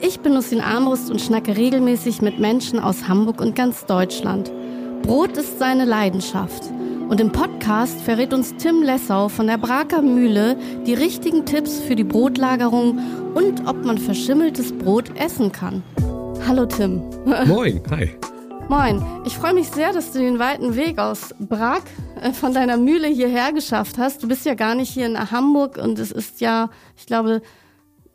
Ich 0.00 0.20
bin 0.20 0.34
Lucien 0.34 0.60
Armbrust 0.60 1.10
und 1.10 1.20
schnacke 1.20 1.56
regelmäßig 1.56 2.20
mit 2.20 2.38
Menschen 2.38 2.78
aus 2.78 3.08
Hamburg 3.08 3.40
und 3.40 3.54
ganz 3.54 3.86
Deutschland. 3.86 4.50
Brot 5.02 5.36
ist 5.36 5.58
seine 5.58 5.84
Leidenschaft. 5.84 6.64
Und 7.08 7.20
im 7.20 7.30
Podcast 7.30 8.00
verrät 8.00 8.32
uns 8.32 8.56
Tim 8.56 8.82
Lessau 8.82 9.28
von 9.28 9.46
der 9.46 9.58
Braker 9.58 10.02
Mühle 10.02 10.56
die 10.86 10.94
richtigen 10.94 11.44
Tipps 11.44 11.80
für 11.80 11.94
die 11.94 12.04
Brotlagerung 12.04 12.98
und 13.34 13.66
ob 13.66 13.84
man 13.84 13.98
verschimmeltes 13.98 14.72
Brot 14.72 15.16
essen 15.16 15.52
kann. 15.52 15.82
Hallo 16.46 16.66
Tim. 16.66 17.02
Moin, 17.46 17.82
hi. 17.90 18.10
Moin, 18.68 19.04
ich 19.26 19.36
freue 19.36 19.52
mich 19.52 19.68
sehr, 19.68 19.92
dass 19.92 20.12
du 20.12 20.18
den 20.18 20.38
weiten 20.38 20.74
Weg 20.74 20.98
aus 20.98 21.34
Prag 21.48 21.82
äh, 22.22 22.32
von 22.32 22.54
deiner 22.54 22.78
Mühle 22.78 23.08
hierher 23.08 23.52
geschafft 23.52 23.98
hast. 23.98 24.22
Du 24.22 24.28
bist 24.28 24.46
ja 24.46 24.54
gar 24.54 24.74
nicht 24.74 24.90
hier 24.90 25.06
in 25.06 25.30
Hamburg 25.30 25.76
und 25.76 25.98
es 25.98 26.10
ist 26.10 26.40
ja, 26.40 26.70
ich 26.96 27.04
glaube, 27.04 27.42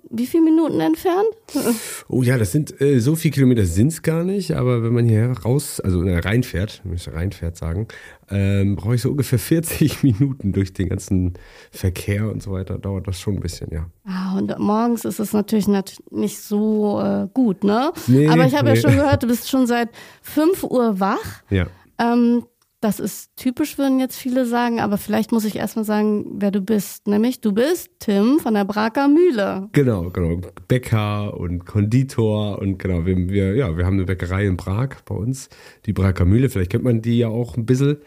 wie 0.10 0.26
viele 0.26 0.44
Minuten 0.44 0.80
entfernt? 0.80 1.28
Oh 2.08 2.24
ja, 2.24 2.38
das 2.38 2.52
sind 2.52 2.80
äh, 2.82 3.00
so 3.00 3.16
viele 3.16 3.34
Kilometer 3.34 3.66
sind 3.66 3.90
es 3.90 4.02
gar 4.02 4.24
nicht, 4.24 4.52
aber 4.52 4.84
wenn 4.84 4.94
man 4.94 5.06
hier 5.06 5.32
raus, 5.32 5.80
also 5.80 6.02
äh, 6.04 6.18
reinfährt, 6.20 6.82
muss 6.84 7.08
ich 7.08 7.14
reinfährt 7.14 7.58
sagen, 7.58 7.88
ähm, 8.30 8.76
brauche 8.76 8.96
ich 8.96 9.02
so 9.02 9.12
ungefähr 9.12 9.40
40 9.40 10.04
Minuten 10.04 10.52
durch 10.52 10.74
den 10.74 10.90
ganzen 10.90 11.34
Verkehr 11.72 12.30
und 12.30 12.42
so 12.42 12.52
weiter. 12.52 12.78
Dauert 12.78 13.08
das 13.08 13.20
schon 13.20 13.36
ein 13.36 13.40
bisschen, 13.40 13.72
ja. 13.72 13.88
Ah, 14.06 14.38
und 14.38 14.58
morgens 14.60 15.06
ist 15.06 15.20
es 15.20 15.34
natürlich 15.34 15.68
nicht 16.10 16.40
so 16.40 17.02
äh, 17.02 17.28
gut, 17.34 17.64
ne? 17.64 17.92
Nee, 18.08 18.28
aber 18.28 18.46
ich 18.46 18.56
habe 18.56 18.70
nee. 18.70 18.76
ja 18.76 18.82
schon 18.82 18.96
gehört, 18.96 19.24
du 19.24 19.28
bist 19.30 19.50
schon 19.50 19.68
seit 19.68 19.90
5 20.24 20.64
Uhr 20.64 21.00
wach. 21.00 21.44
Ja. 21.50 21.68
Ähm, 22.00 22.44
das 22.82 23.00
ist 23.00 23.36
typisch, 23.36 23.78
würden 23.78 24.00
jetzt 24.00 24.18
viele 24.18 24.46
sagen, 24.46 24.80
aber 24.80 24.98
vielleicht 24.98 25.32
muss 25.32 25.44
ich 25.44 25.58
erstmal 25.58 25.86
sagen, 25.86 26.26
wer 26.36 26.52
du 26.52 26.62
bist. 26.62 27.08
Nämlich, 27.08 27.42
du 27.42 27.52
bist 27.52 27.90
Tim 28.00 28.40
von 28.40 28.54
der 28.54 28.64
Braker 28.64 29.08
Mühle. 29.08 29.68
Genau, 29.74 30.10
genau. 30.10 30.40
Bäcker 30.68 31.38
und 31.38 31.66
Konditor 31.66 32.60
und 32.60 32.80
genau, 32.80 33.06
wir, 33.06 33.18
wir, 33.30 33.56
ja, 33.56 33.76
wir 33.78 33.86
haben 33.86 33.96
eine 33.96 34.06
Bäckerei 34.06 34.46
in 34.46 34.56
Prag 34.56 35.02
bei 35.06 35.16
uns, 35.16 35.50
die 35.86 35.94
Braker 35.94 36.26
Mühle. 36.26 36.50
Vielleicht 36.50 36.72
kennt 36.72 36.86
man 36.86 37.02
die 37.02 37.20
ja 37.20 37.28
auch 37.28 37.58
ein 37.58 37.66
bisschen. 37.66 37.98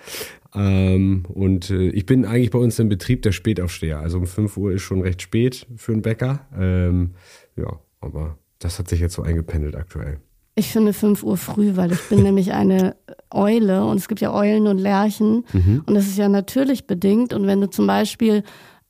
Ähm, 0.54 1.24
und 1.28 1.70
äh, 1.70 1.88
ich 1.88 2.06
bin 2.06 2.24
eigentlich 2.24 2.50
bei 2.50 2.58
uns 2.58 2.78
im 2.78 2.88
Betrieb 2.88 3.22
der 3.22 3.32
Spätaufsteher. 3.32 4.00
Also 4.00 4.18
um 4.18 4.26
5 4.26 4.56
Uhr 4.56 4.72
ist 4.72 4.82
schon 4.82 5.02
recht 5.02 5.20
spät 5.20 5.66
für 5.76 5.92
einen 5.92 6.02
Bäcker. 6.02 6.46
Ähm, 6.58 7.12
ja, 7.56 7.78
aber 8.00 8.38
das 8.58 8.78
hat 8.78 8.88
sich 8.88 9.00
jetzt 9.00 9.14
so 9.14 9.22
eingependelt 9.22 9.76
aktuell. 9.76 10.18
Ich 10.54 10.70
finde 10.70 10.92
5 10.92 11.22
Uhr 11.22 11.36
früh, 11.36 11.76
weil 11.76 11.92
ich 11.92 12.08
bin 12.08 12.22
nämlich 12.24 12.52
eine 12.52 12.96
Eule 13.30 13.84
und 13.84 13.96
es 13.96 14.08
gibt 14.08 14.20
ja 14.20 14.32
Eulen 14.32 14.66
und 14.66 14.78
Lerchen 14.78 15.44
mhm. 15.52 15.82
und 15.86 15.94
das 15.94 16.06
ist 16.06 16.18
ja 16.18 16.28
natürlich 16.28 16.86
bedingt. 16.86 17.32
Und 17.32 17.46
wenn 17.46 17.60
du 17.60 17.70
zum 17.70 17.86
Beispiel 17.86 18.42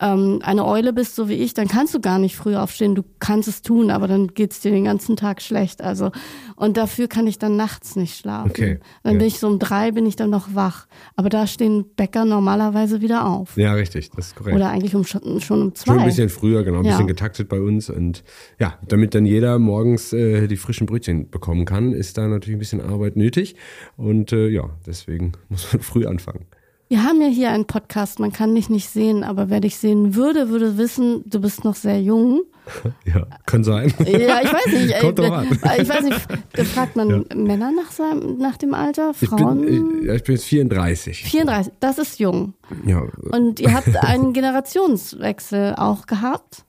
ähm, 0.03 0.41
eine 0.43 0.67
Eule 0.67 0.93
bist, 0.93 1.15
so 1.15 1.29
wie 1.29 1.35
ich, 1.35 1.55
dann 1.55 1.69
kannst 1.69 1.95
du 1.95 2.01
gar 2.01 2.19
nicht 2.19 2.37
früh 2.37 2.57
aufstehen. 2.57 2.95
Du 2.95 3.05
kannst 3.21 3.49
es 3.49 3.63
tun, 3.63 3.91
aber 3.91 4.09
dann 4.09 4.29
geht's 4.29 4.61
dir 4.61 4.73
den 4.73 4.85
ganzen 4.85 5.17
Tag 5.17 5.41
schlecht. 5.41 5.81
Also 5.81 6.11
und 6.57 6.77
dafür 6.77 7.09
kann 7.09 7.27
ich 7.27 7.39
dann 7.39 7.57
nachts 7.57 7.97
nicht 7.97 8.17
schlafen. 8.17 8.51
Okay. 8.51 8.79
Dann 9.03 9.15
ja. 9.15 9.19
bin 9.19 9.29
ich 9.29 9.39
so 9.39 9.47
um 9.47 9.59
drei, 9.59 9.93
bin 9.93 10.07
ich 10.07 10.17
dann 10.17 10.31
noch 10.31 10.55
wach. 10.55 10.87
Aber 11.17 11.29
da 11.29 11.47
stehen 11.47 11.87
Bäcker 11.97 12.25
normalerweise 12.25 13.01
wieder 13.01 13.27
auf. 13.27 13.57
Ja, 13.57 13.75
richtig, 13.75 14.11
das 14.11 14.29
ist 14.29 14.37
korrekt. 14.37 14.57
Oder 14.57 14.71
eigentlich 14.71 14.95
um, 14.95 15.05
schon, 15.05 15.41
schon 15.41 15.63
um 15.63 15.75
zwei. 15.75 15.93
Schon 15.93 16.01
ein 16.01 16.07
bisschen 16.07 16.29
früher, 16.29 16.65
genau, 16.65 16.79
ein 16.79 16.85
ja. 16.85 16.93
bisschen 16.93 17.07
getaktet 17.07 17.49
bei 17.49 17.61
uns. 17.61 17.89
Und 17.89 18.25
ja, 18.59 18.79
damit 18.87 19.15
dann 19.15 19.25
jeder 19.25 19.59
morgens 19.59 20.13
äh, 20.13 20.49
die 20.49 20.57
frischen 20.57 20.87
Brötchen 20.87 21.31
bekommen 21.31 21.65
kann, 21.65 21.93
ist 21.93 22.19
da 22.19 22.27
natürlich 22.27 22.57
ein 22.57 22.61
bisschen 22.61 22.81
Arbeit 22.81 23.17
nötig. 23.17 23.55
Und 23.97 24.33
äh, 24.33 24.49
ja, 24.49 24.71
deswegen 24.87 25.33
muss 25.49 25.73
man 25.73 25.83
früh 25.83 26.07
anfangen. 26.07 26.47
Wir 26.93 27.05
haben 27.05 27.23
ja 27.23 27.29
hier 27.29 27.49
einen 27.49 27.65
Podcast, 27.65 28.21
man 28.21 28.33
kann 28.33 28.55
dich 28.55 28.69
nicht 28.69 28.91
sehen, 28.91 29.25
aber 29.25 29.49
wer 29.49 29.61
dich 29.61 29.79
sehen 29.79 30.15
würde, 30.15 30.51
würde 30.51 30.77
wissen, 30.77 31.23
du 31.25 31.41
bist 31.41 31.65
noch 31.65 31.75
sehr 31.75 32.03
jung. 32.03 32.43
Ja, 33.05 33.27
kann 33.47 33.65
sein. 33.65 33.93
Ja, 34.01 34.41
ich 34.43 34.53
weiß 34.53 34.67
nicht. 34.67 35.01
Kommt 35.01 35.19
äh, 35.19 35.27
an. 35.27 35.49
Ich 35.81 35.89
weiß 35.89 36.03
nicht, 36.03 36.69
fragt 36.69 36.95
man 36.95 37.09
ja. 37.09 37.35
Männer 37.35 37.73
nach, 37.73 37.91
seinem, 37.91 38.37
nach 38.37 38.59
dem 38.59 38.75
Alter, 38.75 39.15
Frauen? 39.15 39.63
Ich 39.65 39.71
bin, 39.71 40.03
ich, 40.03 40.11
ich 40.11 40.23
bin 40.23 40.35
jetzt 40.35 40.45
34. 40.45 41.25
34, 41.25 41.73
das 41.81 41.99
ist 41.99 42.21
jung. 42.21 42.53
Ja. 42.85 43.03
Und 43.33 43.59
ihr 43.59 43.73
habt 43.73 43.97
einen 44.05 44.33
Generationswechsel 44.35 45.75
auch 45.77 46.07
gehabt. 46.07 46.65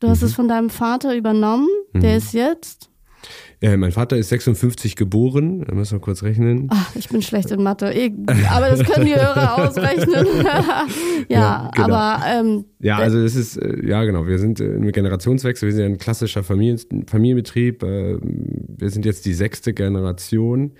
Du 0.00 0.08
hast 0.08 0.20
mhm. 0.20 0.26
es 0.26 0.34
von 0.34 0.48
deinem 0.48 0.68
Vater 0.68 1.14
übernommen, 1.14 1.68
der 1.94 2.10
mhm. 2.10 2.18
ist 2.18 2.34
jetzt 2.34 2.89
ja, 3.62 3.76
mein 3.76 3.92
Vater 3.92 4.16
ist 4.16 4.30
56 4.30 4.96
geboren, 4.96 5.64
da 5.66 5.74
müssen 5.74 5.96
wir 5.96 6.00
kurz 6.00 6.22
rechnen. 6.22 6.68
Ach, 6.70 6.96
ich 6.96 7.10
bin 7.10 7.20
schlecht 7.20 7.50
in 7.50 7.62
Mathe, 7.62 7.92
aber 8.50 8.70
das 8.70 8.82
können 8.84 9.04
die 9.04 9.14
Hörer 9.14 9.58
ausrechnen. 9.68 10.26
ja, 10.44 10.86
ja 11.28 11.70
genau. 11.74 11.94
aber 11.94 12.24
ähm, 12.26 12.64
ja, 12.78 12.96
also 12.96 13.22
das 13.22 13.36
ist 13.36 13.58
äh, 13.58 13.86
ja 13.86 14.02
genau. 14.04 14.26
Wir 14.26 14.38
sind 14.38 14.60
im 14.60 14.90
Generationswechsel. 14.90 15.68
Wir 15.68 15.74
sind 15.74 15.82
ja 15.82 15.88
ein 15.88 15.98
klassischer 15.98 16.42
Familien, 16.42 16.80
Familienbetrieb. 17.06 17.82
Äh, 17.82 18.16
wir 18.22 18.88
sind 18.88 19.04
jetzt 19.04 19.26
die 19.26 19.34
sechste 19.34 19.74
Generation 19.74 20.72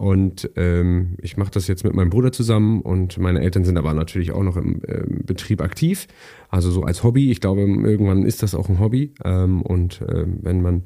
und 0.00 0.48
ähm, 0.56 1.16
ich 1.20 1.36
mache 1.36 1.50
das 1.50 1.68
jetzt 1.68 1.84
mit 1.84 1.92
meinem 1.92 2.08
Bruder 2.08 2.32
zusammen 2.32 2.80
und 2.80 3.18
meine 3.18 3.42
Eltern 3.42 3.64
sind 3.64 3.76
aber 3.76 3.92
natürlich 3.92 4.32
auch 4.32 4.42
noch 4.42 4.56
im 4.56 4.80
äh, 4.86 5.02
Betrieb 5.06 5.60
aktiv. 5.60 6.06
Also 6.48 6.70
so 6.70 6.84
als 6.84 7.04
Hobby. 7.04 7.30
Ich 7.30 7.40
glaube, 7.40 7.60
irgendwann 7.60 8.24
ist 8.24 8.42
das 8.42 8.54
auch 8.54 8.70
ein 8.70 8.80
Hobby 8.80 9.12
ähm, 9.24 9.60
und 9.60 10.00
äh, 10.00 10.24
wenn 10.26 10.62
man 10.62 10.84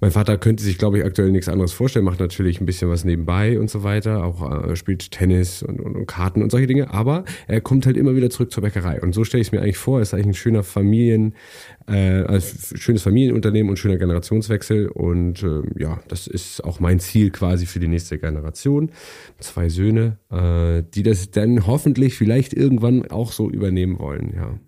mein 0.00 0.10
Vater 0.10 0.36
könnte 0.36 0.62
sich, 0.62 0.76
glaube 0.76 0.98
ich, 0.98 1.04
aktuell 1.06 1.32
nichts 1.32 1.48
anderes 1.48 1.72
vorstellen, 1.72 2.04
macht 2.04 2.20
natürlich 2.20 2.60
ein 2.60 2.66
bisschen 2.66 2.90
was 2.90 3.04
nebenbei 3.04 3.58
und 3.58 3.70
so 3.70 3.82
weiter, 3.82 4.22
auch 4.22 4.68
äh, 4.68 4.76
spielt 4.76 5.10
Tennis 5.10 5.62
und, 5.62 5.80
und, 5.80 5.96
und, 5.96 6.06
Karten 6.06 6.42
und 6.42 6.50
solche 6.50 6.66
Dinge, 6.66 6.92
aber 6.92 7.24
er 7.48 7.62
kommt 7.62 7.86
halt 7.86 7.96
immer 7.96 8.14
wieder 8.14 8.28
zurück 8.28 8.52
zur 8.52 8.62
Bäckerei. 8.62 9.00
Und 9.00 9.14
so 9.14 9.24
stelle 9.24 9.40
ich 9.40 9.48
es 9.48 9.52
mir 9.52 9.62
eigentlich 9.62 9.78
vor, 9.78 10.02
ist 10.02 10.12
eigentlich 10.12 10.26
ein 10.26 10.34
schöner 10.34 10.62
Familien, 10.62 11.34
äh, 11.88 12.20
also 12.24 12.76
schönes 12.76 13.02
Familienunternehmen 13.02 13.70
und 13.70 13.78
schöner 13.78 13.96
Generationswechsel. 13.96 14.88
Und 14.88 15.42
äh, 15.42 15.62
ja, 15.78 16.00
das 16.08 16.26
ist 16.26 16.62
auch 16.62 16.78
mein 16.78 17.00
Ziel 17.00 17.30
quasi 17.30 17.64
für 17.64 17.80
die 17.80 17.88
nächste 17.88 18.18
Generation. 18.18 18.33
Zwei 19.38 19.68
Söhne, 19.68 20.18
äh, 20.30 20.82
die 20.94 21.02
das 21.02 21.30
dann 21.30 21.66
hoffentlich 21.66 22.16
vielleicht 22.16 22.52
irgendwann 22.52 23.10
auch 23.10 23.32
so 23.32 23.50
übernehmen 23.50 23.98
wollen, 23.98 24.32
ja. 24.34 24.58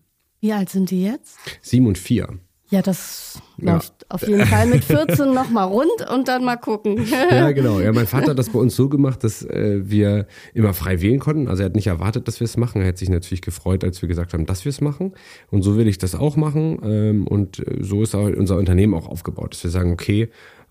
Wie 0.40 0.52
alt 0.52 0.68
sind 0.68 0.90
die 0.90 1.02
jetzt? 1.02 1.38
Sieben 1.62 1.86
und 1.86 1.98
vier. 1.98 2.38
Ja, 2.68 2.82
das 2.82 3.40
läuft 3.58 3.92
ja. 4.02 4.06
auf 4.08 4.26
jeden 4.26 4.44
Fall 4.44 4.66
mit 4.66 4.82
14 4.82 5.32
nochmal 5.32 5.68
rund 5.68 6.10
und 6.12 6.26
dann 6.26 6.44
mal 6.44 6.56
gucken. 6.56 7.06
ja, 7.30 7.52
genau. 7.52 7.78
Ja, 7.78 7.92
mein 7.92 8.08
Vater 8.08 8.32
hat 8.32 8.38
das 8.40 8.50
bei 8.50 8.58
uns 8.58 8.74
so 8.74 8.88
gemacht, 8.88 9.22
dass 9.22 9.44
äh, 9.44 9.88
wir 9.88 10.26
immer 10.52 10.74
frei 10.74 11.00
wählen 11.00 11.20
konnten. 11.20 11.46
Also 11.46 11.62
er 11.62 11.66
hat 11.66 11.76
nicht 11.76 11.86
erwartet, 11.86 12.26
dass 12.26 12.40
wir 12.40 12.44
es 12.44 12.56
machen. 12.56 12.82
Er 12.82 12.88
hat 12.88 12.98
sich 12.98 13.08
natürlich 13.08 13.40
gefreut, 13.40 13.84
als 13.84 14.02
wir 14.02 14.08
gesagt 14.08 14.34
haben, 14.34 14.46
dass 14.46 14.64
wir 14.64 14.70
es 14.70 14.80
machen. 14.80 15.12
Und 15.48 15.62
so 15.62 15.76
will 15.76 15.86
ich 15.86 15.98
das 15.98 16.16
auch 16.16 16.34
machen. 16.36 16.80
Ähm, 16.82 17.26
und 17.28 17.60
äh, 17.60 17.84
so 17.84 18.02
ist 18.02 18.16
auch 18.16 18.26
unser 18.26 18.56
Unternehmen 18.56 18.94
auch 18.94 19.06
aufgebaut, 19.06 19.54
dass 19.54 19.62
wir 19.62 19.70
sagen, 19.70 19.92
okay, 19.92 20.28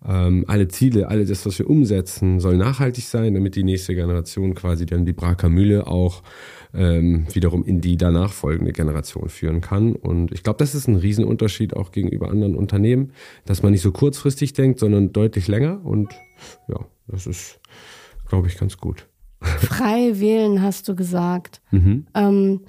ähm, 0.08 0.46
alle 0.48 0.68
Ziele, 0.68 1.08
alles 1.08 1.30
das, 1.30 1.46
was 1.46 1.60
wir 1.60 1.70
umsetzen, 1.70 2.40
soll 2.40 2.58
nachhaltig 2.58 3.06
sein, 3.06 3.34
damit 3.34 3.56
die 3.56 3.64
nächste 3.64 3.96
Generation 3.96 4.54
quasi 4.54 4.86
dann 4.86 5.06
die 5.06 5.14
Braker 5.14 5.50
Mühle 5.50 5.88
auch 5.88 6.22
ähm, 6.74 7.26
wiederum 7.34 7.64
in 7.64 7.82
die 7.82 7.98
danach 7.98 8.32
folgende 8.32 8.72
Generation 8.72 9.30
führen 9.30 9.62
kann. 9.62 9.96
Und 9.96 10.32
ich 10.32 10.44
glaube, 10.44 10.58
das 10.60 10.76
ist 10.76 10.88
ein 10.88 10.96
Riesenunterschied 10.96 11.76
auch 11.76 11.92
gegenüber 11.92 12.30
anderen 12.30 12.56
Unternehmen, 12.56 13.14
dass 13.46 13.64
man 13.64 13.72
nicht 13.72 13.82
so 13.82 13.92
kurzfristig 13.92 14.54
denkt, 14.54 14.80
sondern 14.80 15.14
deutlich 15.14 15.48
länger. 15.48 15.84
Und 15.84 16.14
ja, 16.68 16.80
das 17.08 17.28
ist, 17.28 17.60
glaube 18.28 18.48
ich, 18.48 18.58
ganz 18.58 18.78
gut. 18.78 19.08
Frei 19.42 20.20
wählen, 20.20 20.62
hast 20.62 20.88
du 20.88 20.96
gesagt. 20.96 21.62
Mhm. 21.72 22.08
Ähm, 22.14 22.62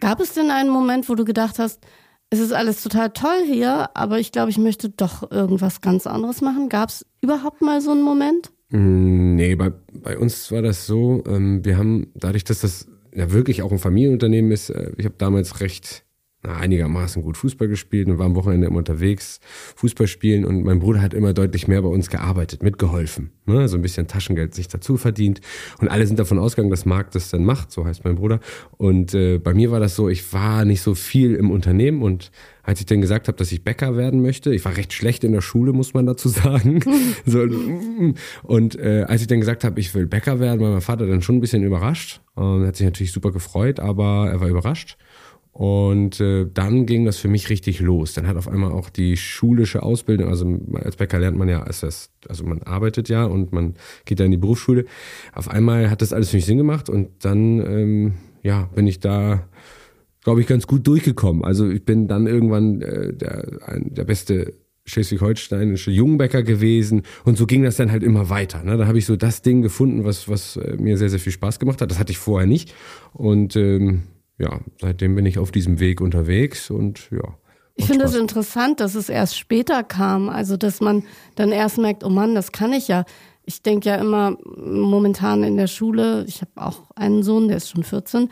gab 0.00 0.20
es 0.20 0.34
denn 0.34 0.50
einen 0.50 0.70
Moment, 0.70 1.08
wo 1.08 1.14
du 1.14 1.24
gedacht 1.24 1.58
hast, 1.58 1.86
es 2.32 2.40
ist 2.40 2.52
alles 2.52 2.82
total 2.82 3.10
toll 3.10 3.44
hier, 3.44 3.90
aber 3.92 4.18
ich 4.18 4.32
glaube, 4.32 4.50
ich 4.50 4.56
möchte 4.56 4.88
doch 4.88 5.30
irgendwas 5.30 5.82
ganz 5.82 6.06
anderes 6.06 6.40
machen? 6.40 6.70
Gab 6.70 6.88
es 6.88 7.04
überhaupt 7.20 7.60
mal 7.60 7.82
so 7.82 7.90
einen 7.90 8.00
Moment? 8.00 8.50
Mm, 8.70 9.34
nee, 9.34 9.54
bei, 9.54 9.70
bei 9.92 10.16
uns 10.16 10.50
war 10.50 10.62
das 10.62 10.86
so, 10.86 11.22
ähm, 11.26 11.62
wir 11.62 11.76
haben 11.76 12.06
dadurch, 12.14 12.44
dass 12.44 12.62
das 12.62 12.88
ja 13.14 13.30
wirklich 13.32 13.60
auch 13.60 13.70
ein 13.70 13.78
Familienunternehmen 13.78 14.50
ist, 14.50 14.70
äh, 14.70 14.92
ich 14.96 15.04
habe 15.04 15.14
damals 15.18 15.60
recht 15.60 16.04
na, 16.44 16.56
einigermaßen 16.56 17.22
gut 17.22 17.36
Fußball 17.36 17.68
gespielt 17.68 18.08
und 18.08 18.18
war 18.18 18.26
am 18.26 18.34
Wochenende 18.34 18.66
immer 18.66 18.78
unterwegs, 18.78 19.38
Fußball 19.76 20.08
spielen. 20.08 20.44
Und 20.44 20.64
mein 20.64 20.80
Bruder 20.80 21.00
hat 21.00 21.14
immer 21.14 21.32
deutlich 21.32 21.68
mehr 21.68 21.82
bei 21.82 21.88
uns 21.88 22.10
gearbeitet, 22.10 22.62
mitgeholfen, 22.64 23.30
ne? 23.46 23.68
so 23.68 23.76
ein 23.76 23.82
bisschen 23.82 24.08
Taschengeld 24.08 24.52
sich 24.54 24.66
dazu 24.66 24.96
verdient. 24.96 25.40
Und 25.80 25.88
alle 25.88 26.06
sind 26.06 26.18
davon 26.18 26.40
ausgegangen, 26.40 26.70
dass 26.70 26.84
Marc 26.84 27.12
das 27.12 27.30
dann 27.30 27.44
macht, 27.44 27.70
so 27.70 27.84
heißt 27.84 28.04
mein 28.04 28.16
Bruder. 28.16 28.40
Und 28.76 29.14
äh, 29.14 29.38
bei 29.38 29.54
mir 29.54 29.70
war 29.70 29.78
das 29.78 29.94
so, 29.94 30.08
ich 30.08 30.32
war 30.32 30.64
nicht 30.64 30.82
so 30.82 30.96
viel 30.96 31.34
im 31.36 31.52
Unternehmen. 31.52 32.02
Und 32.02 32.32
als 32.64 32.80
ich 32.80 32.86
dann 32.86 33.00
gesagt 33.00 33.28
habe, 33.28 33.38
dass 33.38 33.52
ich 33.52 33.62
Bäcker 33.62 33.96
werden 33.96 34.20
möchte, 34.20 34.52
ich 34.52 34.64
war 34.64 34.76
recht 34.76 34.92
schlecht 34.92 35.22
in 35.22 35.32
der 35.32 35.42
Schule, 35.42 35.72
muss 35.72 35.94
man 35.94 36.06
dazu 36.06 36.28
sagen. 36.28 36.80
so, 37.24 37.46
und 38.42 38.78
äh, 38.80 39.04
als 39.06 39.20
ich 39.20 39.28
dann 39.28 39.40
gesagt 39.40 39.62
habe, 39.62 39.78
ich 39.78 39.94
will 39.94 40.06
Bäcker 40.06 40.40
werden, 40.40 40.60
war 40.60 40.72
mein 40.72 40.80
Vater 40.80 41.06
dann 41.06 41.22
schon 41.22 41.36
ein 41.36 41.40
bisschen 41.40 41.62
überrascht. 41.62 42.20
Und 42.34 42.66
hat 42.66 42.76
sich 42.76 42.86
natürlich 42.86 43.12
super 43.12 43.30
gefreut, 43.30 43.78
aber 43.78 44.28
er 44.30 44.40
war 44.40 44.48
überrascht 44.48 44.96
und 45.52 46.18
äh, 46.18 46.46
dann 46.52 46.86
ging 46.86 47.04
das 47.04 47.18
für 47.18 47.28
mich 47.28 47.50
richtig 47.50 47.80
los. 47.80 48.14
Dann 48.14 48.26
hat 48.26 48.36
auf 48.36 48.48
einmal 48.48 48.72
auch 48.72 48.88
die 48.88 49.18
schulische 49.18 49.82
Ausbildung, 49.82 50.28
also 50.28 50.58
als 50.74 50.96
Bäcker 50.96 51.18
lernt 51.18 51.36
man 51.36 51.48
ja, 51.48 51.62
also 51.62 52.44
man 52.44 52.62
arbeitet 52.62 53.10
ja 53.10 53.24
und 53.24 53.52
man 53.52 53.74
geht 54.06 54.18
da 54.18 54.24
in 54.24 54.30
die 54.30 54.38
Berufsschule. 54.38 54.86
Auf 55.34 55.48
einmal 55.48 55.90
hat 55.90 56.00
das 56.00 56.14
alles 56.14 56.30
für 56.30 56.36
mich 56.36 56.46
Sinn 56.46 56.56
gemacht 56.56 56.88
und 56.88 57.10
dann 57.24 57.60
ähm, 57.60 58.12
ja, 58.42 58.70
bin 58.74 58.86
ich 58.86 59.00
da, 59.00 59.46
glaube 60.24 60.40
ich, 60.40 60.46
ganz 60.46 60.66
gut 60.66 60.86
durchgekommen. 60.86 61.44
Also 61.44 61.68
ich 61.68 61.84
bin 61.84 62.08
dann 62.08 62.26
irgendwann 62.26 62.80
äh, 62.80 63.12
der, 63.12 63.46
ein, 63.66 63.94
der 63.94 64.04
beste 64.04 64.54
schleswig-holsteinische 64.84 65.90
Jungbäcker 65.90 66.42
gewesen 66.42 67.02
und 67.24 67.36
so 67.36 67.46
ging 67.46 67.62
das 67.62 67.76
dann 67.76 67.92
halt 67.92 68.02
immer 68.02 68.30
weiter. 68.30 68.64
Ne? 68.64 68.78
Da 68.78 68.86
habe 68.86 68.98
ich 68.98 69.06
so 69.06 69.16
das 69.16 69.42
Ding 69.42 69.60
gefunden, 69.60 70.04
was, 70.04 70.28
was 70.28 70.56
äh, 70.56 70.76
mir 70.78 70.96
sehr, 70.96 71.10
sehr 71.10 71.20
viel 71.20 71.30
Spaß 71.30 71.60
gemacht 71.60 71.82
hat. 71.82 71.90
Das 71.90 71.98
hatte 71.98 72.10
ich 72.10 72.18
vorher 72.18 72.48
nicht 72.48 72.74
und 73.12 73.54
ähm, 73.54 74.04
ja, 74.38 74.60
seitdem 74.80 75.14
bin 75.14 75.26
ich 75.26 75.38
auf 75.38 75.52
diesem 75.52 75.80
Weg 75.80 76.00
unterwegs 76.00 76.70
und 76.70 77.10
ja. 77.10 77.36
Ich 77.74 77.86
finde 77.86 78.04
es 78.04 78.12
das 78.12 78.20
interessant, 78.20 78.80
dass 78.80 78.94
es 78.94 79.08
erst 79.08 79.36
später 79.36 79.82
kam, 79.82 80.28
also 80.28 80.56
dass 80.56 80.80
man 80.80 81.04
dann 81.36 81.52
erst 81.52 81.78
merkt, 81.78 82.04
oh 82.04 82.10
Mann, 82.10 82.34
das 82.34 82.52
kann 82.52 82.72
ich 82.72 82.88
ja. 82.88 83.04
Ich 83.44 83.62
denke 83.62 83.88
ja 83.88 83.96
immer 83.96 84.36
momentan 84.56 85.42
in 85.42 85.56
der 85.56 85.66
Schule, 85.66 86.24
ich 86.28 86.42
habe 86.42 86.50
auch 86.56 86.90
einen 86.94 87.22
Sohn, 87.22 87.48
der 87.48 87.56
ist 87.56 87.70
schon 87.70 87.82
14, 87.82 88.28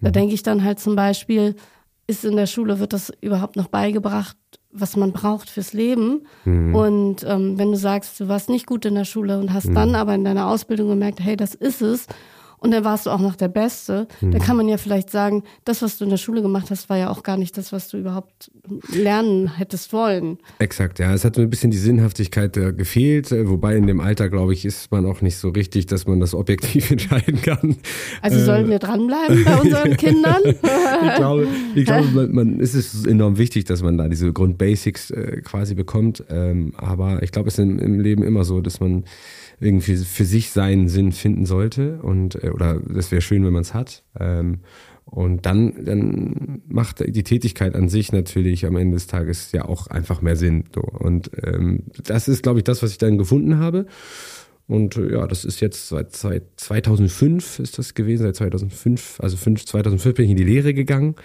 da 0.00 0.08
mhm. 0.08 0.12
denke 0.12 0.34
ich 0.34 0.42
dann 0.42 0.62
halt 0.62 0.78
zum 0.78 0.96
Beispiel, 0.96 1.56
ist 2.06 2.24
in 2.24 2.36
der 2.36 2.46
Schule, 2.46 2.78
wird 2.78 2.92
das 2.92 3.12
überhaupt 3.20 3.56
noch 3.56 3.68
beigebracht, 3.68 4.36
was 4.70 4.96
man 4.96 5.12
braucht 5.12 5.48
fürs 5.48 5.72
Leben? 5.72 6.26
Mhm. 6.44 6.74
Und 6.74 7.24
ähm, 7.24 7.58
wenn 7.58 7.70
du 7.70 7.78
sagst, 7.78 8.20
du 8.20 8.28
warst 8.28 8.50
nicht 8.50 8.66
gut 8.66 8.84
in 8.84 8.94
der 8.94 9.04
Schule 9.04 9.38
und 9.38 9.52
hast 9.52 9.68
mhm. 9.68 9.74
dann 9.74 9.94
aber 9.94 10.14
in 10.14 10.24
deiner 10.24 10.48
Ausbildung 10.48 10.88
gemerkt, 10.88 11.20
hey, 11.20 11.36
das 11.36 11.54
ist 11.54 11.80
es, 11.80 12.06
und 12.58 12.70
dann 12.70 12.84
warst 12.84 13.06
du 13.06 13.10
auch 13.10 13.20
noch 13.20 13.36
der 13.36 13.48
Beste, 13.48 14.08
mhm. 14.20 14.32
dann 14.32 14.40
kann 14.40 14.56
man 14.56 14.68
ja 14.68 14.76
vielleicht 14.76 15.10
sagen, 15.10 15.44
das, 15.64 15.82
was 15.82 15.98
du 15.98 16.04
in 16.04 16.10
der 16.10 16.16
Schule 16.16 16.42
gemacht 16.42 16.70
hast, 16.70 16.88
war 16.88 16.96
ja 16.96 17.10
auch 17.10 17.22
gar 17.22 17.36
nicht 17.36 17.56
das, 17.56 17.72
was 17.72 17.88
du 17.88 17.98
überhaupt 17.98 18.50
lernen 18.92 19.56
hättest 19.56 19.92
wollen. 19.92 20.38
Exakt, 20.58 20.98
ja. 20.98 21.12
Es 21.12 21.24
hat 21.24 21.38
ein 21.38 21.50
bisschen 21.50 21.70
die 21.70 21.78
Sinnhaftigkeit 21.78 22.56
äh, 22.56 22.72
gefehlt, 22.72 23.32
äh, 23.32 23.48
wobei 23.48 23.76
in 23.76 23.86
dem 23.86 24.00
Alter, 24.00 24.28
glaube 24.28 24.52
ich, 24.52 24.64
ist 24.64 24.90
man 24.90 25.06
auch 25.06 25.20
nicht 25.20 25.36
so 25.36 25.50
richtig, 25.50 25.86
dass 25.86 26.06
man 26.06 26.20
das 26.20 26.34
objektiv 26.34 26.90
entscheiden 26.90 27.42
kann. 27.42 27.76
Also 28.22 28.38
äh, 28.38 28.44
sollen 28.44 28.70
wir 28.70 28.78
dranbleiben 28.78 29.44
bei 29.44 29.56
unseren 29.56 29.96
Kindern? 29.96 30.42
Ich 31.06 31.14
glaube, 31.14 31.48
ich 31.74 31.84
glaube 31.84 32.08
man, 32.08 32.32
man, 32.32 32.60
ist 32.60 32.74
es 32.74 33.04
enorm 33.04 33.38
wichtig, 33.38 33.64
dass 33.64 33.82
man 33.82 33.98
da 33.98 34.08
diese 34.08 34.32
Grundbasics 34.32 35.10
äh, 35.10 35.40
quasi 35.42 35.74
bekommt. 35.74 36.24
Ähm, 36.28 36.72
aber 36.76 37.22
ich 37.22 37.32
glaube, 37.32 37.48
es 37.48 37.58
ist 37.58 37.64
im, 37.64 37.78
im 37.78 38.00
Leben 38.00 38.22
immer 38.22 38.44
so, 38.44 38.60
dass 38.60 38.80
man 38.80 39.04
irgendwie 39.60 39.96
für 39.96 40.24
sich 40.24 40.50
seinen 40.50 40.88
Sinn 40.88 41.12
finden 41.12 41.46
sollte 41.46 42.00
und 42.02 42.42
äh, 42.42 42.50
oder 42.50 42.80
das 42.80 43.10
wäre 43.10 43.22
schön, 43.22 43.44
wenn 43.44 43.52
man 43.52 43.62
es 43.62 43.74
hat. 43.74 44.02
Ähm, 44.18 44.60
und 45.06 45.46
dann, 45.46 45.84
dann 45.84 46.62
macht 46.66 47.04
die 47.06 47.22
Tätigkeit 47.22 47.74
an 47.74 47.88
sich 47.88 48.10
natürlich 48.10 48.66
am 48.66 48.76
Ende 48.76 48.94
des 48.94 49.06
Tages 49.06 49.52
ja 49.52 49.64
auch 49.64 49.86
einfach 49.86 50.22
mehr 50.22 50.34
Sinn. 50.34 50.64
So. 50.74 50.80
Und 50.80 51.30
ähm, 51.44 51.84
das 52.04 52.26
ist, 52.26 52.42
glaube 52.42 52.60
ich, 52.60 52.64
das, 52.64 52.82
was 52.82 52.90
ich 52.90 52.98
dann 52.98 53.18
gefunden 53.18 53.58
habe. 53.58 53.86
Und 54.66 54.96
äh, 54.96 55.12
ja, 55.12 55.26
das 55.26 55.44
ist 55.44 55.60
jetzt 55.60 55.88
seit, 55.88 56.14
seit 56.16 56.44
2005 56.56 57.58
ist 57.58 57.78
das 57.78 57.94
gewesen, 57.94 58.22
seit 58.24 58.36
2005, 58.36 59.20
also 59.20 59.36
5, 59.36 59.66
2005 59.66 60.14
bin 60.14 60.24
ich 60.24 60.30
in 60.30 60.36
die 60.36 60.44
Lehre 60.44 60.74
gegangen 60.74 61.16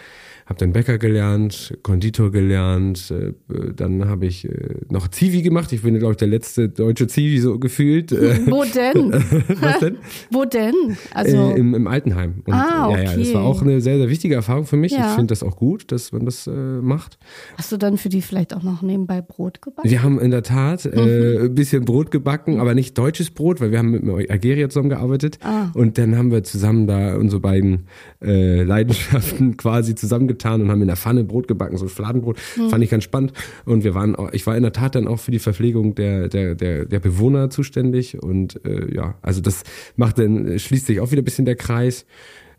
habe 0.49 0.57
dann 0.57 0.73
Bäcker 0.73 0.97
gelernt, 0.97 1.77
Konditor 1.83 2.31
gelernt, 2.31 3.11
äh, 3.11 3.33
dann 3.75 4.09
habe 4.09 4.25
ich 4.25 4.45
äh, 4.45 4.77
noch 4.89 5.07
Zivi 5.07 5.43
gemacht. 5.43 5.71
Ich 5.71 5.83
bin, 5.83 5.97
glaube 5.99 6.13
ich, 6.13 6.17
der 6.17 6.27
letzte 6.27 6.69
deutsche 6.69 7.05
Zivi 7.05 7.37
so 7.37 7.59
gefühlt. 7.59 8.11
Wo 8.11 8.63
denn? 8.63 9.13
Was 9.61 9.79
denn? 9.79 9.97
Wo 10.31 10.45
denn? 10.45 10.97
Also 11.13 11.51
äh, 11.51 11.59
im, 11.59 11.75
im, 11.75 11.87
Altenheim. 11.87 12.41
Und, 12.45 12.53
ah, 12.53 12.89
okay. 12.89 13.03
Ja, 13.03 13.11
ja, 13.11 13.17
das 13.17 13.33
war 13.35 13.43
auch 13.43 13.61
eine 13.61 13.79
sehr, 13.79 13.97
sehr 13.97 14.09
wichtige 14.09 14.33
Erfahrung 14.33 14.65
für 14.65 14.75
mich. 14.75 14.91
Ja. 14.91 15.09
Ich 15.09 15.15
finde 15.15 15.27
das 15.27 15.43
auch 15.43 15.55
gut, 15.55 15.91
dass 15.91 16.11
man 16.11 16.25
das 16.25 16.47
äh, 16.47 16.51
macht. 16.51 17.19
Hast 17.55 17.71
du 17.71 17.77
dann 17.77 17.97
für 17.97 18.09
die 18.09 18.23
vielleicht 18.23 18.55
auch 18.55 18.63
noch 18.63 18.81
nebenbei 18.81 19.21
Brot 19.21 19.61
gebacken? 19.61 19.87
Wir 19.87 20.01
haben 20.01 20.19
in 20.19 20.31
der 20.31 20.41
Tat 20.41 20.83
äh, 20.85 20.89
mhm. 20.89 21.45
ein 21.45 21.55
bisschen 21.55 21.85
Brot 21.85 22.09
gebacken, 22.09 22.59
aber 22.59 22.73
nicht 22.73 22.97
deutsches 22.97 23.29
Brot, 23.29 23.61
weil 23.61 23.69
wir 23.69 23.77
haben 23.77 23.91
mit 23.91 24.31
Algeria 24.31 24.67
zusammengearbeitet. 24.67 25.37
Ah. 25.43 25.67
Und 25.75 25.99
dann 25.99 26.17
haben 26.17 26.31
wir 26.31 26.43
zusammen 26.43 26.87
da 26.87 27.17
unsere 27.17 27.39
beiden 27.39 27.85
äh, 28.19 28.63
Leidenschaften 28.63 29.57
quasi 29.57 29.93
zusammengetan 30.39 30.49
getan 30.49 30.61
und 30.61 30.71
haben 30.71 30.81
in 30.81 30.87
der 30.87 30.97
Pfanne 30.97 31.23
Brot 31.23 31.47
gebacken, 31.47 31.77
so 31.77 31.87
Fladenbrot. 31.87 32.37
Mhm. 32.57 32.69
Fand 32.69 32.83
ich 32.83 32.89
ganz 32.89 33.03
spannend. 33.03 33.33
Und 33.65 33.83
wir 33.83 33.93
waren, 33.93 34.15
ich 34.31 34.47
war 34.47 34.55
in 34.55 34.63
der 34.63 34.73
Tat 34.73 34.95
dann 34.95 35.07
auch 35.07 35.19
für 35.19 35.31
die 35.31 35.39
Verpflegung 35.39 35.95
der, 35.95 36.29
der, 36.29 36.55
der, 36.55 36.85
der 36.85 36.99
Bewohner 36.99 37.49
zuständig. 37.49 38.21
Und 38.21 38.63
äh, 38.65 38.93
ja, 38.93 39.15
also 39.21 39.41
das 39.41 39.63
macht 39.95 40.17
dann, 40.17 40.57
schließt 40.57 40.87
sich 40.87 40.99
auch 40.99 41.11
wieder 41.11 41.21
ein 41.21 41.25
bisschen 41.25 41.45
der 41.45 41.55
Kreis. 41.55 42.05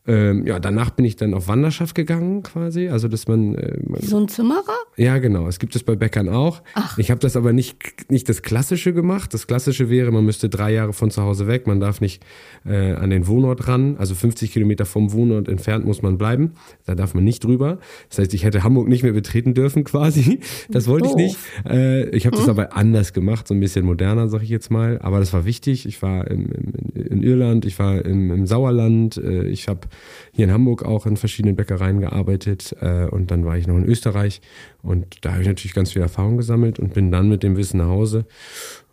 Ähm, 0.06 0.46
ja, 0.46 0.58
danach 0.58 0.90
bin 0.90 1.04
ich 1.04 1.16
dann 1.16 1.34
auf 1.34 1.46
Wanderschaft 1.46 1.94
gegangen 1.94 2.42
quasi. 2.42 2.88
Also, 2.88 3.06
dass 3.06 3.28
man, 3.28 3.54
äh, 3.54 3.78
man 3.86 4.00
So 4.00 4.18
ein 4.18 4.28
Zimmerer? 4.28 4.78
Ja, 4.96 5.18
genau. 5.18 5.46
Es 5.46 5.58
gibt 5.58 5.76
es 5.76 5.82
bei 5.82 5.94
Bäckern 5.94 6.30
auch. 6.30 6.62
Ach. 6.74 6.96
Ich 6.96 7.10
habe 7.10 7.20
das 7.20 7.36
aber 7.36 7.52
nicht, 7.52 8.10
nicht 8.10 8.26
das 8.28 8.40
Klassische 8.40 8.94
gemacht. 8.94 9.34
Das 9.34 9.46
Klassische 9.46 9.90
wäre, 9.90 10.10
man 10.10 10.24
müsste 10.24 10.48
drei 10.48 10.72
Jahre 10.72 10.94
von 10.94 11.10
zu 11.10 11.22
Hause 11.22 11.46
weg. 11.46 11.66
Man 11.66 11.80
darf 11.80 12.00
nicht 12.00 12.22
äh, 12.64 12.92
an 12.94 13.10
den 13.10 13.26
Wohnort 13.26 13.68
ran. 13.68 13.96
Also 13.98 14.14
50 14.14 14.50
Kilometer 14.52 14.86
vom 14.86 15.12
Wohnort 15.12 15.48
entfernt 15.48 15.84
muss 15.84 16.00
man 16.00 16.16
bleiben. 16.16 16.54
Da 16.86 16.94
darf 16.94 17.12
man 17.12 17.22
nicht 17.22 17.44
drüber. 17.44 17.78
Das 18.08 18.20
heißt, 18.20 18.32
ich 18.32 18.44
hätte 18.44 18.64
Hamburg 18.64 18.88
nicht 18.88 19.02
mehr 19.02 19.12
betreten 19.12 19.52
dürfen 19.52 19.84
quasi. 19.90 20.40
Das 20.70 20.88
wollte 20.88 21.08
Doof. 21.08 21.16
ich 21.18 21.26
nicht. 21.26 21.38
Äh, 21.68 22.08
ich 22.16 22.24
habe 22.24 22.38
hm. 22.38 22.46
das 22.46 22.48
aber 22.48 22.74
anders 22.74 23.12
gemacht, 23.12 23.46
so 23.46 23.52
ein 23.52 23.60
bisschen 23.60 23.84
moderner, 23.84 24.30
sag 24.30 24.42
ich 24.42 24.48
jetzt 24.48 24.70
mal. 24.70 24.98
Aber 25.02 25.18
das 25.18 25.34
war 25.34 25.44
wichtig. 25.44 25.84
Ich 25.84 26.00
war 26.00 26.26
im, 26.26 26.50
im, 26.50 26.72
in 26.94 27.22
Irland, 27.22 27.66
ich 27.66 27.78
war 27.78 28.02
im, 28.02 28.30
im 28.30 28.46
Sauerland. 28.46 29.18
Äh, 29.18 29.46
ich 29.48 29.68
habe 29.68 29.89
hier 30.32 30.46
in 30.46 30.52
Hamburg 30.52 30.84
auch 30.84 31.06
in 31.06 31.16
verschiedenen 31.16 31.56
Bäckereien 31.56 32.00
gearbeitet 32.00 32.74
äh, 32.80 33.06
und 33.06 33.30
dann 33.30 33.44
war 33.44 33.56
ich 33.56 33.66
noch 33.66 33.76
in 33.76 33.84
Österreich 33.84 34.40
und 34.82 35.24
da 35.24 35.32
habe 35.32 35.42
ich 35.42 35.48
natürlich 35.48 35.74
ganz 35.74 35.92
viel 35.92 36.02
Erfahrung 36.02 36.36
gesammelt 36.36 36.78
und 36.78 36.94
bin 36.94 37.10
dann 37.10 37.28
mit 37.28 37.42
dem 37.42 37.56
Wissen 37.56 37.78
nach 37.78 37.88
Hause 37.88 38.26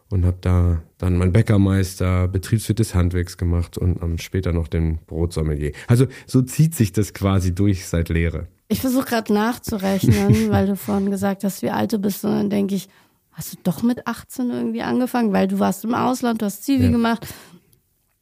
und 0.09 0.25
habe 0.25 0.37
da 0.41 0.81
dann 0.97 1.17
mein 1.17 1.33
Bäckermeister, 1.33 2.27
Betriebswirt 2.27 2.79
des 2.79 2.95
Handwerks 2.95 3.37
gemacht 3.37 3.77
und 3.77 4.01
um, 4.01 4.17
später 4.17 4.53
noch 4.53 4.67
den 4.67 4.99
Brotsommelier. 5.05 5.73
Also 5.87 6.07
so 6.25 6.41
zieht 6.41 6.75
sich 6.75 6.91
das 6.91 7.13
quasi 7.13 7.53
durch 7.53 7.87
seit 7.87 8.09
Lehre. 8.09 8.47
Ich 8.69 8.81
versuche 8.81 9.05
gerade 9.05 9.33
nachzurechnen, 9.33 10.49
weil 10.49 10.67
du 10.67 10.75
vorhin 10.75 11.11
gesagt 11.11 11.43
hast, 11.43 11.61
wie 11.61 11.69
alt 11.69 11.93
du 11.93 11.99
bist 11.99 12.23
und 12.23 12.31
dann 12.31 12.49
denke 12.49 12.75
ich, 12.75 12.87
hast 13.33 13.53
du 13.53 13.57
doch 13.63 13.83
mit 13.83 14.07
18 14.07 14.49
irgendwie 14.49 14.81
angefangen, 14.81 15.31
weil 15.31 15.47
du 15.47 15.59
warst 15.59 15.83
im 15.83 15.93
Ausland, 15.93 16.41
du 16.41 16.45
hast 16.45 16.63
Zivi 16.63 16.85
ja. 16.85 16.91
gemacht, 16.91 17.27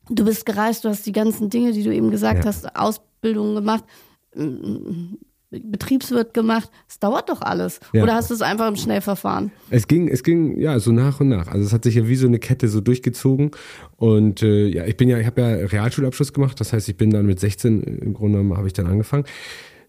du 0.09 0.25
bist 0.25 0.45
gereist, 0.45 0.85
du 0.85 0.89
hast 0.89 1.05
die 1.05 1.11
ganzen 1.11 1.49
Dinge, 1.49 1.71
die 1.71 1.83
du 1.83 1.93
eben 1.93 2.11
gesagt 2.11 2.39
ja. 2.39 2.45
hast, 2.45 2.75
Ausbildung 2.75 3.55
gemacht, 3.55 3.83
Betriebswirt 5.51 6.33
gemacht. 6.33 6.69
Es 6.87 6.99
dauert 6.99 7.29
doch 7.29 7.41
alles. 7.41 7.79
Ja. 7.93 8.03
Oder 8.03 8.15
hast 8.15 8.29
du 8.29 8.33
es 8.33 8.41
einfach 8.41 8.67
im 8.67 8.75
Schnellverfahren? 8.75 9.51
Es 9.69 9.87
ging, 9.87 10.07
es 10.07 10.23
ging 10.23 10.59
ja 10.59 10.79
so 10.79 10.91
nach 10.91 11.19
und 11.19 11.29
nach. 11.29 11.47
Also 11.47 11.65
es 11.65 11.73
hat 11.73 11.83
sich 11.83 11.95
ja 11.95 12.07
wie 12.07 12.15
so 12.15 12.27
eine 12.27 12.39
Kette 12.39 12.67
so 12.67 12.81
durchgezogen. 12.81 13.51
Und 13.95 14.43
äh, 14.43 14.67
ja, 14.67 14.85
ich 14.85 14.97
bin 14.97 15.09
ja, 15.09 15.17
ich 15.19 15.25
habe 15.25 15.41
ja 15.41 15.47
Realschulabschluss 15.47 16.33
gemacht. 16.33 16.59
Das 16.59 16.73
heißt, 16.73 16.89
ich 16.89 16.97
bin 16.97 17.11
dann 17.11 17.25
mit 17.25 17.39
16 17.39 17.83
im 17.83 18.13
Grunde 18.13 18.39
genommen 18.39 18.57
habe 18.57 18.67
ich 18.67 18.73
dann 18.73 18.87
angefangen. 18.87 19.25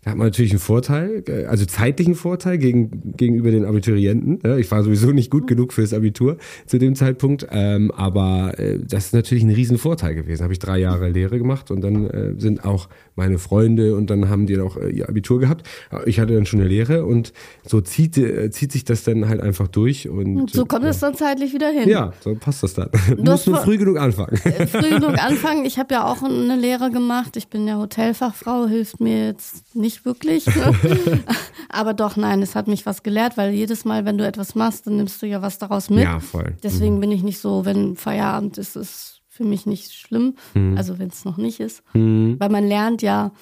Da 0.06 0.12
hat 0.12 0.18
man 0.18 0.28
natürlich 0.28 0.52
einen 0.52 0.60
Vorteil, 0.60 1.24
äh, 1.26 1.46
also 1.46 1.64
zeitlichen 1.64 2.14
Vorteil 2.14 2.58
gegen, 2.58 3.16
gegenüber 3.16 3.50
den 3.50 3.64
Abiturienten. 3.64 4.38
Ich 4.60 4.70
war 4.70 4.84
sowieso 4.84 5.10
nicht 5.10 5.32
gut 5.32 5.48
genug 5.48 5.72
fürs 5.72 5.92
Abitur 5.92 6.36
zu 6.66 6.78
dem 6.78 6.94
Zeitpunkt, 6.94 7.48
ähm, 7.50 7.90
aber 7.90 8.56
äh, 8.56 8.78
das 8.78 9.06
ist 9.06 9.14
natürlich 9.14 9.42
ein 9.42 9.50
Riesenvorteil 9.50 10.14
gewesen. 10.14 10.44
Habe 10.44 10.52
ich 10.52 10.60
drei 10.60 10.78
Jahre 10.78 11.08
Lehre 11.08 11.38
gemacht 11.38 11.72
und 11.72 11.80
dann 11.80 12.08
äh, 12.08 12.34
sind 12.38 12.64
auch 12.64 12.88
meine 13.16 13.40
Freunde 13.40 13.96
und 13.96 14.08
dann 14.08 14.28
haben 14.28 14.46
die 14.46 14.60
auch 14.60 14.76
ihr 14.76 15.08
Abitur 15.08 15.40
gehabt. 15.40 15.66
Ich 16.04 16.20
hatte 16.20 16.34
dann 16.34 16.46
schon 16.46 16.60
eine 16.60 16.68
Lehre 16.68 17.04
und 17.04 17.32
so 17.66 17.80
zieht, 17.80 18.14
zieht 18.50 18.72
sich 18.72 18.84
das 18.84 19.04
dann 19.04 19.26
halt 19.26 19.40
einfach 19.40 19.68
durch. 19.68 20.06
Und, 20.06 20.36
und 20.36 20.50
so 20.50 20.66
kommt 20.66 20.84
es 20.84 21.00
dann 21.00 21.14
zeitlich 21.14 21.54
wieder 21.54 21.70
hin. 21.70 21.88
Ja, 21.88 22.12
so 22.20 22.34
passt 22.34 22.62
das 22.62 22.74
dann. 22.74 22.90
Du 23.16 23.22
musst 23.22 23.46
nur 23.46 23.56
früh 23.56 23.78
genug 23.78 23.98
anfangen. 23.98 24.36
Früh 24.36 24.90
genug 24.90 25.18
anfangen. 25.18 25.64
Ich 25.64 25.78
habe 25.78 25.94
ja 25.94 26.04
auch 26.04 26.22
eine 26.22 26.56
Lehre 26.56 26.90
gemacht. 26.90 27.38
Ich 27.38 27.48
bin 27.48 27.66
ja 27.66 27.78
Hotelfachfrau, 27.78 28.66
hilft 28.66 29.00
mir 29.00 29.28
jetzt 29.28 29.74
nicht 29.74 29.95
nicht 29.96 30.04
wirklich. 30.04 30.46
Ne? 30.46 31.24
Aber 31.68 31.94
doch, 31.94 32.16
nein, 32.16 32.42
es 32.42 32.54
hat 32.54 32.68
mich 32.68 32.86
was 32.86 33.02
gelehrt, 33.02 33.36
weil 33.36 33.52
jedes 33.52 33.84
Mal, 33.84 34.04
wenn 34.04 34.18
du 34.18 34.26
etwas 34.26 34.54
machst, 34.54 34.86
dann 34.86 34.96
nimmst 34.96 35.20
du 35.22 35.26
ja 35.26 35.42
was 35.42 35.58
daraus 35.58 35.90
mit. 35.90 36.04
Ja, 36.04 36.20
voll. 36.20 36.56
Deswegen 36.62 36.96
mhm. 36.96 37.00
bin 37.00 37.12
ich 37.12 37.22
nicht 37.22 37.38
so, 37.38 37.64
wenn 37.64 37.96
Feierabend 37.96 38.58
ist, 38.58 38.76
ist 38.76 38.90
es 38.90 39.20
für 39.28 39.44
mich 39.44 39.66
nicht 39.66 39.92
schlimm. 39.92 40.34
Mhm. 40.54 40.76
Also 40.76 40.98
wenn 40.98 41.08
es 41.08 41.24
noch 41.24 41.36
nicht 41.36 41.60
ist. 41.60 41.82
Mhm. 41.94 42.36
Weil 42.38 42.48
man 42.48 42.66
lernt 42.66 43.02
ja 43.02 43.32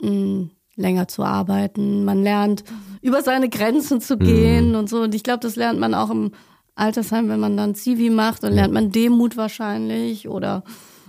mh, 0.00 0.10
mm, 0.10 0.50
länger 0.76 1.08
zu 1.08 1.24
arbeiten. 1.24 2.04
Man 2.04 2.22
lernt, 2.22 2.64
über 3.02 3.22
seine 3.22 3.48
Grenzen 3.48 4.00
zu 4.00 4.16
gehen 4.16 4.70
mhm. 4.70 4.76
und 4.76 4.90
so. 4.90 5.02
Und 5.02 5.14
ich 5.14 5.22
glaube, 5.22 5.40
das 5.40 5.56
lernt 5.56 5.80
man 5.80 5.94
auch 5.94 6.10
im 6.10 6.32
Altersheim, 6.74 7.28
wenn 7.28 7.40
man 7.40 7.56
dann 7.56 7.74
Zivi 7.74 8.08
macht, 8.08 8.44
dann 8.44 8.52
lernt 8.52 8.72
man 8.72 8.92
Demut 8.92 9.36
wahrscheinlich 9.36 10.28
oder 10.28 10.62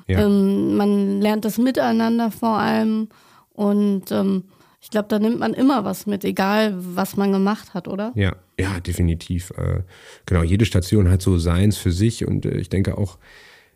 ja. 0.08 0.26
ähm, 0.26 0.78
man 0.78 1.22
lernt 1.22 1.46
das 1.46 1.60
Miteinander 1.60 2.32
vor 2.32 2.58
allem. 2.58 3.10
Und 3.54 4.12
ähm, 4.12 4.46
ich 4.82 4.90
glaube, 4.90 5.08
da 5.10 5.20
nimmt 5.20 5.40
man 5.40 5.54
immer 5.54 5.84
was 5.84 6.06
mit, 6.06 6.24
egal 6.24 6.74
was 6.78 7.18
man 7.18 7.32
gemacht 7.32 7.74
hat, 7.74 7.88
oder? 7.88 8.12
Ja, 8.16 8.36
ja, 8.60 8.80
definitiv. 8.80 9.52
Äh, 9.58 9.82
genau, 10.26 10.44
jede 10.44 10.66
Station 10.66 11.10
hat 11.10 11.22
so 11.22 11.38
seins 11.38 11.78
für 11.78 11.92
sich 11.92 12.26
und 12.26 12.46
äh, 12.46 12.58
ich 12.58 12.70
denke 12.70 12.98
auch, 12.98 13.18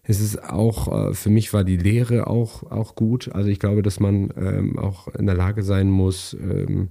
es 0.03 0.19
ist 0.19 0.43
auch, 0.43 1.10
äh, 1.10 1.13
für 1.13 1.29
mich 1.29 1.53
war 1.53 1.63
die 1.63 1.77
Lehre 1.77 2.27
auch, 2.27 2.69
auch 2.72 2.95
gut. 2.95 3.29
Also 3.33 3.50
ich 3.50 3.60
glaube, 3.60 3.81
dass 3.81 4.00
man 4.00 4.33
ähm, 4.38 4.77
auch 4.77 5.07
in 5.07 5.25
der 5.25 5.36
Lage 5.36 5.63
sein 5.63 5.89
muss, 5.89 6.33
ähm, 6.33 6.89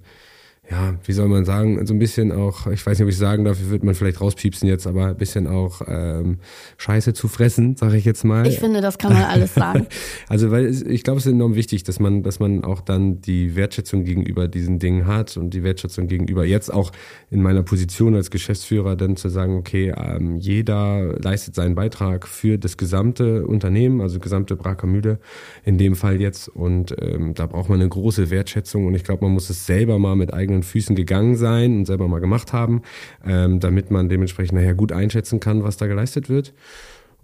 ja, 0.73 0.95
wie 1.05 1.13
soll 1.13 1.29
man 1.29 1.45
sagen, 1.45 1.85
so 1.87 1.93
ein 1.93 1.99
bisschen 1.99 2.33
auch, 2.33 2.67
ich 2.67 2.85
weiß 2.85 2.99
nicht, 2.99 3.05
ob 3.05 3.11
ich 3.11 3.19
sagen 3.19 3.45
darf, 3.45 3.59
wird 3.69 3.85
man 3.85 3.95
vielleicht 3.95 4.23
rauspiepsen 4.23 4.67
jetzt, 4.67 4.87
aber 4.87 5.09
ein 5.09 5.17
bisschen 5.19 5.47
auch 5.47 5.83
ähm, 5.87 6.39
Scheiße 6.79 7.13
zu 7.13 7.29
fressen, 7.29 7.77
sage 7.77 7.99
ich 7.99 8.07
jetzt 8.07 8.25
mal. 8.25 8.47
Ich 8.47 8.59
finde, 8.59 8.81
das 8.81 8.97
kann 8.97 9.13
man 9.13 9.25
alles 9.25 9.53
sagen. 9.53 9.87
also, 10.29 10.51
weil 10.51 10.65
es, 10.65 10.81
ich 10.81 11.05
glaube, 11.05 11.19
es 11.19 11.27
ist 11.27 11.33
enorm 11.33 11.57
wichtig, 11.57 11.85
dass 11.85 12.01
man, 12.01 12.23
dass 12.23 12.41
man 12.41 12.65
auch 12.65 12.81
dann 12.81 13.21
die 13.21 13.55
Wertschätzung 13.55 14.05
gegenüber 14.05 14.49
diesen 14.49 14.79
Dingen 14.79 15.07
hat 15.07 15.37
und 15.37 15.53
die 15.53 15.63
Wertschätzung 15.63 16.07
gegenüber 16.07 16.47
jetzt 16.47 16.73
auch 16.73 16.91
in 17.31 17.43
meiner 17.43 17.63
Position 17.63 18.15
als 18.15 18.31
Geschäftsführer 18.31 18.97
dann 18.97 19.17
zu 19.17 19.29
sagen, 19.29 19.57
okay, 19.57 19.93
ähm, 19.95 20.39
jeder 20.39 21.19
leistet 21.21 21.55
seinen 21.55 21.75
Beitrag 21.75 22.27
für 22.27 22.57
das 22.57 22.79
gesamte 22.79 23.47
Unternehmen, 23.47 24.01
also 24.01 24.19
gesamte 24.21 24.57
Braker 24.57 24.87
Mühle 24.87 25.19
in 25.65 25.77
dem 25.77 25.97
Fall 25.97 26.19
jetzt 26.19 26.49
und 26.49 26.97
ähm, 26.99 27.35
da 27.35 27.45
braucht 27.45 27.69
man 27.69 27.79
eine 27.79 27.91
große 27.91 28.31
Wertschätzung 28.31 28.87
und 28.87 28.95
ich 28.95 29.05
glaube, 29.05 29.27
man 29.27 29.35
muss 29.35 29.51
es 29.51 29.67
selber 29.67 29.99
mal 29.99 30.17
mit 30.17 30.33
eigenen 30.33 30.62
eigenen 30.63 30.65
Füßen 30.65 30.97
gegangen 30.97 31.37
sein 31.37 31.79
und 31.79 31.87
selber 31.87 32.09
mal 32.09 32.21
gemacht 32.21 32.53
haben, 32.53 32.83
ähm, 33.25 33.61
damit 33.61 33.91
man 33.91 34.09
dementsprechend 34.09 34.55
nachher 34.59 34.75
gut 34.75 34.93
einschätzen 34.93 35.41
kann, 35.41 35.63
was 35.63 35.77
da 35.77 35.87
geleistet 35.87 36.29
wird. 36.29 36.55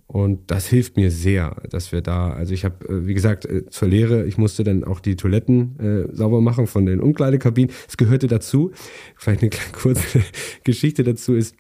Und 0.07 0.51
das 0.51 0.67
hilft 0.67 0.97
mir 0.97 1.11
sehr, 1.11 1.57
dass 1.69 1.93
wir 1.93 2.01
da, 2.01 2.31
also 2.31 2.55
ich 2.55 2.65
habe, 2.65 2.89
äh, 2.89 3.07
wie 3.07 3.15
gesagt, 3.15 3.45
äh, 3.45 3.67
zur 3.69 3.89
Lehre, 3.89 4.25
ich 4.25 4.39
musste 4.39 4.65
dann 4.65 4.85
auch 4.85 5.01
die 5.01 5.17
Toiletten 5.17 5.79
äh, 5.79 6.17
sauber 6.17 6.41
machen 6.41 6.67
von 6.67 6.87
den 6.87 7.01
Umkleidekabinen. 7.01 7.71
Es 7.87 7.99
gehörte 7.99 8.27
dazu. 8.27 8.73
Vielleicht 9.17 9.43
eine 9.43 9.51
kurze 9.73 10.23
Geschichte 10.65 11.05
dazu 11.05 11.35
ist, 11.35 11.55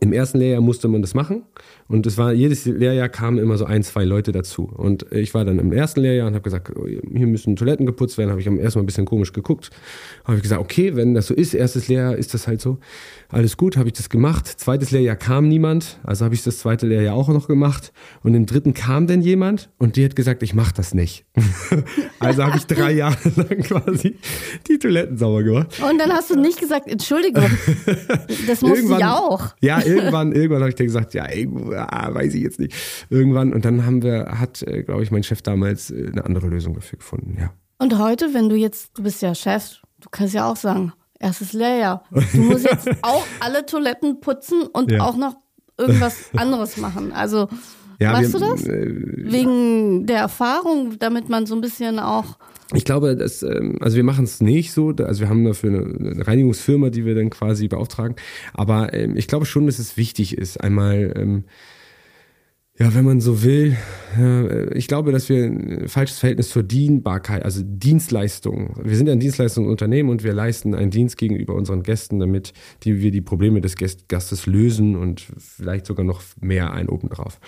im 0.00 0.12
ersten 0.12 0.38
Lehrjahr 0.38 0.60
musste 0.60 0.88
man 0.88 1.02
das 1.02 1.14
machen 1.14 1.42
und 1.90 2.06
es 2.06 2.16
war 2.16 2.32
jedes 2.32 2.66
Lehrjahr 2.66 3.08
kamen 3.08 3.38
immer 3.38 3.58
so 3.58 3.64
ein, 3.64 3.82
zwei 3.82 4.04
Leute 4.04 4.30
dazu. 4.30 4.70
Und 4.72 5.06
ich 5.10 5.34
war 5.34 5.44
dann 5.44 5.58
im 5.58 5.72
ersten 5.72 6.02
Lehrjahr 6.02 6.28
und 6.28 6.34
habe 6.34 6.44
gesagt, 6.44 6.70
oh, 6.76 6.86
hier 6.86 7.26
müssen 7.26 7.56
Toiletten 7.56 7.84
geputzt 7.84 8.16
werden. 8.16 8.30
Habe 8.30 8.40
ich 8.40 8.46
am 8.46 8.60
ersten 8.60 8.78
Mal 8.78 8.84
ein 8.84 8.86
bisschen 8.86 9.06
komisch 9.06 9.32
geguckt. 9.32 9.70
Habe 10.24 10.36
ich 10.36 10.42
gesagt, 10.44 10.60
okay, 10.60 10.94
wenn 10.94 11.14
das 11.14 11.26
so 11.26 11.34
ist, 11.34 11.52
erstes 11.52 11.88
Lehrjahr 11.88 12.14
ist 12.14 12.32
das 12.32 12.46
halt 12.46 12.60
so. 12.60 12.78
Alles 13.28 13.56
gut, 13.56 13.76
habe 13.76 13.88
ich 13.88 13.94
das 13.94 14.08
gemacht. 14.08 14.46
Zweites 14.46 14.92
Lehrjahr 14.92 15.16
kam 15.16 15.48
niemand, 15.48 15.98
also 16.04 16.24
habe 16.24 16.34
ich 16.34 16.44
das 16.44 16.60
zweite 16.60 16.86
Lehrjahr 16.86 17.16
auch 17.16 17.28
noch 17.28 17.48
gemacht. 17.48 17.92
Und 18.22 18.34
im 18.34 18.46
dritten 18.46 18.72
kam 18.72 19.08
dann 19.08 19.20
jemand 19.20 19.68
und 19.78 19.96
die 19.96 20.04
hat 20.04 20.14
gesagt, 20.14 20.44
ich 20.44 20.54
mache 20.54 20.74
das 20.76 20.94
nicht. 20.94 21.24
also 22.20 22.44
habe 22.44 22.56
ich 22.56 22.66
drei 22.66 22.92
Jahre 22.92 23.16
lang 23.34 23.62
quasi 23.62 24.16
die 24.68 24.78
Toiletten 24.78 25.16
sauber 25.16 25.42
gemacht. 25.42 25.82
Und 25.82 25.98
dann 25.98 26.12
hast 26.12 26.30
du 26.30 26.38
nicht 26.38 26.60
gesagt, 26.60 26.86
Entschuldigung, 26.86 27.50
das 28.46 28.60
musste 28.60 28.94
ich 28.96 29.04
auch. 29.04 29.56
Ja, 29.60 29.79
irgendwann, 29.86 30.32
irgendwann 30.32 30.60
habe 30.60 30.70
ich 30.70 30.76
dir 30.76 30.84
gesagt, 30.84 31.14
ja, 31.14 31.24
ah, 31.24 32.14
weiß 32.14 32.34
ich 32.34 32.42
jetzt 32.42 32.60
nicht. 32.60 32.74
Irgendwann 33.10 33.52
und 33.52 33.64
dann 33.64 33.84
haben 33.84 34.02
wir, 34.02 34.26
hat, 34.38 34.62
äh, 34.62 34.82
glaube 34.82 35.02
ich, 35.02 35.10
mein 35.10 35.22
Chef 35.22 35.42
damals 35.42 35.90
äh, 35.90 36.08
eine 36.12 36.24
andere 36.24 36.48
Lösung 36.48 36.74
dafür 36.74 36.98
gefunden, 36.98 37.36
ja. 37.38 37.52
Und 37.78 37.98
heute, 37.98 38.34
wenn 38.34 38.48
du 38.48 38.56
jetzt, 38.56 38.96
du 38.98 39.02
bist 39.02 39.22
ja 39.22 39.34
Chef, 39.34 39.78
du 40.00 40.08
kannst 40.10 40.34
ja 40.34 40.50
auch 40.50 40.56
sagen, 40.56 40.92
erstes 41.18 41.52
Lehrjahr. 41.52 42.04
Du 42.10 42.38
musst 42.42 42.64
jetzt 42.64 42.88
auch 43.02 43.24
alle 43.40 43.64
Toiletten 43.64 44.20
putzen 44.20 44.62
und 44.62 44.90
ja. 44.90 45.02
auch 45.02 45.16
noch 45.16 45.36
irgendwas 45.78 46.30
anderes 46.36 46.76
machen. 46.76 47.12
Also 47.12 47.48
ja, 48.00 48.12
Machst 48.12 48.32
wir, 48.32 48.40
du 48.40 48.46
das? 48.46 48.64
Äh, 48.64 48.86
Wegen 49.30 50.06
der 50.06 50.18
Erfahrung, 50.18 50.98
damit 50.98 51.28
man 51.28 51.46
so 51.46 51.54
ein 51.54 51.60
bisschen 51.60 51.98
auch. 51.98 52.38
Ich 52.74 52.84
glaube, 52.84 53.16
dass, 53.16 53.42
ähm, 53.42 53.76
also 53.80 53.96
wir 53.96 54.04
machen 54.04 54.24
es 54.24 54.40
nicht 54.40 54.72
so, 54.72 54.90
also 54.90 55.20
wir 55.20 55.28
haben 55.28 55.44
dafür 55.44 55.70
eine 55.70 56.26
Reinigungsfirma, 56.26 56.90
die 56.90 57.04
wir 57.04 57.14
dann 57.14 57.30
quasi 57.30 57.68
beauftragen. 57.68 58.16
Aber 58.52 58.94
ähm, 58.94 59.16
ich 59.16 59.26
glaube 59.26 59.46
schon, 59.46 59.66
dass 59.66 59.78
es 59.78 59.96
wichtig 59.96 60.38
ist, 60.38 60.60
einmal 60.60 61.12
ähm, 61.16 61.44
ja, 62.80 62.94
wenn 62.94 63.04
man 63.04 63.20
so 63.20 63.42
will, 63.42 63.76
ich 64.72 64.88
glaube, 64.88 65.12
dass 65.12 65.28
wir 65.28 65.44
ein 65.44 65.86
falsches 65.86 66.18
Verhältnis 66.18 66.48
zur 66.48 66.64
Dienbarkeit, 66.64 67.44
also 67.44 67.62
Dienstleistung. 67.62 68.74
Wir 68.82 68.96
sind 68.96 69.08
ein 69.08 69.20
Dienstleistungsunternehmen 69.20 70.10
und 70.10 70.24
wir 70.24 70.32
leisten 70.32 70.74
einen 70.74 70.90
Dienst 70.90 71.16
gegenüber 71.16 71.54
unseren 71.54 71.84
Gästen, 71.84 72.18
damit 72.18 72.52
die, 72.82 73.00
wir 73.00 73.12
die 73.12 73.20
Probleme 73.20 73.60
des 73.60 73.76
Gastes 74.08 74.46
lösen 74.46 74.96
und 74.96 75.24
vielleicht 75.38 75.86
sogar 75.86 76.04
noch 76.04 76.22
mehr 76.40 76.72
ein 76.72 76.88
obendrauf. 76.88 77.38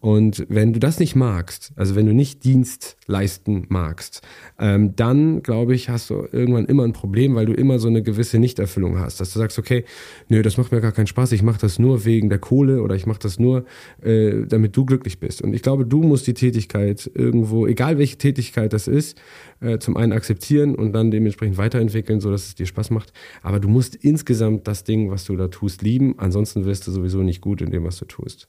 Und 0.00 0.44
wenn 0.48 0.72
du 0.72 0.80
das 0.80 0.98
nicht 0.98 1.14
magst, 1.14 1.72
also 1.76 1.94
wenn 1.94 2.06
du 2.06 2.14
nicht 2.14 2.42
Dienst 2.44 2.96
leisten 3.06 3.66
magst, 3.68 4.22
ähm, 4.58 4.96
dann 4.96 5.42
glaube 5.42 5.74
ich, 5.74 5.88
hast 5.88 6.10
du 6.10 6.26
irgendwann 6.32 6.64
immer 6.64 6.82
ein 6.82 6.92
Problem, 6.92 7.36
weil 7.36 7.46
du 7.46 7.52
immer 7.52 7.78
so 7.78 7.86
eine 7.86 8.02
gewisse 8.02 8.38
Nichterfüllung 8.38 8.98
hast, 8.98 9.20
dass 9.20 9.32
du 9.32 9.38
sagst, 9.38 9.58
okay, 9.58 9.84
nö, 10.28 10.42
das 10.42 10.56
macht 10.56 10.72
mir 10.72 10.80
gar 10.80 10.92
keinen 10.92 11.06
Spaß, 11.06 11.30
ich 11.30 11.42
mache 11.42 11.60
das 11.60 11.78
nur 11.78 12.04
wegen 12.04 12.28
der 12.28 12.38
Kohle 12.38 12.82
oder 12.82 12.96
ich 12.96 13.06
mache 13.06 13.20
das 13.20 13.38
nur, 13.38 13.66
äh, 14.02 14.44
damit 14.48 14.76
du 14.76 14.77
glücklich 14.84 15.20
bist. 15.20 15.42
Und 15.42 15.54
ich 15.54 15.62
glaube, 15.62 15.86
du 15.86 16.02
musst 16.02 16.26
die 16.26 16.34
Tätigkeit 16.34 17.10
irgendwo, 17.14 17.66
egal 17.66 17.98
welche 17.98 18.18
Tätigkeit 18.18 18.72
das 18.72 18.88
ist, 18.88 19.18
äh, 19.60 19.78
zum 19.78 19.96
einen 19.96 20.12
akzeptieren 20.12 20.74
und 20.74 20.92
dann 20.92 21.10
dementsprechend 21.10 21.58
weiterentwickeln, 21.58 22.20
so 22.20 22.30
dass 22.30 22.46
es 22.46 22.54
dir 22.54 22.66
Spaß 22.66 22.90
macht. 22.90 23.12
Aber 23.42 23.60
du 23.60 23.68
musst 23.68 23.94
insgesamt 23.94 24.66
das 24.68 24.84
Ding, 24.84 25.10
was 25.10 25.24
du 25.24 25.36
da 25.36 25.48
tust, 25.48 25.82
lieben. 25.82 26.14
Ansonsten 26.18 26.64
wirst 26.64 26.86
du 26.86 26.90
sowieso 26.90 27.22
nicht 27.22 27.40
gut 27.40 27.60
in 27.60 27.70
dem, 27.70 27.84
was 27.84 27.98
du 27.98 28.04
tust. 28.04 28.48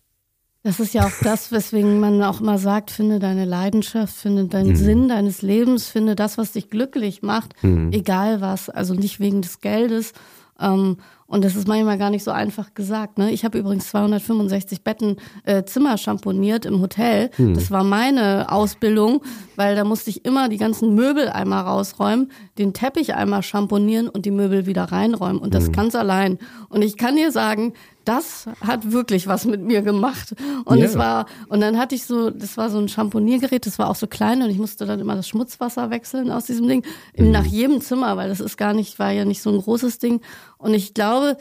Das 0.62 0.82
ist 0.82 0.94
ja 0.94 1.06
auch 1.06 1.24
das, 1.24 1.54
weswegen 1.54 2.02
man 2.02 2.22
auch 2.22 2.42
immer 2.42 2.58
sagt, 2.58 2.92
finde 2.92 3.20
deine 3.20 3.46
Leidenschaft, 3.46 4.14
finde 4.14 4.46
deinen 4.46 4.72
mhm. 4.72 4.76
Sinn 4.76 5.08
deines 5.08 5.42
Lebens, 5.42 5.88
finde 5.88 6.16
das, 6.16 6.38
was 6.38 6.52
dich 6.52 6.70
glücklich 6.70 7.22
macht, 7.22 7.54
mhm. 7.64 7.94
egal 7.94 8.42
was. 8.42 8.70
Also 8.70 8.94
nicht 8.94 9.22
wegen 9.22 9.42
des 9.42 9.62
Geldes. 9.62 10.12
Ähm, 10.60 10.98
und 11.30 11.46
das 11.46 11.56
ist 11.56 11.68
manchmal 11.68 12.00
gar 12.00 12.10
nicht 12.10 12.24
so 12.24 12.32
einfach 12.32 12.74
gesagt. 12.74 13.20
Ne? 13.20 13.32
Ich 13.32 13.46
habe 13.46 13.60
übrigens 13.60 13.88
265 13.90 14.84
Betten 14.84 15.18
äh, 15.44 15.64
Zimmer 15.64 15.98
schamponiert 16.00 16.66
im 16.66 16.82
Hotel. 16.82 17.30
Hm. 17.36 17.54
Das 17.54 17.70
war 17.70 17.84
meine 17.84 18.52
Ausbildung, 18.52 19.22
weil 19.56 19.76
da 19.76 19.84
musste 19.84 20.10
ich 20.10 20.26
immer 20.26 20.50
die 20.50 20.58
ganzen 20.58 20.96
Möbel 20.96 21.30
einmal 21.30 21.64
rausräumen, 21.64 22.32
den 22.58 22.74
Teppich 22.74 23.14
einmal 23.14 23.44
schamponieren 23.44 24.10
und 24.10 24.26
die 24.26 24.32
Möbel 24.32 24.66
wieder 24.66 24.86
reinräumen. 24.86 25.40
Und 25.40 25.54
das 25.54 25.68
hm. 25.68 25.74
ganz 25.74 25.94
allein. 25.94 26.40
Und 26.70 26.82
ich 26.82 26.98
kann 26.98 27.16
dir 27.16 27.32
sagen, 27.32 27.74
das 28.10 28.48
hat 28.62 28.92
wirklich 28.92 29.28
was 29.28 29.46
mit 29.46 29.62
mir 29.62 29.84
gemacht. 29.84 30.34
Und 30.66 30.78
yeah. 30.78 30.88
es 30.88 30.98
war, 30.98 31.26
und 31.48 31.62
dann 31.62 31.78
hatte 31.78 31.94
ich 31.94 32.06
so, 32.06 32.32
das 32.32 32.58
war 32.58 32.72
so 32.72 32.80
ein 32.80 32.90
Champoniergerät, 32.90 33.68
das 33.68 33.78
war 33.78 33.88
auch 33.88 33.96
so 33.96 34.08
klein 34.08 34.42
und 34.42 34.50
ich 34.50 34.58
musste 34.58 34.88
dann 34.88 35.00
immer 35.00 35.16
das 35.16 35.28
Schmutzwasser 35.28 35.92
wechseln 35.92 36.32
aus 36.32 36.46
diesem 36.46 36.68
Ding, 36.68 36.84
mhm. 37.16 37.30
nach 37.30 37.46
jedem 37.46 37.82
Zimmer, 37.82 38.18
weil 38.18 38.30
das 38.30 38.40
ist 38.40 38.58
gar 38.58 38.74
nicht, 38.74 38.98
war 38.98 39.12
ja 39.12 39.26
nicht 39.26 39.44
so 39.44 39.52
ein 39.52 39.62
großes 39.62 40.00
Ding. 40.00 40.22
Und 40.58 40.74
ich 40.74 40.94
glaube, 40.94 41.19
äh, 41.28 41.36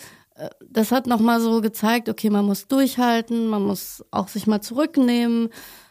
das 0.69 0.93
hat 0.93 1.07
nochmal 1.07 1.41
so 1.41 1.61
gezeigt, 1.61 2.09
okay, 2.09 2.31
man 2.31 2.45
muss 2.45 2.69
durchhalten, 2.69 3.49
man 3.49 3.63
muss 3.63 4.05
auch 4.11 4.29
sich 4.29 4.47
mal 4.47 4.61
zurücknehmen, 4.61 5.49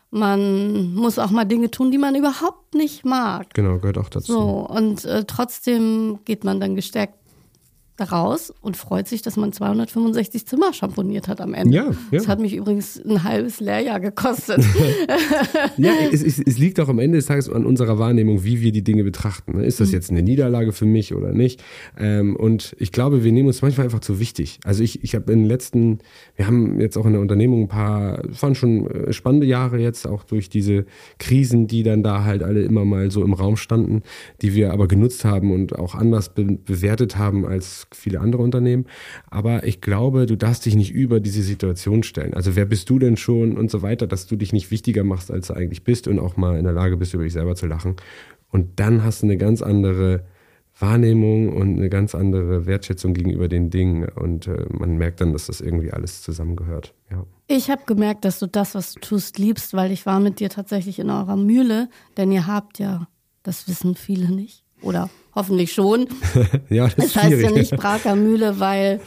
man 0.10 0.94
muss 0.94 1.20
auch 1.20 1.32
mal 1.32 1.46
Dinge 1.46 1.70
tun, 1.70 1.92
die 1.92 1.98
man 1.98 2.16
überhaupt 2.16 2.76
nicht 2.76 3.04
mag. 3.04 3.54
Genau, 3.54 3.78
gehört 3.78 3.98
auch 3.98 4.10
dazu. 4.10 4.32
So, 4.32 4.68
und 4.70 5.04
äh, 5.06 5.26
trotzdem 5.26 6.20
geht 6.24 6.44
man 6.44 6.60
dann 6.60 6.76
gestärkt 6.76 7.16
raus 8.06 8.54
und 8.62 8.78
freut 8.78 9.08
sich, 9.08 9.22
dass 9.22 9.38
man 9.38 9.52
265 9.52 10.46
Zimmer 10.46 10.74
schamponiert 10.74 11.28
hat 11.28 11.42
am 11.42 11.54
Ende. 11.54 11.76
Ja, 11.76 11.86
ja. 11.86 11.94
Das 12.12 12.28
hat 12.28 12.40
mich 12.40 12.56
übrigens 12.56 13.02
ein 13.04 13.24
halbes 13.24 13.60
Lehrjahr 13.60 14.00
gekostet. 14.00 14.64
ja, 15.78 15.92
es, 16.12 16.24
es, 16.24 16.40
es, 16.40 16.58
liegt 16.58 16.80
auch 16.80 16.90
am 16.90 17.00
Ende 17.00 17.18
des 17.18 17.26
Tages 17.26 17.50
an 17.50 17.66
unserer 17.66 18.00
Wahrnehmung, 18.00 18.44
wie 18.44 18.62
wir 18.62 18.72
die 18.72 18.84
Dinge 18.84 19.04
betrachten. 19.04 19.58
Ne? 19.58 19.66
Ist 19.66 19.80
das 19.80 19.90
mhm. 19.90 19.94
jetzt 19.94 20.12
eine 20.12 20.22
Niederlage 20.22 20.72
für 20.72 20.86
mich 20.86 21.14
oder 21.14 21.32
nicht? 21.32 21.64
Ähm, 21.98 22.36
und 22.36 22.76
ich 22.80 22.92
glaube, 22.92 23.24
wir 23.24 23.32
nehmen 23.32 23.48
uns 23.48 23.62
manchmal 23.62 23.86
einfach 23.86 24.00
zu 24.00 24.20
wichtig. 24.20 24.60
Also 24.64 24.84
ich, 24.84 25.04
ich 25.04 25.16
habe 25.16 25.32
in 25.32 25.40
den 25.40 25.48
letzten, 25.48 26.00
wir 26.36 26.48
haben 26.48 26.80
jetzt 26.80 26.98
auch 26.98 27.06
in 27.06 27.14
der 27.14 27.22
Unternehmung 27.22 27.64
ein 27.64 27.68
paar, 27.68 28.24
es 28.26 28.42
waren 28.42 28.56
schon 28.56 28.88
äh, 28.88 29.14
spannende 29.14 29.48
Jahre 29.48 29.80
jetzt, 29.80 30.08
auch 30.08 30.24
durch 30.24 30.50
diese 30.50 30.86
Krisen, 31.20 31.68
die 31.68 31.84
dann 31.84 32.04
da 32.04 32.24
halt 32.24 32.44
alle 32.44 32.62
immer 32.62 32.86
mal 32.86 33.12
so 33.12 33.24
im 33.24 33.34
Raum 33.34 33.58
standen, 33.58 34.04
die 34.42 34.54
wir 34.54 34.72
aber 34.72 34.88
genutzt 34.88 35.26
haben 35.26 35.52
und 35.52 35.78
auch 35.78 35.96
anders 35.96 36.34
be 36.34 36.48
bewertet 36.66 37.18
haben 37.18 37.46
als 37.46 37.87
viele 37.92 38.20
andere 38.20 38.42
Unternehmen. 38.42 38.86
Aber 39.30 39.66
ich 39.66 39.82
glaube, 39.82 40.26
du 40.26 40.36
darfst 40.36 40.66
dich 40.66 40.76
nicht 40.76 40.92
über 40.92 41.20
diese 41.20 41.42
Situation 41.42 42.04
stellen. 42.04 42.34
Also 42.34 42.56
wer 42.56 42.66
bist 42.66 42.90
du 42.90 43.00
denn 43.00 43.18
schon 43.18 43.58
und 43.58 43.72
so 43.72 43.82
weiter, 43.82 44.08
dass 44.08 44.28
du 44.28 44.36
dich 44.36 44.54
nicht 44.54 44.72
wichtiger 44.72 45.04
machst, 45.04 45.32
als 45.32 45.48
du 45.48 45.54
eigentlich 45.54 45.84
bist 45.84 46.08
und 46.08 46.20
auch 46.20 46.38
mal 46.38 46.58
in 46.58 46.64
der 46.64 46.74
Lage 46.74 46.98
bist, 46.98 47.14
über 47.14 47.24
dich 47.24 47.34
selber 47.34 47.56
zu 47.56 47.68
lachen. 47.68 47.96
Und 48.50 48.80
dann 48.80 49.04
hast 49.04 49.22
du 49.22 49.28
eine 49.28 49.38
ganz 49.38 49.62
andere 49.62 50.26
Wahrnehmung 50.80 51.54
und 51.54 51.78
eine 51.78 51.90
ganz 51.90 52.14
andere 52.14 52.66
Wertschätzung 52.66 53.14
gegenüber 53.14 53.48
den 53.48 53.70
Dingen. 53.70 54.08
Und 54.10 54.48
äh, 54.48 54.66
man 54.70 54.98
merkt 54.98 55.22
dann, 55.22 55.34
dass 55.34 55.48
das 55.48 55.62
irgendwie 55.62 55.92
alles 55.92 56.22
zusammengehört. 56.22 56.94
Ja. 57.10 57.26
Ich 57.48 57.70
habe 57.70 57.82
gemerkt, 57.86 58.26
dass 58.26 58.40
du 58.40 58.48
das, 58.48 58.76
was 58.76 58.94
du 58.94 59.00
tust, 59.00 59.40
liebst, 59.40 59.74
weil 59.74 59.92
ich 59.92 60.06
war 60.06 60.20
mit 60.20 60.40
dir 60.40 60.50
tatsächlich 60.50 61.00
in 61.00 61.10
eurer 61.10 61.36
Mühle, 61.36 61.90
denn 62.18 62.32
ihr 62.32 62.46
habt 62.46 62.80
ja, 62.80 63.08
das 63.44 63.68
wissen 63.68 63.96
viele 63.96 64.30
nicht, 64.30 64.66
Oder 64.82 65.10
hoffentlich 65.36 65.74
schon. 65.74 66.08
ja, 66.70 66.86
das, 66.86 66.96
das 66.96 67.06
ist 67.08 67.16
heißt 67.16 67.26
schwierig. 67.28 67.44
ja 67.46 67.52
nicht 67.52 67.76
Braker 67.76 68.16
Mühle, 68.16 68.60
weil 68.60 69.00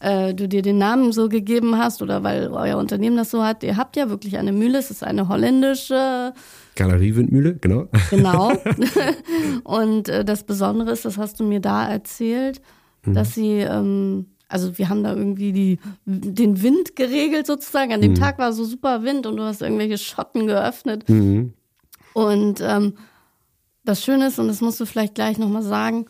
äh, 0.00 0.32
du 0.34 0.48
dir 0.48 0.62
den 0.62 0.78
Namen 0.78 1.12
so 1.12 1.28
gegeben 1.28 1.76
hast 1.78 2.02
oder 2.02 2.22
weil 2.22 2.48
euer 2.48 2.76
Unternehmen 2.78 3.16
das 3.16 3.30
so 3.30 3.42
hat. 3.44 3.62
Ihr 3.62 3.76
habt 3.76 3.96
ja 3.96 4.08
wirklich 4.10 4.36
eine 4.38 4.52
Mühle, 4.52 4.78
es 4.78 4.90
ist 4.90 5.02
eine 5.02 5.28
holländische 5.28 6.32
Galeriewindmühle, 6.76 7.56
genau. 7.56 7.86
Genau. 8.10 8.52
und 9.64 10.08
äh, 10.08 10.24
das 10.24 10.44
Besondere 10.44 10.92
ist, 10.92 11.04
das 11.04 11.18
hast 11.18 11.40
du 11.40 11.44
mir 11.44 11.60
da 11.60 11.88
erzählt, 11.88 12.60
Mhm. 13.06 13.14
dass 13.14 13.32
sie, 13.34 13.58
ähm, 13.60 14.26
also 14.48 14.76
wir 14.76 14.88
haben 14.88 15.04
da 15.04 15.14
irgendwie 15.14 15.52
die, 15.52 15.78
den 16.04 16.62
Wind 16.64 16.96
geregelt 16.96 17.46
sozusagen. 17.46 17.92
An 17.92 18.00
dem 18.00 18.12
Mhm. 18.12 18.16
Tag 18.16 18.38
war 18.40 18.52
so 18.52 18.64
super 18.64 19.04
Wind 19.04 19.24
und 19.26 19.36
du 19.36 19.44
hast 19.44 19.62
irgendwelche 19.62 19.98
Schotten 19.98 20.48
geöffnet. 20.48 21.08
Mhm. 21.08 21.52
Und 22.12 22.60
ähm, 22.60 22.94
das 23.88 24.04
Schöne 24.04 24.26
ist, 24.26 24.38
und 24.38 24.48
das 24.48 24.60
musst 24.60 24.78
du 24.80 24.86
vielleicht 24.86 25.14
gleich 25.14 25.38
nochmal 25.38 25.62
sagen, 25.62 26.06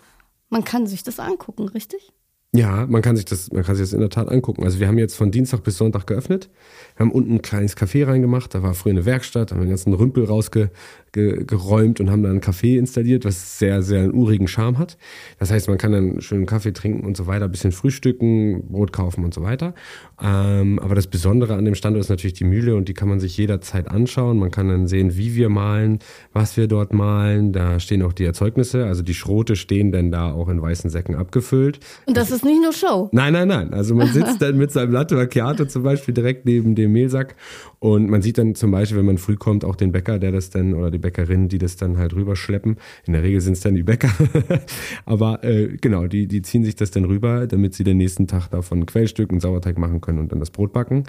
man 0.49 0.65
kann 0.65 0.87
sich 0.87 1.05
das 1.05 1.21
angucken, 1.21 1.69
richtig? 1.69 2.13
Ja, 2.55 2.87
man 2.87 3.03
kann 3.03 3.15
sich 3.15 3.27
das, 3.27 3.53
man 3.53 3.63
kann 3.63 3.77
sich 3.77 3.85
das 3.85 3.93
in 3.93 4.01
der 4.01 4.09
Tat 4.09 4.31
angucken. 4.31 4.65
Also 4.65 4.81
wir 4.81 4.89
haben 4.89 4.97
jetzt 4.97 5.15
von 5.15 5.31
Dienstag 5.31 5.63
bis 5.65 5.77
Sonntag 5.77 6.07
geöffnet. 6.07 6.49
Wir 6.97 7.05
haben 7.05 7.13
unten 7.13 7.35
ein 7.35 7.43
kleines 7.43 7.77
Café 7.77 8.07
reingemacht. 8.07 8.55
Da 8.55 8.63
war 8.63 8.73
früher 8.73 8.93
eine 8.93 9.05
Werkstatt, 9.05 9.53
haben 9.53 9.61
den 9.61 9.69
ganzen 9.69 9.93
Rümpel 9.93 10.25
rausgeräumt 10.25 12.01
und 12.01 12.11
haben 12.11 12.23
da 12.23 12.31
ein 12.31 12.41
Café 12.41 12.79
installiert, 12.79 13.27
was 13.27 13.59
sehr, 13.59 13.83
sehr 13.83 14.01
einen 14.01 14.15
urigen 14.15 14.49
Charme 14.49 14.79
hat. 14.79 14.97
Das 15.39 15.51
heißt, 15.51 15.69
man 15.69 15.77
kann 15.77 15.93
dann 15.93 16.23
schön 16.23 16.47
Kaffee 16.47 16.73
trinken 16.73 17.05
und 17.05 17.19
so 17.19 17.27
weiter, 17.27 17.45
ein 17.45 17.51
bisschen 17.51 17.71
frühstücken, 17.71 18.67
Brot 18.71 18.95
kaufen 18.95 19.25
und 19.25 19.35
so 19.35 19.43
weiter. 19.43 19.75
Ähm, 20.19 20.79
aber 20.79 20.95
das 20.95 21.07
Besondere 21.07 21.55
an 21.55 21.67
dem 21.67 21.75
Standort 21.75 22.03
ist 22.03 22.09
natürlich 22.09 22.33
die 22.33 22.45
Mühle 22.45 22.77
und 22.77 22.89
die 22.89 22.95
kann 22.95 23.11
man 23.11 23.21
sich 23.21 23.37
jederzeit 23.37 23.89
anschauen. 23.89 24.39
Man 24.39 24.51
kann 24.51 24.71
dann 24.71 24.87
sehen, 24.87 25.19
wie 25.19 25.35
wir 25.35 25.51
malen, 25.51 25.99
was 26.33 26.57
wir 26.57 26.67
dort 26.67 26.95
malen. 26.95 27.53
Da 27.53 27.79
stehen 27.79 28.01
auch 28.03 28.15
die 28.15 28.25
Erzeugnisse, 28.25 28.87
also 28.87 29.03
die 29.03 29.13
Schrote 29.13 29.55
stehen 29.55 29.93
dann 29.93 30.11
da 30.11 30.33
auch 30.33 30.49
in 30.49 30.63
weißen 30.63 30.89
Säcken 30.89 31.15
abgefüllt. 31.15 31.81
Und 32.07 32.17
das 32.17 32.38
ist 32.39 32.45
nicht 32.45 32.63
nur 32.63 32.73
Show. 32.73 33.09
Nein, 33.13 33.33
nein, 33.33 33.49
nein. 33.49 33.73
Also 33.73 33.95
man 33.95 34.07
sitzt 34.09 34.41
dann 34.41 34.57
mit 34.57 34.71
seinem 34.71 34.93
Latte 34.93 35.17
Macchiato 35.17 35.65
zum 35.67 35.83
Beispiel 35.83 36.15
direkt 36.15 36.47
neben 36.47 36.75
dem 36.75 36.93
Mehlsack 36.93 37.35
und 37.81 38.11
man 38.11 38.23
sieht 38.23 38.39
dann 38.39 38.55
zum 38.55 38.71
Beispiel, 38.71 38.99
wenn 38.99 39.07
man 39.07 39.19
früh 39.19 39.37
kommt, 39.37 39.65
auch 39.65 39.77
den 39.77 39.93
Bäcker, 39.93 40.19
der 40.19 40.33
das 40.33 40.51
dann 40.51 40.75
oder 40.75 40.91
die 40.91 40.99
Bäckerin, 40.99 41.49
die 41.49 41.59
das 41.59 41.77
dann 41.77 41.97
halt 41.97 42.15
rüberschleppen. 42.15 42.77
In 43.07 43.13
der 43.13 43.23
Regel 43.23 43.41
sind 43.41 43.55
es 43.55 43.61
dann 43.61 43.75
die 43.75 43.83
Bäcker. 43.83 44.11
Aber 45.05 45.45
äh, 45.45 45.77
genau, 45.81 46.07
die, 46.07 46.27
die 46.27 46.43
ziehen 46.43 46.65
sich 46.65 46.77
das 46.77 46.91
dann 46.91 47.05
rüber, 47.05 47.47
damit 47.47 47.75
sie 47.75 47.85
den 47.85 47.97
nächsten 47.97 48.27
Tag 48.27 48.49
davon 48.49 48.87
Quellstück 48.87 49.33
und 49.33 49.41
Sauerteig 49.41 49.79
machen 49.79 50.01
können 50.01 50.19
und 50.19 50.33
dann 50.33 50.41
das 50.41 50.51
Brot 50.51 50.73
backen. 50.73 51.05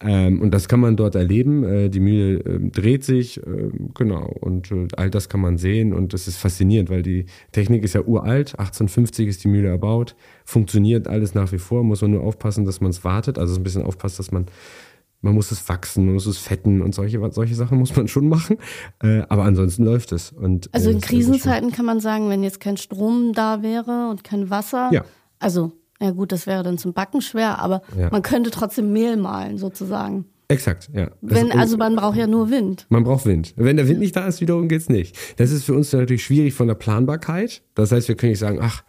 Ähm, 0.00 0.40
und 0.40 0.52
das 0.52 0.68
kann 0.68 0.80
man 0.80 0.96
dort 0.96 1.14
erleben. 1.14 1.64
Äh, 1.64 1.88
die 1.88 2.00
Mühle 2.00 2.40
äh, 2.40 2.70
dreht 2.70 3.04
sich, 3.04 3.38
äh, 3.38 3.70
genau. 3.94 4.26
Und 4.40 4.70
äh, 4.72 4.88
all 4.96 5.10
das 5.10 5.28
kann 5.28 5.40
man 5.40 5.56
sehen 5.56 5.92
und 5.92 6.12
das 6.12 6.28
ist 6.28 6.36
faszinierend, 6.36 6.90
weil 6.90 7.02
die 7.02 7.26
Technik 7.52 7.82
ist 7.82 7.94
ja 7.94 8.02
uralt. 8.02 8.58
1850 8.58 9.28
ist 9.28 9.44
die 9.44 9.48
Mühle 9.48 9.68
erbaut. 9.68 10.16
Funktioniert 10.50 11.06
alles 11.06 11.34
nach 11.34 11.52
wie 11.52 11.58
vor. 11.58 11.84
Muss 11.84 12.02
man 12.02 12.10
nur 12.10 12.22
aufpassen, 12.24 12.64
dass 12.64 12.80
man 12.80 12.90
es 12.90 13.04
wartet. 13.04 13.38
Also 13.38 13.54
so 13.54 13.60
ein 13.60 13.62
bisschen 13.62 13.84
aufpasst, 13.84 14.18
dass 14.18 14.32
man 14.32 14.46
man 15.22 15.34
muss 15.34 15.50
es 15.52 15.68
wachsen, 15.68 16.06
man 16.06 16.14
muss 16.14 16.26
es 16.26 16.38
fetten 16.38 16.80
und 16.82 16.94
solche, 16.94 17.20
solche 17.32 17.54
Sachen 17.54 17.78
muss 17.78 17.94
man 17.94 18.08
schon 18.08 18.26
machen. 18.28 18.56
Äh, 19.02 19.20
aber 19.28 19.44
ansonsten 19.44 19.84
läuft 19.84 20.12
es. 20.12 20.32
Und, 20.32 20.68
Also 20.72 20.88
äh, 20.90 20.94
in. 20.94 21.00
Krisenzeiten 21.00 21.70
kann 21.72 21.84
man 21.84 22.00
sagen, 22.00 22.30
wenn 22.30 22.42
jetzt 22.42 22.58
kein 22.58 22.78
Strom 22.78 23.32
da 23.32 23.62
wäre 23.62 24.08
und 24.10 24.24
kein 24.24 24.50
Wasser. 24.50 24.88
Ja. 24.92 25.04
Also, 25.38 25.72
ja 26.00 26.10
gut, 26.10 26.32
das 26.32 26.46
wäre 26.46 26.62
dann 26.64 26.78
zum 26.78 26.94
Backen 26.94 27.20
schwer, 27.20 27.58
aber 27.60 27.82
Ja. 27.96 28.08
man 28.10 28.22
könnte 28.22 28.50
trotzdem 28.50 28.92
Mehl 28.92 29.16
mahlen 29.18 29.58
sozusagen. 29.58 30.24
Exakt, 30.48 30.88
ja. 30.94 31.10
Wenn, 31.20 31.52
also 31.52 31.76
man 31.76 31.94
braucht 31.94 32.16
ja 32.16 32.26
nur 32.26 32.50
Wind. 32.50 32.86
Man 32.88 33.04
braucht 33.04 33.24
Wind. 33.26 33.52
Wenn 33.56 33.76
der 33.76 33.86
Wind 33.86 34.00
nicht 34.00 34.16
da 34.16 34.26
ist, 34.26 34.40
wiederum 34.40 34.68
geht's 34.68 34.88
nicht. 34.88 35.16
Das 35.36 35.52
ist 35.52 35.64
für 35.64 35.74
uns 35.74 35.92
natürlich 35.92 36.24
schwierig 36.24 36.54
von 36.54 36.66
der 36.66 36.74
Planbarkeit. 36.74 37.62
Das 37.74 37.92
heißt, 37.92 38.08
wir 38.08 38.16
können 38.16 38.30
nicht 38.30 38.40
sagen, 38.40 38.58
ach, 38.60 38.82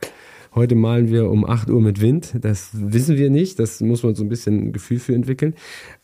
heute 0.54 0.76
malen 0.76 1.10
wir 1.10 1.30
um 1.30 1.46
8 1.46 1.70
Uhr 1.70 1.82
mit 1.82 2.02
Wind. 2.02 2.34
Das 2.42 2.70
wissen 2.74 3.18
wir 3.18 3.30
nicht. 3.30 3.60
Das 3.60 3.80
muss 3.82 4.04
man 4.04 4.16
so 4.16 4.24
ein 4.24 4.30
bisschen 4.30 4.68
ein 4.68 4.72
Gefühl 4.74 5.00
für 5.00 5.14
entwickeln. 5.16 5.56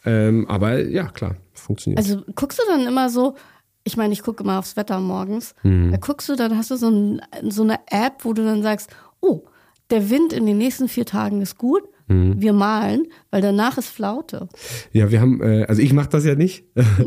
Ähm, 0.06 0.48
aber 0.48 0.80
ja, 0.88 1.08
klar, 1.10 1.36
funktioniert. 1.54 2.00
Also 2.00 2.22
guckst 2.36 2.60
du 2.60 2.64
dann 2.68 2.88
immer 2.88 3.10
so, 3.10 3.36
ich 3.84 3.98
meine, 3.98 4.14
ich 4.14 4.22
gucke 4.24 4.44
immer 4.44 4.60
aufs 4.60 4.76
Wetter 4.76 5.00
morgens, 5.00 5.54
Mhm. 5.64 5.92
da 5.92 5.98
guckst 5.98 6.28
du, 6.30 6.36
dann 6.36 6.58
hast 6.58 6.72
du 6.72 6.76
so, 6.76 6.90
ein, 6.90 7.22
so 7.50 7.64
eine 7.64 7.80
App, 7.90 8.24
wo 8.26 8.34
du 8.34 8.44
dann 8.44 8.62
sagst, 8.64 8.90
oh, 9.22 9.44
der 9.90 10.10
Wind 10.10 10.34
in 10.34 10.46
den 10.46 10.58
nächsten 10.58 10.88
vier 10.90 11.06
Tagen 11.06 11.42
ist 11.42 11.58
gut, 11.58 11.84
Mhm. 12.08 12.42
wir 12.42 12.54
malen, 12.54 13.08
weil 13.32 13.42
danach 13.42 13.78
ist 13.78 13.90
Flaute. 13.90 14.48
ja, 14.94 15.12
wir 15.12 15.20
haben, 15.20 15.42
äh, 15.42 15.66
also 15.68 15.82
ich 15.82 15.92
mache 15.92 16.10
das 16.10 16.26
ja 16.26 16.36
nicht. 16.36 16.64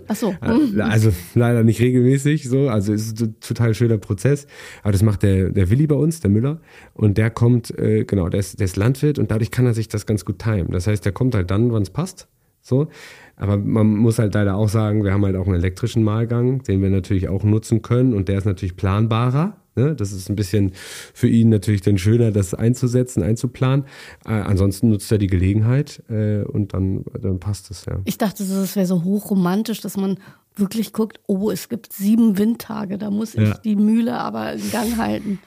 Ach 0.08 0.16
so. 0.16 0.34
Also 0.78 1.12
leider 1.34 1.62
nicht 1.62 1.80
regelmäßig 1.80 2.48
so. 2.48 2.68
Also 2.68 2.92
es 2.92 3.06
ist 3.06 3.20
ein 3.22 3.40
total 3.40 3.74
schöner 3.74 3.98
Prozess. 3.98 4.46
Aber 4.82 4.92
das 4.92 5.02
macht 5.02 5.22
der, 5.22 5.50
der 5.50 5.70
Willi 5.70 5.86
bei 5.86 5.94
uns, 5.94 6.20
der 6.20 6.30
Müller. 6.30 6.60
Und 6.94 7.16
der 7.18 7.30
kommt, 7.30 7.76
äh, 7.78 8.04
genau, 8.04 8.28
der 8.28 8.40
ist, 8.40 8.60
der 8.60 8.66
ist 8.66 8.76
Landwirt 8.76 9.18
und 9.18 9.30
dadurch 9.30 9.50
kann 9.50 9.66
er 9.66 9.74
sich 9.74 9.88
das 9.88 10.06
ganz 10.06 10.24
gut 10.24 10.38
timen. 10.38 10.70
Das 10.70 10.86
heißt, 10.86 11.04
der 11.04 11.12
kommt 11.12 11.34
halt 11.34 11.50
dann, 11.50 11.72
wann 11.72 11.82
es 11.82 11.90
passt. 11.90 12.28
So. 12.60 12.88
Aber 13.36 13.56
man 13.56 13.96
muss 13.96 14.18
halt 14.18 14.34
leider 14.34 14.56
auch 14.56 14.68
sagen, 14.68 15.02
wir 15.02 15.12
haben 15.12 15.24
halt 15.24 15.36
auch 15.36 15.46
einen 15.46 15.56
elektrischen 15.56 16.02
Mahlgang, 16.02 16.62
den 16.62 16.82
wir 16.82 16.90
natürlich 16.90 17.28
auch 17.28 17.42
nutzen 17.42 17.80
können. 17.80 18.12
Und 18.12 18.28
der 18.28 18.38
ist 18.38 18.44
natürlich 18.44 18.76
planbarer. 18.76 19.56
Ne? 19.76 19.94
Das 19.94 20.12
ist 20.12 20.28
ein 20.28 20.36
bisschen 20.36 20.72
für 21.14 21.28
ihn 21.28 21.48
natürlich 21.48 21.80
dann 21.82 21.98
schöner, 21.98 22.32
das 22.32 22.54
einzusetzen, 22.54 23.22
einzuplanen. 23.22 23.86
Äh, 24.26 24.30
ansonsten 24.32 24.88
nutzt 24.90 25.10
er 25.12 25.18
die 25.18 25.26
Gelegenheit 25.28 26.02
äh, 26.08 26.42
und 26.42 26.74
dann, 26.74 27.04
dann 27.20 27.38
passt 27.40 27.70
es, 27.70 27.84
ja. 27.86 28.00
Ich 28.04 28.18
dachte, 28.18 28.44
das 28.44 28.76
wäre 28.76 28.86
so 28.86 29.04
hochromantisch, 29.04 29.80
dass 29.80 29.96
man 29.96 30.18
wirklich 30.56 30.92
guckt, 30.92 31.20
oh, 31.26 31.50
es 31.50 31.68
gibt 31.68 31.92
sieben 31.92 32.36
Windtage, 32.36 32.98
da 32.98 33.10
muss 33.10 33.34
ich 33.34 33.48
Ja. 33.48 33.58
die 33.58 33.76
Mühle 33.76 34.18
aber 34.18 34.52
in 34.54 34.70
Gang 34.70 34.96
halten. 34.96 35.38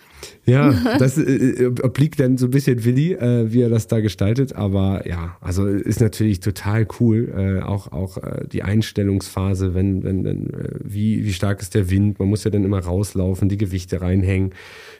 Ja, 0.46 0.72
das 1.00 1.18
äh, 1.18 1.22
äh, 1.22 1.74
obliegt 1.82 2.20
dann 2.20 2.38
so 2.38 2.48
ein 2.48 2.52
bisschen 2.52 2.84
Willi, 2.84 3.14
äh, 3.14 3.52
wie 3.52 3.62
er 3.62 3.70
das 3.70 3.88
da 3.88 4.00
gestaltet. 4.00 4.56
Aber 4.56 5.08
ja, 5.08 5.38
also 5.42 5.66
ist 5.66 6.02
natürlich 6.02 6.40
total 6.40 6.88
cool. 7.00 7.34
Äh, 7.36 7.64
auch 7.64 7.92
auch 7.92 8.18
äh, 8.18 8.46
die 8.52 8.64
Einstellungsphase, 8.64 9.74
wenn, 9.74 10.04
wenn, 10.04 10.24
wenn 10.24 10.50
äh, 10.50 10.70
wie, 10.84 11.26
wie 11.26 11.34
stark 11.34 11.62
ist 11.62 11.76
der 11.76 11.90
Wind. 11.90 12.20
Man 12.20 12.28
muss 12.28 12.44
ja 12.44 12.52
dann 12.52 12.64
immer 12.64 12.80
rauslaufen, 12.80 13.50
die 13.50 13.58
Gewichte 13.58 14.02
reinhängen, 14.02 14.52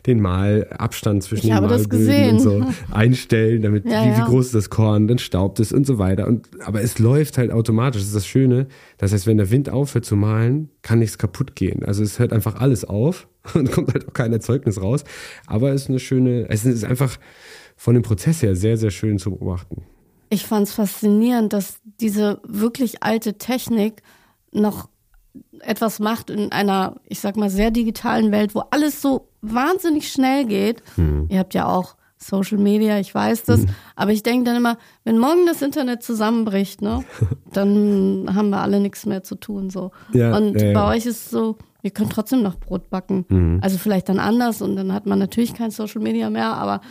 den 0.06 0.22
Malabstand 0.22 1.24
zwischen 1.24 1.48
Ich 1.48 1.54
den 1.54 1.64
Malböden 1.64 2.32
und 2.34 2.40
so 2.40 2.66
einstellen, 2.92 3.62
damit 3.62 3.86
Ja, 3.94 4.04
wie, 4.04 4.10
ja. 4.10 4.18
wie 4.18 4.30
groß 4.30 4.48
ist 4.48 4.56
das 4.56 4.70
Korn, 4.70 5.08
dann 5.08 5.18
staubt 5.18 5.60
es 5.60 5.72
und 5.72 5.86
so 5.86 5.98
weiter. 5.98 6.28
Und, 6.28 6.48
aber 6.66 6.82
es 6.82 7.00
läuft 7.00 7.38
halt 7.38 7.52
automatisch. 7.52 8.02
Das 8.02 8.08
ist 8.08 8.16
das 8.16 8.28
Schöne. 8.28 8.68
Das 8.98 9.14
heißt, 9.14 9.28
wenn 9.28 9.38
der 9.38 9.52
Wind 9.52 9.70
aufhört 9.70 10.06
zu 10.06 10.16
malen, 10.16 10.70
kann 10.84 11.00
nichts 11.00 11.18
kaputt 11.18 11.56
gehen. 11.56 11.84
Also 11.84 12.04
es 12.04 12.20
hört 12.20 12.32
einfach 12.32 12.56
alles 12.56 12.86
auf 12.86 13.28
und 13.56 13.72
kommt 13.72 13.94
halt 13.94 14.08
auch 14.08 14.14
kein 14.14 14.32
Erzeugnis 14.32 14.80
raus. 14.80 15.04
Aber 15.48 15.72
es 15.72 15.84
ist 15.84 15.90
eine 15.90 16.00
schöne, 16.00 16.48
es 16.50 16.66
ist 16.66 16.84
einfach 16.84 17.18
von 17.76 17.96
dem 17.96 18.04
Prozess 18.04 18.44
her 18.44 18.56
sehr, 18.56 18.78
sehr 18.78 18.92
schön 18.92 19.18
zu 19.18 19.32
beobachten. 19.32 19.84
Ich 20.30 20.46
fand 20.46 20.68
es 20.68 20.74
faszinierend, 20.74 21.54
dass 21.54 21.80
diese 22.00 22.40
wirklich 22.44 23.04
alte 23.04 23.38
Technik 23.38 24.04
noch 24.52 24.90
etwas 25.60 26.00
macht 26.00 26.30
in 26.30 26.52
einer, 26.52 27.00
ich 27.08 27.20
sag 27.20 27.38
mal, 27.38 27.50
sehr 27.50 27.72
digitalen 27.72 28.32
Welt, 28.32 28.54
wo 28.54 28.60
alles 28.72 29.02
so 29.02 29.30
wahnsinnig 29.42 30.12
schnell 30.12 30.46
geht. 30.46 30.84
Ihr 31.30 31.40
habt 31.40 31.54
ja 31.54 31.68
auch 31.68 31.96
Social 32.24 32.58
Media, 32.58 33.00
ich 33.00 33.14
weiß 33.14 33.44
das, 33.44 33.66
aber 33.96 34.12
ich 34.12 34.24
denke 34.24 34.46
dann 34.46 34.56
immer, 34.56 34.78
wenn 35.04 35.18
morgen 35.18 35.46
das 35.46 35.62
Internet 35.62 36.04
zusammenbricht, 36.04 36.82
ne, 36.82 37.04
dann 37.54 38.30
haben 38.34 38.50
wir 38.50 38.62
alle 38.62 38.80
nichts 38.80 39.06
mehr 39.06 39.24
zu 39.24 39.36
tun 39.36 39.70
so. 39.70 39.92
Ja, 40.12 40.36
und 40.36 40.60
ja. 40.60 40.74
bei 40.74 40.96
euch 40.96 41.06
ist 41.06 41.26
es 41.26 41.30
so, 41.30 41.58
ihr 41.82 41.92
könnt 41.92 42.12
trotzdem 42.12 42.42
noch 42.42 42.56
Brot 42.56 42.90
backen. 42.90 43.60
Also 43.62 43.78
vielleicht 43.78 44.10
dann 44.10 44.20
anders 44.20 44.62
und 44.62 44.76
dann 44.76 44.94
hat 44.94 45.06
man 45.06 45.20
natürlich 45.20 45.54
kein 45.54 45.72
Social 45.72 46.02
Media 46.02 46.30
mehr, 46.30 46.54
aber 46.54 46.82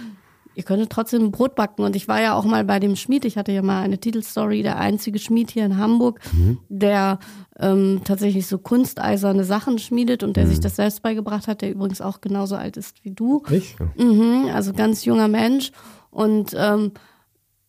ihr 0.55 0.63
könntet 0.63 0.91
trotzdem 0.91 1.31
Brot 1.31 1.55
backen. 1.55 1.83
Und 1.83 1.97
ich 1.97 2.09
war 2.09 2.21
ja 2.21 2.35
auch 2.35 2.45
mal 2.45 2.65
bei 2.65 2.79
dem 2.81 2.97
Schmied, 2.97 3.25
ich 3.25 3.37
hatte 3.37 3.53
ja 3.53 3.63
mal 3.63 3.83
eine 3.83 3.99
Titelstory, 3.99 4.63
der 4.63 4.79
einzige 4.79 5.19
Schmied 5.19 5.51
hier 5.51 5.65
in 5.65 5.77
Hamburg, 5.79 6.21
der 6.69 7.19
ähm, 7.59 8.01
tatsächlich 8.05 8.47
so 8.47 8.59
kunsteiserne 8.59 9.45
Sachen 9.45 9.79
schmiedet 9.79 10.23
und 10.23 10.37
der 10.37 10.47
sich 10.47 10.61
das 10.61 10.77
selbst 10.77 11.03
beigebracht 11.03 11.49
hat, 11.49 11.63
der 11.63 11.71
übrigens 11.71 12.01
auch 12.01 12.21
genauso 12.21 12.57
alt 12.57 12.77
ist 12.77 13.05
wie 13.05 13.13
du. 13.13 13.43
Nicht? 13.49 13.77
Mhm, 13.97 14.51
also 14.53 14.73
ganz 14.73 15.05
junger 15.05 15.29
Mensch. 15.29 15.73
Und 16.11 16.55
ähm, 16.57 16.93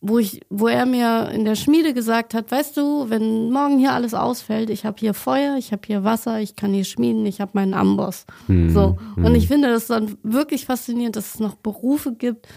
wo 0.06 0.19
ich, 0.19 0.41
wo 0.50 0.67
er 0.67 0.86
mir 0.86 1.30
in 1.34 1.46
der 1.46 1.56
Schmiede 1.56 1.93
gesagt 1.93 2.34
hat, 2.34 2.52
weißt 2.52 2.76
du, 2.76 3.10
wenn 3.10 3.50
morgen 3.52 3.80
hier 3.80 3.93
alles 3.93 4.13
ausfällt, 4.13 4.69
ich 4.69 4.86
habe 4.86 4.98
hier 5.00 5.13
Feuer, 5.13 5.56
ich 5.58 5.72
habe 5.72 5.84
hier 5.86 6.04
Wasser, 6.04 6.41
ich 6.41 6.58
kann 6.58 6.74
hier 6.74 6.84
schmieden, 6.84 7.26
ich 7.26 7.39
habe 7.39 7.52
meinen 7.54 7.74
Amboss. 7.74 8.26
So. 8.74 8.98
Und 9.15 9.36
ich 9.36 9.48
finde 9.48 9.69
das 9.69 9.88
dann 9.88 10.17
wirklich 10.22 10.65
faszinierend, 10.65 11.15
dass 11.15 11.36
es 11.36 11.39
noch 11.39 11.56
Berufe 11.56 12.12
gibt, 12.13 12.50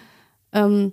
ähm, 0.57 0.93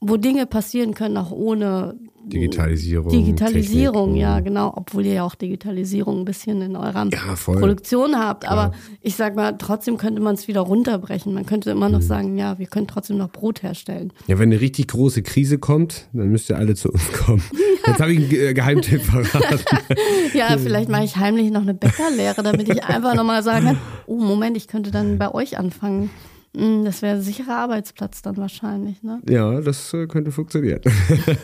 wo 0.00 0.16
Dinge 0.18 0.46
passieren 0.46 0.94
können, 0.94 1.16
auch 1.16 1.30
ohne 1.32 1.94
Digitalisierung. 2.26 3.08
Digitalisierung, 3.10 4.06
Technik, 4.08 4.20
ja, 4.22 4.40
mhm. 4.40 4.44
genau, 4.44 4.72
obwohl 4.76 5.06
ihr 5.06 5.14
ja 5.14 5.22
auch 5.24 5.36
Digitalisierung 5.36 6.20
ein 6.20 6.24
bisschen 6.24 6.60
in 6.60 6.74
eurer 6.76 7.08
Ja. 7.12 7.34
Produktion 7.36 8.16
habt. 8.18 8.42
Klar. 8.44 8.52
Aber 8.58 8.74
ich 9.00 9.14
sag 9.14 9.36
mal, 9.36 9.52
trotzdem 9.56 9.96
könnte 9.96 10.20
man 10.20 10.34
es 10.34 10.48
wieder 10.48 10.60
runterbrechen. 10.60 11.32
Man 11.32 11.46
könnte 11.46 11.70
immer 11.70 11.86
Mhm. 11.86 11.94
noch 11.94 12.02
sagen, 12.02 12.36
ja, 12.36 12.58
wir 12.58 12.66
können 12.66 12.88
trotzdem 12.88 13.16
noch 13.16 13.30
Brot 13.30 13.62
herstellen. 13.62 14.12
Ja, 14.26 14.38
wenn 14.40 14.50
eine 14.52 14.60
richtig 14.60 14.88
große 14.88 15.22
Krise 15.22 15.58
kommt, 15.58 16.08
dann 16.12 16.28
müsst 16.28 16.50
ihr 16.50 16.56
alle 16.58 16.74
zu 16.74 16.90
uns 16.90 17.12
kommen. 17.12 17.42
Jetzt 17.86 18.00
habe 18.00 18.12
ich 18.12 18.18
einen 18.18 18.28
Ge- 18.28 18.54
Geheimtipp 18.54 19.02
verraten. 19.02 19.60
Ja, 20.34 20.58
vielleicht 20.58 20.88
mache 20.90 21.04
ich 21.04 21.16
heimlich 21.16 21.50
noch 21.52 21.62
eine 21.62 21.74
Bäckerlehre, 21.74 22.42
damit 22.42 22.68
ich 22.68 22.84
einfach 22.84 23.14
nochmal 23.14 23.42
sagen 23.44 23.66
kann, 23.66 23.78
oh 24.06 24.16
Moment, 24.18 24.56
ich 24.56 24.66
könnte 24.68 24.90
dann 24.90 25.16
bei 25.18 25.32
euch 25.32 25.56
anfangen. 25.58 26.10
Hm, 26.56 26.84
Das 26.84 27.02
wäre 27.02 27.16
ein 27.16 27.22
sicherer 27.22 27.56
Arbeitsplatz 27.58 28.22
dann 28.22 28.36
wahrscheinlich, 28.38 29.02
ne? 29.02 29.20
ja, 29.28 29.60
das 29.60 29.92
äh, 29.92 30.06
könnte 30.06 30.32
funktionieren. 30.32 30.80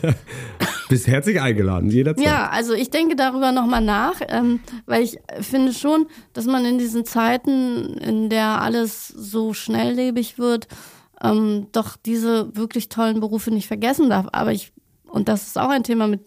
Bist 0.89 1.07
herzlich 1.07 1.39
eingeladen, 1.39 1.89
jederzeit. 1.89 2.25
Ja, 2.25 2.49
also 2.49 2.73
ich 2.73 2.89
denke 2.89 3.15
darüber 3.15 3.51
nochmal 3.51 3.81
nach, 3.81 4.15
ähm, 4.27 4.59
weil 4.85 5.03
ich 5.03 5.17
finde 5.39 5.73
schon, 5.73 6.07
dass 6.33 6.45
man 6.45 6.65
in 6.65 6.77
diesen 6.77 7.05
Zeiten, 7.05 7.97
in 7.97 8.29
der 8.29 8.61
alles 8.61 9.07
so 9.07 9.53
schnelllebig 9.53 10.37
wird, 10.39 10.67
ähm, 11.21 11.67
doch 11.71 11.95
diese 11.95 12.55
wirklich 12.55 12.89
tollen 12.89 13.19
Berufe 13.19 13.51
nicht 13.51 13.67
vergessen 13.67 14.09
darf. 14.09 14.27
Aber 14.33 14.51
ich, 14.51 14.73
und 15.07 15.29
das 15.29 15.47
ist 15.47 15.57
auch 15.57 15.69
ein 15.69 15.83
Thema, 15.83 16.07
mit, 16.07 16.21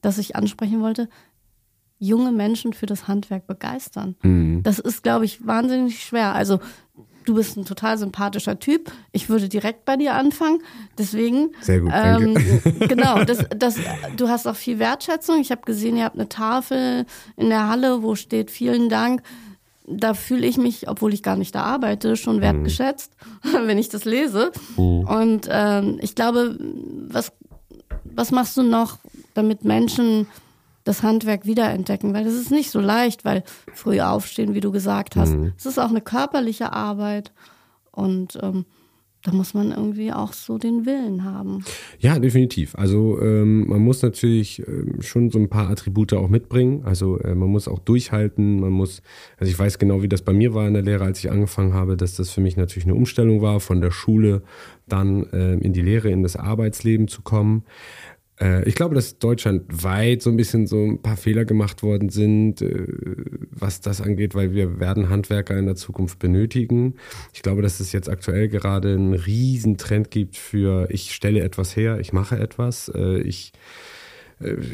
das 0.00 0.18
ich 0.18 0.36
ansprechen 0.36 0.80
wollte, 0.80 1.08
junge 1.98 2.30
Menschen 2.30 2.72
für 2.72 2.86
das 2.86 3.08
Handwerk 3.08 3.46
begeistern. 3.46 4.14
Mhm. 4.22 4.62
Das 4.62 4.78
ist, 4.78 5.02
glaube 5.02 5.24
ich, 5.24 5.44
wahnsinnig 5.44 6.04
schwer. 6.04 6.34
Also 6.34 6.60
du 7.28 7.34
bist 7.34 7.56
ein 7.56 7.64
total 7.66 7.98
sympathischer 7.98 8.58
Typ. 8.58 8.90
Ich 9.12 9.28
würde 9.28 9.48
direkt 9.48 9.84
bei 9.84 9.96
dir 9.96 10.14
anfangen. 10.14 10.62
Deswegen. 10.96 11.50
Sehr 11.60 11.80
gut, 11.80 11.90
Ähm, 11.94 12.34
danke. 12.34 12.72
genau, 12.88 13.24
das, 13.24 13.44
das, 13.56 13.76
du 14.16 14.28
hast 14.28 14.46
auch 14.46 14.56
viel 14.56 14.78
Wertschätzung. 14.78 15.40
Ich 15.40 15.50
habe 15.50 15.60
gesehen, 15.66 15.96
ihr 15.96 16.04
habt 16.04 16.16
eine 16.16 16.28
Tafel 16.28 17.04
in 17.36 17.50
der 17.50 17.68
Halle, 17.68 18.02
wo 18.02 18.14
steht 18.14 18.50
vielen 18.50 18.88
Dank. 18.88 19.22
Da 19.86 20.14
fühle 20.14 20.46
ich 20.46 20.56
mich, 20.58 20.88
obwohl 20.88 21.12
ich 21.12 21.22
gar 21.22 21.36
nicht 21.36 21.54
da 21.54 21.62
arbeite, 21.62 22.16
schon 22.16 22.40
wertgeschätzt, 22.40 23.12
wenn 23.64 23.78
ich 23.78 23.88
das 23.88 24.04
lese. 24.04 24.52
Und 24.76 25.48
ähm, 25.50 25.98
ich 26.00 26.14
glaube, 26.14 26.58
was, 27.08 27.32
was 28.04 28.30
machst 28.30 28.56
du 28.56 28.62
noch, 28.62 28.98
damit 29.34 29.64
Menschen 29.64 30.26
das 30.88 31.02
Handwerk 31.02 31.46
wiederentdecken? 31.46 32.14
Weil 32.14 32.24
das 32.24 32.34
ist 32.34 32.50
nicht 32.50 32.70
so 32.70 32.80
leicht, 32.80 33.24
weil 33.24 33.44
früh 33.74 34.00
aufstehen, 34.00 34.54
wie 34.54 34.60
du 34.60 34.72
gesagt 34.72 35.16
hast, 35.16 35.36
es 35.56 35.66
ist 35.66 35.78
auch 35.78 35.90
eine 35.90 36.00
körperliche 36.00 36.72
Arbeit. 36.72 37.32
Und 37.92 38.38
ähm, 38.42 38.64
da 39.22 39.32
muss 39.32 39.52
man 39.52 39.72
irgendwie 39.72 40.12
auch 40.12 40.32
so 40.32 40.58
den 40.58 40.86
Willen 40.86 41.24
haben. 41.24 41.64
Ja, 41.98 42.18
definitiv. 42.20 42.76
Also 42.76 43.20
ähm, 43.20 43.66
man 43.66 43.80
muss 43.80 44.00
natürlich 44.00 44.62
ähm, 44.66 45.02
schon 45.02 45.30
so 45.30 45.38
ein 45.40 45.48
paar 45.48 45.68
Attribute 45.68 46.14
auch 46.14 46.28
mitbringen. 46.28 46.82
Also 46.84 47.18
äh, 47.18 47.34
man 47.34 47.48
muss 47.48 47.66
auch 47.66 47.80
durchhalten. 47.80 48.60
Man 48.60 48.70
muss, 48.70 49.02
also 49.36 49.50
ich 49.50 49.58
weiß 49.58 49.78
genau, 49.78 50.02
wie 50.02 50.08
das 50.08 50.22
bei 50.22 50.32
mir 50.32 50.54
war 50.54 50.68
in 50.68 50.74
der 50.74 50.84
Lehre, 50.84 51.04
als 51.04 51.18
ich 51.18 51.30
angefangen 51.30 51.74
habe, 51.74 51.96
dass 51.96 52.14
das 52.14 52.30
für 52.30 52.40
mich 52.40 52.56
natürlich 52.56 52.86
eine 52.86 52.94
Umstellung 52.94 53.42
war, 53.42 53.58
von 53.58 53.80
der 53.80 53.90
Schule 53.90 54.42
dann 54.86 55.26
ähm, 55.32 55.60
in 55.62 55.72
die 55.72 55.82
Lehre, 55.82 56.10
in 56.10 56.22
das 56.22 56.36
Arbeitsleben 56.36 57.08
zu 57.08 57.22
kommen. 57.22 57.64
Äh, 58.40 58.68
Ich 58.68 58.74
glaube, 58.74 58.94
dass 58.94 59.18
deutschlandweit 59.18 60.22
so 60.22 60.30
ein 60.30 60.36
bisschen 60.36 60.66
so 60.66 60.84
ein 60.84 61.02
paar 61.02 61.16
Fehler 61.16 61.44
gemacht 61.44 61.82
worden 61.82 62.08
sind, 62.08 62.62
äh, 62.62 62.86
was 63.50 63.80
das 63.80 64.00
angeht, 64.00 64.34
weil 64.34 64.52
wir 64.54 64.80
werden 64.80 65.08
Handwerker 65.08 65.56
in 65.58 65.66
der 65.66 65.76
Zukunft 65.76 66.18
benötigen. 66.18 66.94
Ich 67.32 67.42
glaube, 67.42 67.62
dass 67.62 67.80
es 67.80 67.92
jetzt 67.92 68.08
aktuell 68.08 68.48
gerade 68.48 68.94
einen 68.94 69.14
riesen 69.14 69.76
Trend 69.78 70.10
gibt 70.10 70.36
für 70.36 70.88
ich 70.90 71.14
stelle 71.14 71.40
etwas 71.40 71.76
her, 71.76 71.98
ich 72.00 72.12
mache 72.12 72.38
etwas, 72.38 72.90
äh, 72.94 73.18
ich 73.20 73.52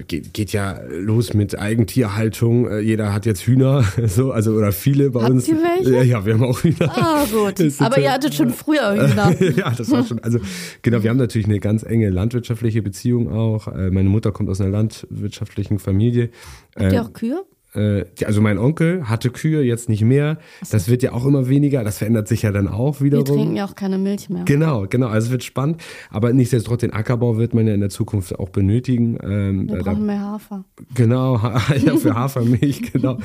geht, 0.08 0.34
geht 0.34 0.52
ja 0.52 0.78
los 0.88 1.32
mit 1.34 1.58
Eigentierhaltung. 1.58 2.68
Äh, 2.68 2.80
Jeder 2.80 3.12
hat 3.12 3.24
jetzt 3.26 3.42
Hühner, 3.46 3.84
so, 4.06 4.30
also 4.32 4.52
oder 4.52 4.72
viele 4.72 5.10
bei 5.10 5.22
Habt 5.22 5.30
uns. 5.32 5.48
ihr 5.48 5.56
welche? 5.56 5.90
Ja, 5.94 6.02
ja, 6.02 6.26
wir 6.26 6.34
haben 6.34 6.44
auch 6.44 6.62
Hühner. 6.62 6.92
Ah, 6.96 7.24
gut. 7.32 7.54
Aber 7.80 7.98
ihr 7.98 8.12
hattet 8.12 8.34
schon 8.34 8.50
früher 8.50 8.92
Hühner. 8.92 9.34
ja, 9.56 9.70
das 9.70 9.90
war 9.90 10.04
schon. 10.04 10.18
Also 10.20 10.38
genau, 10.82 11.02
wir 11.02 11.10
haben 11.10 11.16
natürlich 11.16 11.46
eine 11.46 11.60
ganz 11.60 11.82
enge 11.82 12.10
landwirtschaftliche 12.10 12.82
Beziehung 12.82 13.32
auch. 13.32 13.68
Äh, 13.68 13.90
Meine 13.90 14.08
Mutter 14.08 14.32
kommt 14.32 14.48
aus 14.50 14.60
einer 14.60 14.70
landwirtschaftlichen 14.70 15.78
Familie. 15.78 16.30
Habt 16.76 16.92
ihr 16.92 17.02
auch 17.02 17.12
Kühe? 17.12 17.44
Äh, 17.74 18.04
also 18.24 18.40
mein 18.40 18.58
Onkel 18.58 19.08
hatte 19.08 19.30
Kühe, 19.30 19.62
jetzt 19.62 19.88
nicht 19.88 20.02
mehr. 20.02 20.38
Das 20.70 20.88
wird 20.88 21.02
ja 21.02 21.12
auch 21.12 21.26
immer 21.26 21.48
weniger. 21.48 21.84
Das 21.84 21.98
verändert 21.98 22.28
sich 22.28 22.42
ja 22.42 22.52
dann 22.52 22.68
auch 22.68 23.00
Wir 23.00 23.06
wiederum. 23.06 23.24
trinken 23.24 23.56
ja 23.56 23.64
auch 23.66 23.74
keine 23.74 23.98
Milch 23.98 24.30
mehr. 24.30 24.44
Genau, 24.44 24.86
genau. 24.88 25.08
Also 25.08 25.26
es 25.26 25.32
wird 25.32 25.44
spannend. 25.44 25.82
Aber 26.10 26.32
nichtsdestotrotz, 26.32 26.80
den 26.80 26.92
Ackerbau 26.92 27.36
wird 27.36 27.54
man 27.54 27.66
ja 27.66 27.74
in 27.74 27.80
der 27.80 27.90
Zukunft 27.90 28.38
auch 28.38 28.50
benötigen. 28.50 29.18
Ähm, 29.22 29.68
Wir 29.68 29.78
da- 29.78 29.82
da- 29.82 29.90
brauchen 29.92 30.06
mehr 30.06 30.20
Hafer. 30.20 30.64
Genau, 30.94 31.36
ja, 31.84 31.96
für 31.96 32.14
Hafermilch, 32.14 32.92
genau. 32.92 33.18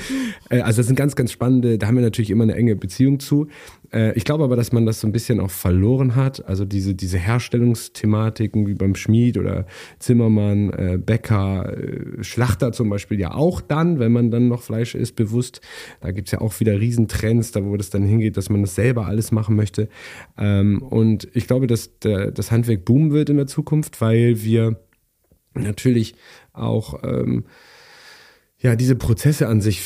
Äh, 0.50 0.62
Also 0.62 0.78
das 0.78 0.88
sind 0.88 0.96
ganz, 0.96 1.16
ganz 1.16 1.32
spannende, 1.32 1.78
da 1.78 1.88
haben 1.88 1.96
wir 1.96 2.02
natürlich 2.04 2.30
immer 2.32 2.44
eine 2.44 2.56
enge 2.56 2.76
Beziehung 2.76 3.20
zu. 3.20 3.48
Äh, 3.92 4.14
Ich 4.18 4.24
glaube 4.26 4.44
aber, 4.44 4.56
dass 4.56 4.72
man 4.72 4.86
das 4.86 5.00
so 5.00 5.08
ein 5.08 5.12
bisschen 5.12 5.40
auch 5.40 5.50
verloren 5.50 6.16
hat. 6.16 6.46
Also 6.46 6.66
diese, 6.66 6.96
diese 6.96 7.18
Herstellungsthematiken 7.18 8.68
wie 8.68 8.74
beim 8.74 8.96
Schmied 8.96 9.38
oder 9.38 9.66
Zimmermann, 10.00 10.70
äh, 10.72 10.98
Bäcker, 10.98 11.78
äh, 11.78 12.24
Schlachter 12.24 12.72
zum 12.72 12.90
Beispiel 12.90 13.20
ja 13.20 13.34
auch 13.34 13.62
dann, 13.62 14.00
wenn 14.00 14.12
man 14.12 14.32
dann 14.32 14.48
noch 14.48 14.62
Fleisch 14.62 14.96
isst, 14.96 15.16
bewusst. 15.16 15.62
Da 16.02 16.12
gibt's 16.12 16.32
ja 16.32 16.42
auch 16.42 16.60
wieder 16.60 16.80
Riesentrends, 16.80 17.52
da 17.52 17.64
wo 17.64 17.78
das 17.78 17.90
dann 17.90 18.04
hingeht, 18.04 18.38
dass 18.38 18.50
man 18.50 18.62
das 18.62 18.76
selber 18.76 19.08
alles 19.08 19.32
machen 19.32 19.56
möchte. 19.56 19.90
Ähm, 20.38 20.82
Und 20.82 21.28
ich 21.34 21.48
glaube, 21.48 21.68
dass 21.68 22.00
der, 22.00 22.32
das 22.32 22.52
Handwerk 22.52 22.86
boomen 22.86 23.12
wird 23.12 23.30
in 23.30 23.38
der 23.38 23.48
Zukunft, 23.48 24.02
weil 24.02 24.44
wir 24.44 24.80
natürlich 25.54 26.16
auch 26.54 27.04
ähm, 27.04 27.46
ja, 28.60 28.76
diese 28.76 28.96
Prozesse 28.96 29.48
an 29.48 29.62
sich 29.62 29.82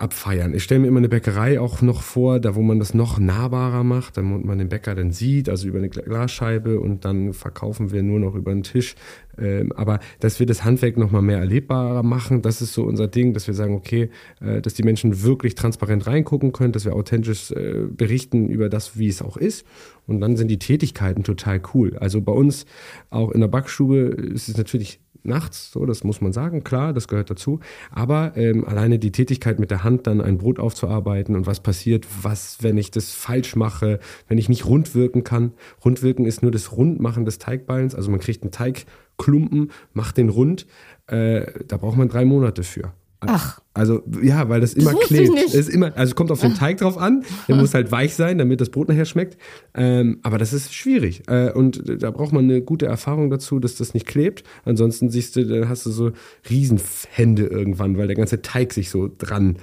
abfeiern. 0.00 0.54
Ich 0.54 0.64
stelle 0.64 0.80
mir 0.80 0.88
immer 0.88 0.98
eine 0.98 1.08
Bäckerei 1.08 1.60
auch 1.60 1.82
noch 1.82 2.02
vor, 2.02 2.40
da 2.40 2.54
wo 2.54 2.62
man 2.62 2.78
das 2.78 2.94
noch 2.94 3.18
nahbarer 3.18 3.84
macht, 3.84 4.16
damit 4.16 4.44
man 4.44 4.58
den 4.58 4.68
Bäcker 4.68 4.94
dann 4.94 5.12
sieht, 5.12 5.48
also 5.48 5.68
über 5.68 5.78
eine 5.78 5.88
Gla- 5.88 6.04
Glasscheibe 6.04 6.80
und 6.80 7.04
dann 7.04 7.32
verkaufen 7.32 7.92
wir 7.92 8.02
nur 8.02 8.20
noch 8.20 8.34
über 8.34 8.52
den 8.52 8.62
Tisch. 8.62 8.94
Ähm, 9.38 9.72
aber 9.72 10.00
dass 10.20 10.40
wir 10.40 10.46
das 10.46 10.64
Handwerk 10.64 10.96
noch 10.96 11.10
mal 11.10 11.22
mehr 11.22 11.38
erlebbarer 11.38 12.02
machen, 12.02 12.42
das 12.42 12.60
ist 12.60 12.74
so 12.74 12.84
unser 12.84 13.08
Ding, 13.08 13.32
dass 13.32 13.46
wir 13.46 13.54
sagen, 13.54 13.74
okay, 13.74 14.10
äh, 14.40 14.60
dass 14.60 14.74
die 14.74 14.82
Menschen 14.82 15.22
wirklich 15.22 15.54
transparent 15.54 16.06
reingucken 16.06 16.52
können, 16.52 16.72
dass 16.72 16.84
wir 16.84 16.94
authentisch 16.94 17.50
äh, 17.50 17.86
berichten 17.88 18.48
über 18.48 18.68
das, 18.68 18.98
wie 18.98 19.08
es 19.08 19.22
auch 19.22 19.36
ist. 19.36 19.66
Und 20.06 20.20
dann 20.20 20.36
sind 20.36 20.48
die 20.48 20.58
Tätigkeiten 20.58 21.22
total 21.22 21.62
cool. 21.74 21.96
Also 21.98 22.20
bei 22.20 22.32
uns 22.32 22.66
auch 23.10 23.30
in 23.30 23.40
der 23.40 23.48
Backstube 23.48 23.96
ist 23.98 24.48
es 24.48 24.56
natürlich 24.56 25.00
nachts, 25.24 25.70
so, 25.72 25.86
das 25.86 26.04
muss 26.04 26.20
man 26.20 26.32
sagen, 26.32 26.64
klar, 26.64 26.92
das 26.92 27.08
gehört 27.08 27.30
dazu. 27.30 27.60
Aber 27.90 28.32
ähm, 28.36 28.64
alleine 28.64 28.98
die 28.98 29.12
Tätigkeit 29.12 29.58
mit 29.58 29.70
der 29.70 29.84
Hand, 29.84 30.06
dann 30.06 30.20
ein 30.20 30.38
Brot 30.38 30.58
aufzuarbeiten 30.58 31.36
und 31.36 31.46
was 31.46 31.60
passiert, 31.60 32.06
was, 32.22 32.58
wenn 32.62 32.76
ich 32.78 32.90
das 32.90 33.12
falsch 33.12 33.56
mache, 33.56 33.98
wenn 34.28 34.38
ich 34.38 34.48
nicht 34.48 34.66
rund 34.66 34.94
wirken 34.94 35.24
kann. 35.24 35.52
Rundwirken 35.84 36.26
ist 36.26 36.42
nur 36.42 36.50
das 36.50 36.72
Rundmachen 36.72 37.24
des 37.24 37.38
Teigballens, 37.38 37.94
also 37.94 38.10
man 38.10 38.20
kriegt 38.20 38.42
einen 38.42 38.52
Teigklumpen, 38.52 39.70
macht 39.92 40.16
den 40.16 40.28
rund, 40.28 40.66
äh, 41.06 41.46
da 41.66 41.76
braucht 41.76 41.96
man 41.96 42.08
drei 42.08 42.24
Monate 42.24 42.62
für. 42.62 42.92
Ach. 43.28 43.60
Also 43.74 44.02
ja, 44.22 44.48
weil 44.48 44.60
das 44.60 44.74
immer 44.74 44.92
ich 44.92 45.06
klebt. 45.06 45.32
Es 45.46 45.54
Ist 45.54 45.70
immer, 45.70 45.96
also 45.96 46.14
kommt 46.14 46.30
auf 46.30 46.40
den 46.40 46.54
Teig 46.54 46.78
drauf 46.78 46.98
an. 46.98 47.24
Der 47.48 47.56
muss 47.56 47.72
halt 47.72 47.90
weich 47.90 48.14
sein, 48.14 48.36
damit 48.36 48.60
das 48.60 48.68
Brot 48.68 48.88
nachher 48.88 49.06
schmeckt. 49.06 49.38
Ähm, 49.74 50.18
aber 50.22 50.36
das 50.36 50.52
ist 50.52 50.74
schwierig. 50.74 51.22
Äh, 51.28 51.52
und 51.52 51.82
da 52.02 52.10
braucht 52.10 52.32
man 52.32 52.44
eine 52.44 52.60
gute 52.60 52.86
Erfahrung 52.86 53.30
dazu, 53.30 53.60
dass 53.60 53.76
das 53.76 53.94
nicht 53.94 54.06
klebt. 54.06 54.44
Ansonsten 54.66 55.08
siehst 55.08 55.36
du, 55.36 55.46
dann 55.46 55.68
hast 55.70 55.86
du 55.86 55.90
so 55.90 56.12
Riesenhände 56.50 57.46
irgendwann, 57.46 57.96
weil 57.96 58.08
der 58.08 58.16
ganze 58.16 58.42
Teig 58.42 58.74
sich 58.74 58.90
so 58.90 59.10
dran 59.16 59.56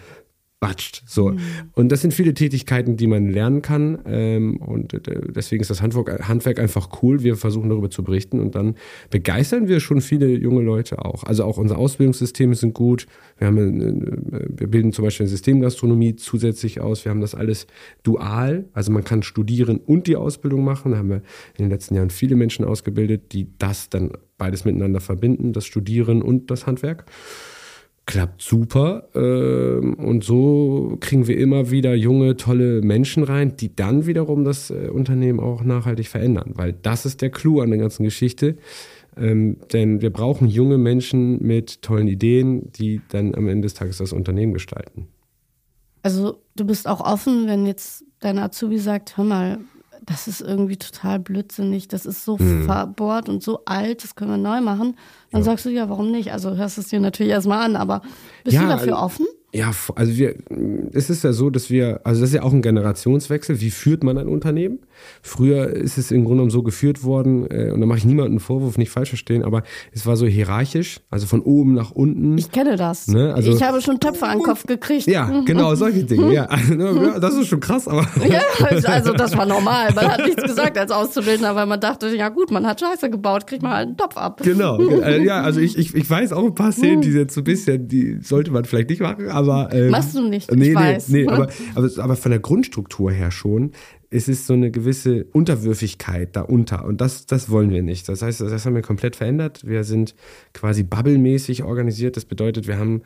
batscht. 0.60 1.04
So. 1.06 1.34
Und 1.74 1.90
das 1.90 2.02
sind 2.02 2.14
viele 2.14 2.34
Tätigkeiten, 2.34 2.98
die 2.98 3.08
man 3.08 3.30
lernen 3.30 3.62
kann. 3.62 4.00
Ähm, 4.06 4.58
und 4.58 4.94
äh, 4.94 5.00
deswegen 5.30 5.62
ist 5.62 5.70
das 5.70 5.82
Handwerk, 5.82 6.28
Handwerk 6.28 6.60
einfach 6.60 7.02
cool. 7.02 7.24
Wir 7.24 7.38
versuchen 7.38 7.70
darüber 7.70 7.90
zu 7.90 8.04
berichten 8.04 8.40
und 8.40 8.56
dann 8.56 8.76
begeistern 9.10 9.70
wir 9.70 9.80
schon 9.80 10.02
viele 10.02 10.28
junge 10.28 10.62
Leute 10.62 11.06
auch. 11.06 11.24
Also 11.24 11.46
auch 11.46 11.58
unsere 11.58 11.80
Ausbildungssysteme 11.80 12.56
sind 12.56 12.74
gut. 12.74 13.08
Wir, 13.38 13.48
haben, 13.48 13.82
äh, 14.34 14.48
wir 14.50 14.68
bilden 14.68 14.92
zum 14.92 15.06
Beispiel 15.06 15.26
eine 15.26 15.30
Systemgastronomie 15.30 16.18
zusätzlich 16.18 16.82
aus. 16.82 17.06
Wir 17.06 17.12
haben 17.12 17.22
das 17.22 17.36
alles 17.36 17.66
dual. 18.04 18.66
Also 18.74 18.92
man 18.92 19.06
kann 19.06 19.24
studieren 19.24 19.78
und 19.78 20.08
die 20.08 20.18
Ausbildung 20.18 20.66
machen. 20.66 20.92
Da 20.92 20.98
haben 20.98 21.10
wir 21.10 21.22
in 21.58 21.66
den 21.66 21.70
letzten 21.70 21.96
Jahren 21.96 22.10
viele 22.10 22.36
Menschen 22.36 22.66
ausgebildet, 22.66 23.32
die 23.32 23.48
das 23.60 23.90
dann 23.90 24.12
beides 24.38 24.66
miteinander 24.66 25.00
verbinden, 25.00 25.54
das 25.54 25.66
Studieren 25.66 26.22
und 26.22 26.52
das 26.52 26.68
Handwerk 26.68 27.06
klappt 28.10 28.42
super. 28.42 29.08
Ähm, 29.14 29.94
und 29.94 30.24
so 30.24 30.98
kriegen 31.00 31.28
wir 31.28 31.38
immer 31.38 31.70
wieder 31.70 31.94
junge, 31.94 32.38
tolle 32.38 32.82
Menschen 32.82 33.24
rein, 33.24 33.56
die 33.56 33.76
dann 33.76 34.08
wiederum 34.08 34.44
das 34.44 34.72
äh, 34.72 34.90
Unternehmen 34.92 35.40
auch 35.40 35.64
nachhaltig 35.64 36.08
verändern. 36.08 36.54
Weil 36.56 36.74
das 36.74 37.06
ist 37.06 37.22
der 37.22 37.30
Clou 37.30 37.62
an 37.62 37.70
der 37.70 37.78
ganzen 37.78 38.04
Geschichte. 38.04 38.58
Ähm, 39.16 39.58
denn 39.72 40.02
wir 40.02 40.10
brauchen 40.10 40.48
junge 40.48 40.80
Menschen 40.80 41.40
mit 41.46 41.84
tollen 41.84 42.08
Ideen, 42.08 42.72
die 42.72 43.00
dann 43.10 43.36
am 43.36 43.48
Ende 43.48 43.68
des 43.68 43.76
Tages 43.76 44.00
das 44.00 44.12
Unternehmen 44.12 44.54
gestalten. 44.54 45.08
Also 46.02 46.42
du 46.56 46.66
bist 46.66 46.88
auch 46.88 47.02
offen, 47.02 47.46
wenn 47.46 47.68
jetzt 47.68 48.06
dein 48.22 48.40
Azubi 48.40 48.80
sagt, 48.80 49.18
hör 49.18 49.26
mal, 49.26 49.60
das 50.10 50.28
ist 50.28 50.42
irgendwie 50.42 50.78
total 50.78 51.20
blödsinnig, 51.20 51.88
das 51.88 52.08
ist 52.08 52.26
so 52.26 52.36
mhm. 52.38 52.66
verbohrt 52.66 53.30
und 53.30 53.44
so 53.44 53.62
alt, 53.66 54.04
das 54.04 54.16
können 54.16 54.32
wir 54.32 54.38
neu 54.38 54.60
machen. 54.60 54.96
Dann 55.32 55.42
ja. 55.42 55.46
sagst 55.46 55.66
du, 55.66 55.70
ja, 55.70 55.88
warum 55.88 56.10
nicht? 56.10 56.34
Also 56.34 56.56
hörst 56.56 56.80
es 56.80 56.88
dir 56.88 57.00
natürlich 57.00 57.32
erstmal 57.32 57.64
an, 57.64 57.76
aber 57.76 58.02
bist 58.44 58.56
ja, 58.56 58.64
du 58.64 58.68
dafür 58.70 58.96
also, 58.96 59.06
offen? 59.06 59.28
Ja, 59.54 59.72
also 59.96 60.18
wir, 60.18 60.36
es 60.94 61.12
ist 61.12 61.24
ja 61.24 61.32
so, 61.32 61.52
dass 61.52 61.70
wir, 61.70 62.02
also 62.04 62.22
das 62.22 62.32
ist 62.32 62.36
ja 62.36 62.42
auch 62.42 62.54
ein 62.54 62.64
Generationswechsel. 62.64 63.62
Wie 63.62 63.70
führt 63.70 64.04
man 64.04 64.18
ein 64.18 64.28
Unternehmen? 64.28 64.80
Früher 65.22 65.70
ist 65.70 65.98
es 65.98 66.12
im 66.12 66.22
Grunde 66.24 66.36
genommen 66.36 66.52
so 66.52 66.64
geführt 66.64 67.04
worden, 67.04 67.48
äh, 67.50 67.72
und 67.72 67.82
da 67.82 67.86
mache 67.86 68.00
ich 68.00 68.06
niemanden 68.06 68.34
einen 68.34 68.40
Vorwurf, 68.40 68.78
nicht 68.78 68.92
falsch 68.92 69.10
verstehen, 69.10 69.44
aber 69.44 69.64
es 69.92 70.06
war 70.06 70.16
so 70.16 70.26
hierarchisch, 70.26 71.02
also 71.10 71.28
von 71.28 71.42
oben 71.42 71.74
nach 71.74 71.92
unten. 71.92 72.38
Ich 72.38 72.52
kenne 72.52 72.76
das. 72.76 73.08
Ne? 73.08 73.34
Also, 73.34 73.52
ich 73.52 73.64
habe 73.64 73.82
schon 73.82 74.00
Töpfe 74.00 74.26
an 74.26 74.40
den 74.40 74.44
Kopf 74.44 74.66
gekriegt. 74.66 75.08
Ja, 75.08 75.42
genau, 75.46 75.76
solche 75.76 76.04
Dinge. 76.04 76.34
Ja, 76.34 76.48
das 77.20 77.36
ist 77.36 77.48
schon 77.48 77.60
krass, 77.60 77.88
aber. 77.88 78.06
Ja, 78.28 78.42
also 78.86 79.14
das 79.14 79.36
war 79.36 79.46
normal. 79.46 79.94
Man 79.94 80.08
hat 80.08 80.26
nichts 80.26 80.44
gesagt 80.44 80.78
als 80.78 80.92
Auszubildender, 80.92 81.56
weil 81.56 81.66
man 81.66 81.80
dachte, 81.80 82.16
ja 82.16 82.30
gut, 82.30 82.52
man 82.52 82.66
hat 82.66 82.80
Scheiße 82.80 83.10
gebaut, 83.10 83.48
kriegt 83.48 83.64
man 83.64 83.74
halt 83.74 83.88
einen 83.88 83.98
Topf 83.98 84.18
ab. 84.18 84.42
Genau. 84.44 84.80
Äh, 85.00 85.24
ja, 85.24 85.42
also 85.42 85.62
ich, 85.62 85.78
ich, 85.78 85.96
ich 85.96 86.10
weiß 86.10 86.34
auch 86.34 86.44
ein 86.44 86.56
paar 86.56 86.72
Szenen, 86.72 87.02
die 87.02 87.12
jetzt 87.12 87.34
so 87.34 87.42
ein 87.42 87.46
bisschen, 87.46 87.88
die 87.88 88.18
sollte 88.22 88.52
man 88.52 88.66
vielleicht 88.66 88.90
nicht 88.90 89.02
machen, 89.02 89.30
aber. 89.30 89.70
Ähm, 89.72 89.92
Machst 89.92 90.16
du 90.16 90.28
nicht, 90.28 90.52
nee, 90.52 90.70
ich 90.70 90.76
weiß. 90.76 91.10
Nee, 91.10 91.24
nee 91.24 91.28
aber, 91.32 91.48
aber, 91.76 91.90
aber 91.98 92.16
von 92.16 92.32
der 92.32 92.40
Grundstruktur 92.40 93.12
her 93.12 93.32
schon 93.32 93.72
es 94.12 94.28
ist 94.28 94.48
so 94.48 94.54
eine 94.54 94.72
gewisse 94.72 95.26
Unterwürfigkeit 95.26 96.36
darunter 96.36 96.86
und 96.86 97.00
das, 97.00 97.28
das 97.28 97.50
wollen 97.50 97.70
wir 97.70 97.84
nicht. 97.84 98.10
Das 98.10 98.22
heißt, 98.22 98.42
das 98.42 98.66
haben 98.66 98.76
wir 98.76 98.82
komplett 98.82 99.16
verändert. 99.16 99.68
Wir 99.68 99.84
sind 99.84 100.16
quasi 100.54 100.84
bubblemäßig 100.84 101.64
organisiert. 101.64 102.18
Das 102.18 102.26
bedeutet, 102.26 102.68
wir 102.68 102.80
haben 102.80 103.04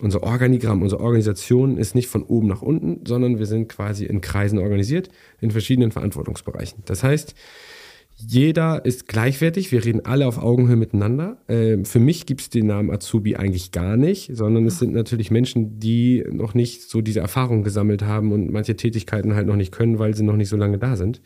unser 0.00 0.22
Organigramm, 0.22 0.82
unsere 0.82 1.02
Organisation 1.02 1.78
ist 1.78 1.94
nicht 1.94 2.08
von 2.08 2.22
oben 2.22 2.48
nach 2.48 2.62
unten, 2.62 3.04
sondern 3.06 3.38
wir 3.38 3.46
sind 3.46 3.68
quasi 3.68 4.04
in 4.04 4.20
Kreisen 4.20 4.58
organisiert, 4.58 5.08
in 5.40 5.50
verschiedenen 5.50 5.90
Verantwortungsbereichen. 5.90 6.82
Das 6.86 7.02
heißt, 7.02 7.34
jeder 8.18 8.82
ist 8.86 9.08
gleichwertig, 9.08 9.72
wir 9.72 9.84
reden 9.84 10.06
alle 10.06 10.26
auf 10.26 10.38
Augenhöhe 10.38 10.76
miteinander. 10.76 11.36
Ähm, 11.48 11.84
für 11.84 12.00
mich 12.00 12.24
gibt 12.24 12.40
es 12.40 12.48
den 12.48 12.66
Namen 12.66 12.90
Azubi 12.90 13.36
eigentlich 13.36 13.72
gar 13.72 13.98
nicht, 13.98 14.34
sondern 14.34 14.64
es 14.64 14.78
sind 14.78 14.94
natürlich 14.94 15.30
Menschen, 15.30 15.78
die 15.78 16.24
noch 16.30 16.54
nicht 16.54 16.88
so 16.88 17.02
diese 17.02 17.20
Erfahrung 17.20 17.62
gesammelt 17.62 18.02
haben 18.02 18.32
und 18.32 18.50
manche 18.50 18.74
Tätigkeiten 18.74 19.34
halt 19.34 19.46
noch 19.46 19.56
nicht 19.56 19.70
können, 19.70 19.98
weil 19.98 20.14
sie 20.14 20.24
noch 20.24 20.36
nicht 20.36 20.48
so 20.48 20.56
lange 20.56 20.78
da 20.78 20.96
sind. 20.96 21.20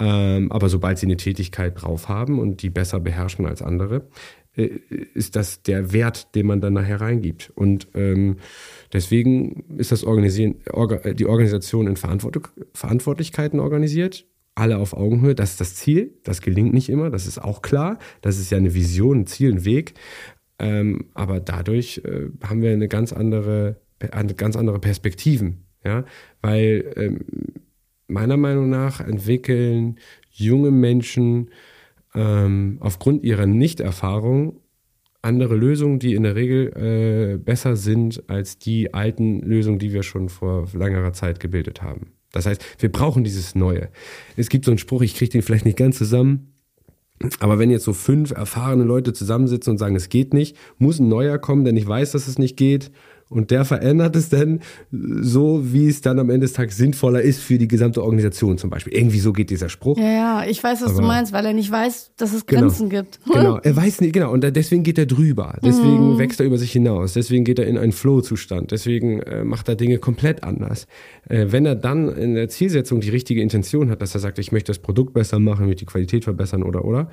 Ähm, 0.00 0.50
aber 0.50 0.70
sobald 0.70 0.98
sie 0.98 1.06
eine 1.06 1.18
Tätigkeit 1.18 1.82
drauf 1.82 2.08
haben 2.08 2.38
und 2.38 2.62
die 2.62 2.70
besser 2.70 2.98
beherrschen 2.98 3.44
als 3.44 3.60
andere, 3.60 4.08
äh, 4.56 4.70
ist 5.12 5.36
das 5.36 5.62
der 5.62 5.92
Wert, 5.92 6.34
den 6.34 6.46
man 6.46 6.62
dann 6.62 6.72
nachher 6.72 7.02
reingibt. 7.02 7.52
Und 7.54 7.88
ähm, 7.92 8.36
deswegen 8.90 9.64
ist 9.76 9.92
das 9.92 10.02
Organisieren, 10.02 10.54
die 11.14 11.26
Organisation 11.26 11.86
in 11.86 11.96
Verantwortlichkeiten 11.96 13.60
organisiert 13.60 14.24
alle 14.54 14.78
auf 14.78 14.94
Augenhöhe. 14.94 15.34
Das 15.34 15.52
ist 15.52 15.60
das 15.60 15.74
Ziel. 15.74 16.14
Das 16.24 16.40
gelingt 16.40 16.74
nicht 16.74 16.88
immer. 16.88 17.10
Das 17.10 17.26
ist 17.26 17.38
auch 17.38 17.62
klar. 17.62 17.98
Das 18.20 18.38
ist 18.38 18.50
ja 18.50 18.58
eine 18.58 18.74
Vision, 18.74 19.20
ein 19.20 19.26
Ziel, 19.26 19.52
ein 19.52 19.64
Weg. 19.64 19.94
Ähm, 20.58 21.06
aber 21.14 21.40
dadurch 21.40 22.02
äh, 22.04 22.28
haben 22.42 22.62
wir 22.62 22.72
eine 22.72 22.88
ganz 22.88 23.12
andere, 23.12 23.80
eine 24.10 24.34
ganz 24.34 24.56
andere 24.56 24.78
Perspektiven. 24.78 25.64
Ja, 25.84 26.04
weil 26.42 26.92
ähm, 26.96 27.20
meiner 28.06 28.36
Meinung 28.36 28.70
nach 28.70 29.00
entwickeln 29.00 29.98
junge 30.30 30.70
Menschen 30.70 31.50
ähm, 32.14 32.76
aufgrund 32.80 33.24
ihrer 33.24 33.46
Nichterfahrung 33.46 34.60
andere 35.22 35.54
Lösungen, 35.54 35.98
die 35.98 36.14
in 36.14 36.24
der 36.24 36.34
Regel 36.34 37.34
äh, 37.34 37.38
besser 37.38 37.76
sind 37.76 38.28
als 38.28 38.58
die 38.58 38.92
alten 38.92 39.40
Lösungen, 39.40 39.78
die 39.78 39.92
wir 39.92 40.02
schon 40.02 40.28
vor 40.28 40.68
längerer 40.72 41.12
Zeit 41.12 41.40
gebildet 41.40 41.80
haben. 41.80 42.12
Das 42.32 42.46
heißt, 42.46 42.62
wir 42.78 42.90
brauchen 42.90 43.24
dieses 43.24 43.54
Neue. 43.54 43.90
Es 44.36 44.48
gibt 44.48 44.64
so 44.64 44.70
einen 44.70 44.78
Spruch, 44.78 45.02
ich 45.02 45.14
kriege 45.14 45.30
den 45.30 45.42
vielleicht 45.42 45.66
nicht 45.66 45.78
ganz 45.78 45.98
zusammen, 45.98 46.52
aber 47.38 47.58
wenn 47.58 47.70
jetzt 47.70 47.84
so 47.84 47.92
fünf 47.92 48.32
erfahrene 48.32 48.84
Leute 48.84 49.12
zusammensitzen 49.12 49.72
und 49.72 49.78
sagen, 49.78 49.94
es 49.94 50.08
geht 50.08 50.34
nicht, 50.34 50.56
muss 50.78 50.98
ein 50.98 51.08
neuer 51.08 51.38
kommen, 51.38 51.64
der 51.64 51.72
nicht 51.72 51.86
weiß, 51.86 52.12
dass 52.12 52.26
es 52.26 52.38
nicht 52.38 52.56
geht 52.56 52.90
und 53.32 53.50
der 53.50 53.64
verändert 53.64 54.16
es 54.16 54.28
dann 54.28 54.60
so, 54.90 55.72
wie 55.72 55.88
es 55.88 56.00
dann 56.00 56.18
am 56.18 56.30
Ende 56.30 56.46
des 56.46 56.52
Tages 56.52 56.76
sinnvoller 56.76 57.22
ist 57.22 57.40
für 57.40 57.58
die 57.58 57.68
gesamte 57.68 58.02
Organisation 58.02 58.58
zum 58.58 58.70
Beispiel. 58.70 58.94
Irgendwie 58.94 59.18
so 59.18 59.32
geht 59.32 59.50
dieser 59.50 59.68
Spruch. 59.68 59.98
Ja, 59.98 60.12
ja, 60.12 60.44
ich 60.46 60.62
weiß, 60.62 60.82
was 60.82 60.92
Aber, 60.92 61.00
du 61.00 61.06
meinst, 61.06 61.32
weil 61.32 61.46
er 61.46 61.52
nicht 61.52 61.70
weiß, 61.70 62.12
dass 62.16 62.32
es 62.32 62.46
genau. 62.46 62.62
Grenzen 62.62 62.88
genau, 62.88 63.02
gibt. 63.02 63.20
Genau, 63.32 63.58
er 63.58 63.76
weiß 63.76 64.00
nicht, 64.02 64.12
genau. 64.12 64.30
Und 64.30 64.44
deswegen 64.44 64.82
geht 64.82 64.98
er 64.98 65.06
drüber. 65.06 65.58
Deswegen 65.64 66.12
mhm. 66.14 66.18
wächst 66.18 66.38
er 66.40 66.46
über 66.46 66.58
sich 66.58 66.70
hinaus. 66.72 67.14
Deswegen 67.14 67.44
geht 67.44 67.58
er 67.58 67.66
in 67.66 67.78
einen 67.78 67.92
Flow-Zustand. 67.92 68.70
Deswegen 68.70 69.20
äh, 69.20 69.42
macht 69.44 69.68
er 69.68 69.74
Dinge 69.74 69.98
komplett 69.98 70.44
anders. 70.44 70.86
Äh, 71.28 71.46
wenn 71.48 71.66
er 71.66 71.74
dann 71.74 72.08
in 72.08 72.34
der 72.34 72.48
Zielsetzung 72.48 73.00
die 73.00 73.10
richtige 73.10 73.40
Intention 73.40 73.90
hat, 73.90 74.02
dass 74.02 74.14
er 74.14 74.20
sagt, 74.20 74.38
ich 74.38 74.52
möchte 74.52 74.70
das 74.70 74.78
Produkt 74.78 75.14
besser 75.14 75.38
machen, 75.38 75.66
möchte 75.66 75.80
die 75.80 75.86
Qualität 75.86 76.24
verbessern 76.24 76.62
oder, 76.62 76.84
oder, 76.84 77.10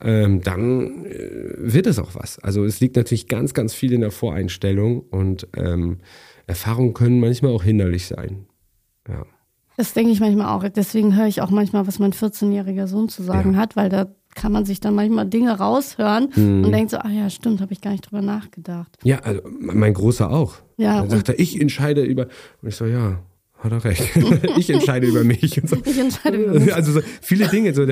ähm, 0.00 0.40
dann 0.42 1.04
äh, 1.04 1.28
wird 1.58 1.86
es 1.86 1.98
auch 1.98 2.14
was. 2.14 2.38
Also 2.38 2.64
es 2.64 2.80
liegt 2.80 2.96
natürlich 2.96 3.28
ganz, 3.28 3.54
ganz 3.54 3.74
viel 3.74 3.92
in 3.92 4.00
der 4.00 4.10
Voreinstellung 4.10 5.00
und 5.00 5.46
ähm, 5.58 5.98
Erfahrungen 6.46 6.94
können 6.94 7.20
manchmal 7.20 7.52
auch 7.52 7.62
hinderlich 7.62 8.06
sein. 8.06 8.46
Ja. 9.08 9.24
Das 9.76 9.92
denke 9.92 10.10
ich 10.10 10.20
manchmal 10.20 10.48
auch. 10.48 10.68
Deswegen 10.68 11.16
höre 11.16 11.26
ich 11.26 11.40
auch 11.40 11.50
manchmal, 11.50 11.86
was 11.86 11.98
mein 11.98 12.12
14-jähriger 12.12 12.86
Sohn 12.86 13.08
zu 13.08 13.22
sagen 13.22 13.52
ja. 13.52 13.60
hat, 13.60 13.76
weil 13.76 13.88
da 13.88 14.06
kann 14.34 14.52
man 14.52 14.64
sich 14.64 14.80
dann 14.80 14.94
manchmal 14.94 15.26
Dinge 15.26 15.56
raushören 15.58 16.30
mhm. 16.34 16.64
und 16.64 16.72
denkt 16.72 16.90
so, 16.90 16.98
ah 16.98 17.10
ja, 17.10 17.30
stimmt, 17.30 17.60
habe 17.60 17.72
ich 17.72 17.80
gar 17.80 17.90
nicht 17.90 18.02
drüber 18.02 18.22
nachgedacht. 18.22 18.96
Ja, 19.04 19.18
also 19.20 19.42
mein 19.44 19.94
Großer 19.94 20.30
auch. 20.30 20.56
Ja. 20.76 21.00
Dann 21.00 21.10
sagt 21.10 21.28
er, 21.28 21.38
ich 21.38 21.60
entscheide 21.60 22.02
über. 22.02 22.28
Und 22.62 22.68
ich 22.68 22.76
so, 22.76 22.86
ja, 22.86 23.20
hat 23.58 23.72
er 23.72 23.84
recht. 23.84 24.16
ich 24.56 24.70
entscheide 24.70 25.06
über 25.06 25.24
mich. 25.24 25.60
Und 25.60 25.68
so. 25.68 25.76
Ich 25.84 25.98
entscheide 25.98 26.36
über 26.36 26.60
mich. 26.60 26.74
Also 26.74 26.92
so 26.92 27.00
viele 27.20 27.48
Dinge. 27.48 27.74
So, 27.74 27.86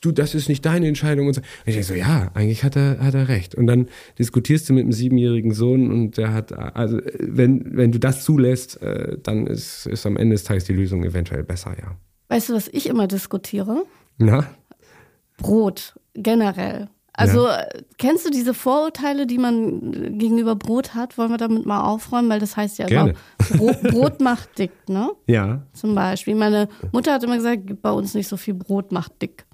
du, 0.00 0.12
das 0.12 0.34
ist 0.34 0.48
nicht 0.48 0.64
deine 0.66 0.88
Entscheidung. 0.88 1.28
Und, 1.28 1.34
so. 1.34 1.40
und 1.40 1.46
ich 1.66 1.74
denke 1.74 1.86
so, 1.86 1.94
ja, 1.94 2.30
eigentlich 2.34 2.64
hat 2.64 2.76
er, 2.76 2.98
hat 2.98 3.14
er 3.14 3.28
recht. 3.28 3.54
Und 3.54 3.66
dann 3.66 3.88
diskutierst 4.18 4.68
du 4.68 4.72
mit 4.72 4.82
einem 4.82 4.92
siebenjährigen 4.92 5.52
Sohn 5.52 5.90
und 5.90 6.16
der 6.16 6.32
hat, 6.32 6.52
also 6.52 6.98
wenn, 7.18 7.76
wenn 7.76 7.92
du 7.92 7.98
das 7.98 8.24
zulässt, 8.24 8.82
äh, 8.82 9.16
dann 9.22 9.46
ist, 9.46 9.86
ist 9.86 10.06
am 10.06 10.16
Ende 10.16 10.34
des 10.34 10.44
Tages 10.44 10.64
die 10.64 10.74
Lösung 10.74 11.04
eventuell 11.04 11.44
besser, 11.44 11.76
ja. 11.78 11.96
Weißt 12.28 12.48
du, 12.48 12.54
was 12.54 12.68
ich 12.68 12.88
immer 12.88 13.06
diskutiere? 13.06 13.84
Na? 14.18 14.46
Brot, 15.36 15.94
generell. 16.14 16.88
Also 17.14 17.46
ja. 17.46 17.66
kennst 17.98 18.26
du 18.26 18.30
diese 18.30 18.54
Vorurteile, 18.54 19.26
die 19.26 19.36
man 19.36 20.18
gegenüber 20.18 20.56
Brot 20.56 20.94
hat? 20.94 21.18
Wollen 21.18 21.30
wir 21.30 21.36
damit 21.36 21.66
mal 21.66 21.82
aufräumen? 21.82 22.30
Weil 22.30 22.40
das 22.40 22.56
heißt 22.56 22.78
ja 22.78 22.86
Gerne. 22.86 23.14
Brot, 23.56 23.82
Brot 23.82 24.20
macht 24.20 24.58
dick, 24.58 24.70
ne? 24.88 25.10
Ja. 25.26 25.66
Zum 25.74 25.94
Beispiel. 25.94 26.34
Meine 26.34 26.68
Mutter 26.90 27.12
hat 27.12 27.22
immer 27.22 27.36
gesagt, 27.36 27.82
bei 27.82 27.90
uns 27.90 28.14
nicht 28.14 28.28
so 28.28 28.38
viel 28.38 28.54
Brot 28.54 28.92
macht 28.92 29.20
dick. 29.20 29.44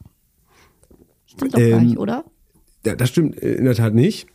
Stimmt 1.27 1.55
doch 1.55 1.59
ähm, 1.59 1.71
gar 1.71 1.81
nicht, 1.81 1.99
oder? 1.99 2.25
Ja, 2.87 2.95
das 2.95 3.09
stimmt 3.09 3.37
in 3.37 3.65
der 3.65 3.75
Tat 3.75 3.93
nicht. 3.93 4.29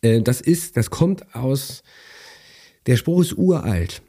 Äh, 0.00 0.22
das 0.22 0.40
ist, 0.40 0.78
das 0.78 0.88
kommt 0.88 1.34
aus, 1.34 1.82
der 2.86 2.96
Spruch 2.96 3.20
ist 3.20 3.36
uralt. 3.36 4.02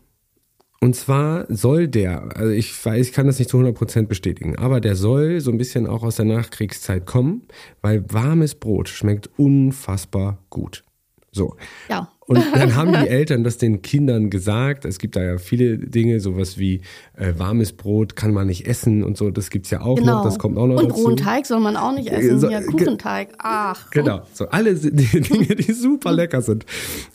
Und 0.84 0.96
zwar 0.96 1.46
soll 1.48 1.88
der, 1.88 2.36
also 2.36 2.52
ich 2.52 2.84
weiß, 2.84 3.08
ich 3.08 3.13
kann 3.13 3.28
das 3.28 3.38
nicht 3.38 3.52
zu 3.52 3.58
100% 3.58 4.08
bestätigen, 4.08 4.58
aber 4.58 4.82
der 4.82 4.96
soll 4.96 5.39
so 5.39 5.52
ein 5.52 5.60
bisschen 5.60 5.86
auch 5.86 6.02
aus 6.02 6.15
der 6.15 6.26
Nachkriegszeit 6.26 7.06
kommen, 7.06 7.44
weil 7.82 8.04
warmes 8.12 8.56
Brot 8.56 8.89
schmeckt 8.89 9.30
unfassbar 9.38 10.39
gut. 10.50 10.84
So. 11.32 11.56
Ja. 11.88 12.12
Und 12.32 12.46
dann 12.56 12.76
haben 12.78 12.94
die 12.94 13.10
Eltern 13.10 13.44
das 13.44 13.58
den 13.58 13.82
Kindern 13.82 14.30
gesagt. 14.30 14.86
Es 14.86 15.00
gibt 15.00 15.17
da 15.17 15.24
ja 15.24 15.38
viele 15.38 15.78
Dinge, 15.78 16.22
sowas 16.22 16.58
wie 16.58 16.80
äh, 17.17 17.34
warmes 17.38 17.74
Brot 17.74 18.15
kann 18.15 18.34
man 18.34 18.48
nicht 18.48 18.67
essen 18.67 19.04
und 19.04 19.17
so. 19.17 19.32
Das 19.32 19.50
gibt's 19.50 19.70
ja 19.70 19.82
auch 19.82 19.98
genau. 19.98 20.17
noch. 20.17 20.24
Das 20.24 20.39
kommt 20.39 20.58
auch 20.58 20.65
noch 20.65 20.78
und 20.78 20.91
dazu. 20.91 21.02
Und 21.02 21.06
rohen 21.06 21.17
Teig 21.17 21.46
soll 21.46 21.60
man 21.60 21.76
auch 21.76 21.94
nicht 21.94 22.10
essen. 22.10 22.39
So, 22.39 22.50
ja, 22.50 22.62
Kuchenteig. 22.62 23.34
Ach. 23.38 23.91
Genau. 23.91 24.22
So 24.34 24.48
alle 24.48 24.76
die 24.76 25.22
Dinge, 25.22 25.56
die 25.56 25.74
super 25.74 26.13
lecker 26.13 26.41
sind, 26.41 26.65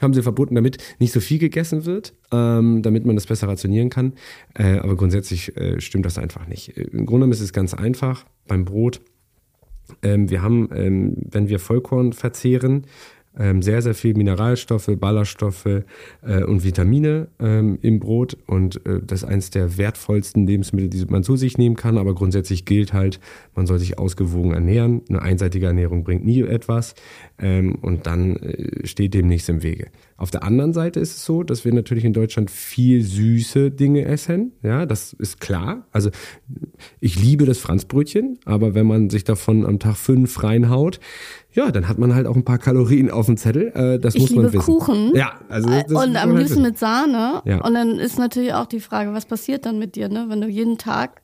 haben 0.02 0.12
sie 0.12 0.22
verboten, 0.22 0.54
damit 0.54 0.76
nicht 0.98 1.12
so 1.12 1.20
viel 1.20 1.38
gegessen 1.38 1.86
wird, 1.86 2.12
ähm, 2.30 2.82
damit 2.82 3.06
man 3.06 3.16
das 3.16 3.24
besser 3.24 3.48
rationieren 3.48 3.88
kann. 3.88 4.12
Äh, 4.54 4.80
aber 4.80 4.96
grundsätzlich 4.96 5.56
äh, 5.56 5.80
stimmt 5.80 6.04
das 6.04 6.18
einfach 6.18 6.46
nicht. 6.46 6.76
Im 6.76 7.06
Grunde 7.06 7.26
ist 7.28 7.40
es 7.40 7.54
ganz 7.54 7.72
einfach 7.72 8.26
beim 8.46 8.66
Brot. 8.66 9.00
Ähm, 10.02 10.30
wir 10.30 10.42
haben, 10.42 10.68
ähm, 10.74 11.16
wenn 11.30 11.48
wir 11.48 11.58
Vollkorn 11.58 12.12
verzehren, 12.12 12.86
sehr, 13.60 13.82
sehr 13.82 13.94
viel 13.94 14.14
Mineralstoffe, 14.14 14.90
Ballaststoffe 14.98 15.66
äh, 15.66 16.42
und 16.44 16.64
Vitamine 16.64 17.28
ähm, 17.38 17.78
im 17.82 18.00
Brot. 18.00 18.36
Und 18.46 18.84
äh, 18.86 19.00
das 19.04 19.22
ist 19.22 19.28
eines 19.28 19.50
der 19.50 19.76
wertvollsten 19.76 20.46
Lebensmittel, 20.46 20.88
die 20.88 21.04
man 21.06 21.22
zu 21.22 21.36
sich 21.36 21.58
nehmen 21.58 21.76
kann. 21.76 21.98
Aber 21.98 22.14
grundsätzlich 22.14 22.64
gilt 22.64 22.92
halt, 22.92 23.20
man 23.54 23.66
soll 23.66 23.78
sich 23.78 23.98
ausgewogen 23.98 24.52
ernähren. 24.52 25.02
Eine 25.08 25.22
einseitige 25.22 25.66
Ernährung 25.66 26.04
bringt 26.04 26.24
nie 26.24 26.42
etwas. 26.42 26.94
Ähm, 27.38 27.76
und 27.76 28.06
dann 28.06 28.36
äh, 28.36 28.86
steht 28.86 29.14
dem 29.14 29.26
nichts 29.26 29.48
im 29.48 29.62
Wege. 29.62 29.88
Auf 30.16 30.30
der 30.30 30.42
anderen 30.42 30.72
Seite 30.72 30.98
ist 31.00 31.16
es 31.16 31.24
so, 31.24 31.42
dass 31.42 31.64
wir 31.64 31.74
natürlich 31.74 32.04
in 32.04 32.14
Deutschland 32.14 32.50
viel 32.50 33.02
süße 33.02 33.70
Dinge 33.70 34.06
essen. 34.06 34.52
Ja, 34.62 34.86
das 34.86 35.12
ist 35.12 35.40
klar. 35.40 35.86
Also 35.92 36.10
ich 37.00 37.20
liebe 37.20 37.44
das 37.44 37.58
Franzbrötchen, 37.58 38.38
aber 38.46 38.74
wenn 38.74 38.86
man 38.86 39.10
sich 39.10 39.24
davon 39.24 39.66
am 39.66 39.78
Tag 39.78 39.96
fünf 39.96 40.42
reinhaut, 40.42 41.00
ja, 41.56 41.70
dann 41.70 41.88
hat 41.88 41.98
man 41.98 42.14
halt 42.14 42.26
auch 42.26 42.36
ein 42.36 42.44
paar 42.44 42.58
Kalorien 42.58 43.10
auf 43.10 43.26
dem 43.26 43.38
Zettel. 43.38 43.72
Äh, 43.74 43.98
das 43.98 44.14
ich 44.14 44.20
muss 44.20 44.30
man 44.30 44.44
wissen. 44.44 44.52
Liebe 44.52 44.64
Kuchen. 44.64 45.16
Ja, 45.16 45.40
also 45.48 45.70
das, 45.70 45.86
das 45.86 46.04
und 46.04 46.16
am 46.16 46.30
halt 46.30 46.38
liebsten 46.38 46.62
mit 46.62 46.78
Sahne. 46.78 47.40
Ja. 47.46 47.64
Und 47.64 47.72
dann 47.72 47.98
ist 47.98 48.18
natürlich 48.18 48.52
auch 48.52 48.66
die 48.66 48.80
Frage, 48.80 49.14
was 49.14 49.24
passiert 49.24 49.64
dann 49.64 49.78
mit 49.78 49.96
dir, 49.96 50.10
ne, 50.10 50.26
wenn 50.28 50.42
du 50.42 50.48
jeden 50.48 50.76
Tag 50.76 51.22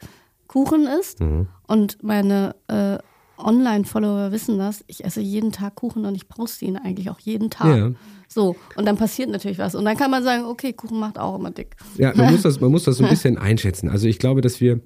Kuchen 0.49 0.87
isst. 0.87 1.21
Mhm. 1.21 1.49
Und 1.67 2.03
meine 2.03 2.55
äh, 2.69 2.97
Online-Follower 3.37 4.33
wissen 4.33 4.59
das. 4.59 4.83
Ich 4.87 5.05
esse 5.05 5.21
jeden 5.21 5.53
Tag 5.53 5.75
Kuchen 5.75 6.07
und 6.07 6.15
ich 6.15 6.29
poste 6.29 6.65
ihn 6.65 6.77
eigentlich 6.77 7.11
auch 7.11 7.19
jeden 7.19 7.51
Tag. 7.51 7.77
Ja. 7.77 7.91
So, 8.27 8.57
und 8.77 8.87
dann 8.87 8.97
passiert 8.97 9.29
natürlich 9.29 9.59
was. 9.59 9.75
Und 9.75 9.85
dann 9.85 9.99
kann 9.99 10.11
man 10.11 10.25
sagen, 10.25 10.45
okay, 10.47 10.73
Kuchen 10.73 10.99
macht 10.99 11.19
auch 11.19 11.39
immer 11.39 11.51
dick. 11.51 11.77
Ja, 11.99 12.13
man 12.17 12.31
muss 12.33 12.43
das, 12.43 12.61
man 12.61 12.71
muss 12.71 12.85
das 12.85 12.97
so 12.97 13.05
ein 13.05 13.11
bisschen 13.11 13.37
einschätzen. 13.37 13.91
Also 13.91 14.09
ich 14.09 14.19
glaube, 14.19 14.41
dass 14.41 14.61
wir, 14.63 14.81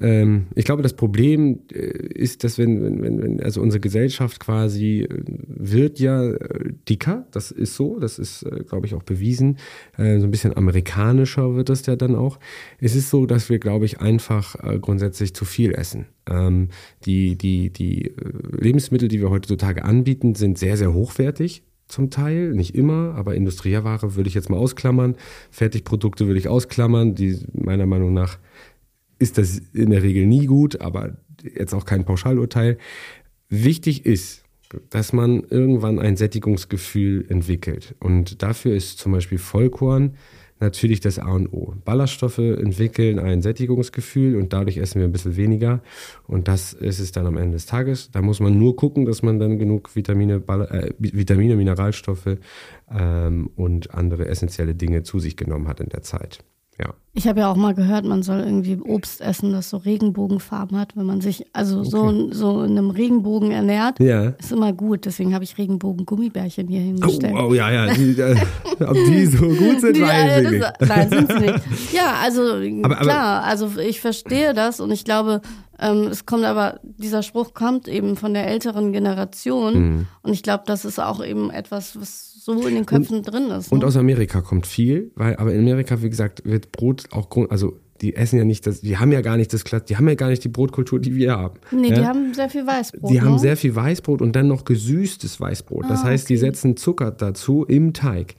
ich 0.00 0.64
glaube, 0.64 0.82
das 0.82 0.94
Problem 0.94 1.58
äh, 1.72 1.78
ist, 1.78 2.44
dass 2.44 2.56
wenn, 2.56 3.02
wenn, 3.02 3.20
wenn, 3.20 3.42
also 3.42 3.60
unsere 3.60 3.80
Gesellschaft 3.80 4.38
quasi 4.38 5.00
äh, 5.00 5.08
wird 5.48 5.98
ja 5.98 6.30
äh, 6.30 6.72
dicker, 6.88 7.26
das 7.32 7.50
ist 7.50 7.74
so, 7.74 7.98
das 7.98 8.20
ist, 8.20 8.46
glaube 8.68 8.86
ich, 8.86 8.94
auch 8.94 9.02
bewiesen. 9.02 9.58
So 9.96 10.02
ein 10.02 10.30
bisschen 10.30 10.56
amerikanischer 10.56 11.56
wird 11.56 11.68
das 11.68 11.84
ja 11.86 11.96
dann 11.96 12.14
auch. 12.14 12.38
Es 12.78 12.94
ist 12.94 13.10
so, 13.10 13.26
dass 13.26 13.50
wir, 13.50 13.58
glaube 13.58 13.86
ich, 13.86 14.00
einfach 14.00 14.56
grundsätzlich 14.80 15.34
zu 15.34 15.44
viel 15.44 15.72
essen. 15.72 16.06
Ähm, 16.30 16.68
die, 17.04 17.36
die, 17.36 17.70
die 17.70 18.12
Lebensmittel, 18.52 19.08
die 19.08 19.20
wir 19.20 19.30
heutzutage 19.30 19.84
anbieten, 19.84 20.34
sind 20.34 20.58
sehr, 20.58 20.76
sehr 20.76 20.94
hochwertig 20.94 21.62
zum 21.88 22.10
Teil, 22.10 22.52
nicht 22.52 22.74
immer, 22.74 23.14
aber 23.14 23.34
Industrieware 23.34 24.14
würde 24.14 24.28
ich 24.28 24.34
jetzt 24.34 24.50
mal 24.50 24.58
ausklammern. 24.58 25.16
Fertigprodukte 25.50 26.26
würde 26.26 26.38
ich 26.38 26.48
ausklammern, 26.48 27.14
die 27.14 27.38
meiner 27.52 27.86
Meinung 27.86 28.12
nach 28.12 28.38
ist 29.18 29.38
das 29.38 29.58
in 29.72 29.90
der 29.90 30.02
Regel 30.02 30.26
nie 30.26 30.46
gut, 30.46 30.80
aber 30.80 31.16
jetzt 31.42 31.74
auch 31.74 31.84
kein 31.84 32.04
Pauschalurteil. 32.04 32.78
Wichtig 33.48 34.06
ist, 34.06 34.44
dass 34.90 35.12
man 35.12 35.44
irgendwann 35.48 35.98
ein 35.98 36.16
Sättigungsgefühl 36.16 37.26
entwickelt. 37.28 37.94
Und 38.00 38.42
dafür 38.42 38.74
ist 38.74 38.98
zum 38.98 39.12
Beispiel 39.12 39.38
Vollkorn 39.38 40.14
natürlich 40.60 41.00
das 41.00 41.18
A 41.18 41.32
und 41.32 41.52
O. 41.52 41.74
Ballaststoffe 41.84 42.38
entwickeln 42.38 43.18
ein 43.18 43.42
Sättigungsgefühl 43.42 44.36
und 44.36 44.52
dadurch 44.52 44.76
essen 44.78 44.98
wir 44.98 45.06
ein 45.06 45.12
bisschen 45.12 45.36
weniger. 45.36 45.80
Und 46.26 46.48
das 46.48 46.72
ist 46.72 46.98
es 46.98 47.12
dann 47.12 47.26
am 47.26 47.36
Ende 47.36 47.52
des 47.52 47.66
Tages. 47.66 48.10
Da 48.10 48.22
muss 48.22 48.40
man 48.40 48.58
nur 48.58 48.76
gucken, 48.76 49.04
dass 49.04 49.22
man 49.22 49.38
dann 49.38 49.58
genug 49.58 49.94
Vitamine, 49.94 50.40
Ball 50.40 50.62
äh, 50.66 50.92
Vitamine 50.98 51.56
Mineralstoffe 51.56 52.38
ähm, 52.90 53.50
und 53.56 53.94
andere 53.94 54.26
essentielle 54.26 54.74
Dinge 54.74 55.02
zu 55.02 55.18
sich 55.20 55.36
genommen 55.36 55.68
hat 55.68 55.80
in 55.80 55.88
der 55.88 56.02
Zeit. 56.02 56.44
Ja. 56.78 56.94
Ich 57.12 57.26
habe 57.26 57.40
ja 57.40 57.50
auch 57.50 57.56
mal 57.56 57.74
gehört, 57.74 58.04
man 58.04 58.22
soll 58.22 58.38
irgendwie 58.38 58.78
Obst 58.80 59.20
essen, 59.20 59.50
das 59.52 59.70
so 59.70 59.78
Regenbogenfarben 59.78 60.78
hat, 60.78 60.96
wenn 60.96 61.06
man 61.06 61.20
sich 61.20 61.46
also 61.52 61.80
okay. 61.80 61.88
so, 61.90 62.32
so 62.32 62.62
in 62.62 62.78
einem 62.78 62.90
Regenbogen 62.90 63.50
ernährt. 63.50 63.98
Ja. 63.98 64.28
Ist 64.38 64.52
immer 64.52 64.72
gut. 64.72 65.04
Deswegen 65.04 65.34
habe 65.34 65.42
ich 65.42 65.58
Regenbogen-Gummibärchen 65.58 66.68
hier 66.68 66.80
hingestellt. 66.80 67.34
Oh, 67.36 67.48
oh 67.48 67.54
ja, 67.54 67.72
ja. 67.72 67.92
Die, 67.92 68.20
äh, 68.20 68.36
ob 68.86 68.94
die 68.94 69.26
so 69.26 69.48
gut 69.48 69.80
sind, 69.80 69.96
die, 69.96 70.02
weiß 70.02 70.44
ich 70.44 70.50
nicht. 70.50 70.66
Nein, 70.80 71.10
sind 71.10 71.32
sie 71.32 71.38
nicht. 71.40 71.60
Ja, 71.92 72.14
also 72.22 72.42
aber, 72.82 72.96
klar, 72.96 73.42
also 73.42 73.78
ich 73.78 74.00
verstehe 74.00 74.54
das 74.54 74.78
und 74.78 74.92
ich 74.92 75.04
glaube, 75.04 75.40
ähm, 75.80 76.08
es 76.08 76.26
kommt 76.26 76.44
aber, 76.44 76.80
dieser 76.82 77.22
Spruch 77.22 77.54
kommt 77.54 77.88
eben 77.88 78.16
von 78.16 78.34
der 78.34 78.46
älteren 78.46 78.92
Generation. 78.92 79.74
Mhm. 79.74 80.06
Und 80.22 80.32
ich 80.32 80.42
glaube, 80.42 80.64
das 80.66 80.84
ist 80.84 80.98
auch 80.98 81.24
eben 81.24 81.50
etwas, 81.50 82.00
was 82.00 82.27
so 82.56 82.66
in 82.66 82.74
den 82.74 82.86
Köpfen 82.86 83.18
und, 83.18 83.22
drin 83.30 83.50
ist. 83.50 83.70
Ne? 83.70 83.76
Und 83.76 83.84
aus 83.84 83.96
Amerika 83.96 84.40
kommt 84.40 84.66
viel, 84.66 85.10
weil, 85.14 85.36
aber 85.36 85.52
in 85.52 85.60
Amerika, 85.60 86.02
wie 86.02 86.10
gesagt, 86.10 86.44
wird 86.44 86.72
Brot 86.72 87.04
auch, 87.10 87.28
also 87.50 87.78
die 88.00 88.14
essen 88.14 88.38
ja 88.38 88.44
nicht 88.44 88.66
das, 88.66 88.80
die 88.80 88.96
haben 88.96 89.12
ja 89.12 89.20
gar 89.20 89.36
nicht 89.36 89.52
das 89.52 89.64
die 89.64 89.96
haben 89.96 90.08
ja 90.08 90.14
gar 90.14 90.28
nicht 90.28 90.44
die 90.44 90.48
Brotkultur, 90.48 91.00
die 91.00 91.14
wir 91.16 91.32
haben. 91.32 91.58
Nee, 91.72 91.88
ja? 91.88 91.94
die 91.94 92.06
haben 92.06 92.34
sehr 92.34 92.48
viel 92.48 92.66
Weißbrot. 92.66 93.10
Die 93.10 93.14
ne? 93.14 93.22
haben 93.22 93.38
sehr 93.38 93.56
viel 93.56 93.74
Weißbrot 93.74 94.22
und 94.22 94.36
dann 94.36 94.46
noch 94.46 94.64
gesüßtes 94.64 95.40
Weißbrot. 95.40 95.84
Das 95.88 96.02
ah, 96.02 96.04
heißt, 96.04 96.26
okay. 96.26 96.34
die 96.34 96.38
setzen 96.38 96.76
Zucker 96.76 97.10
dazu 97.10 97.64
im 97.64 97.92
Teig. 97.92 98.36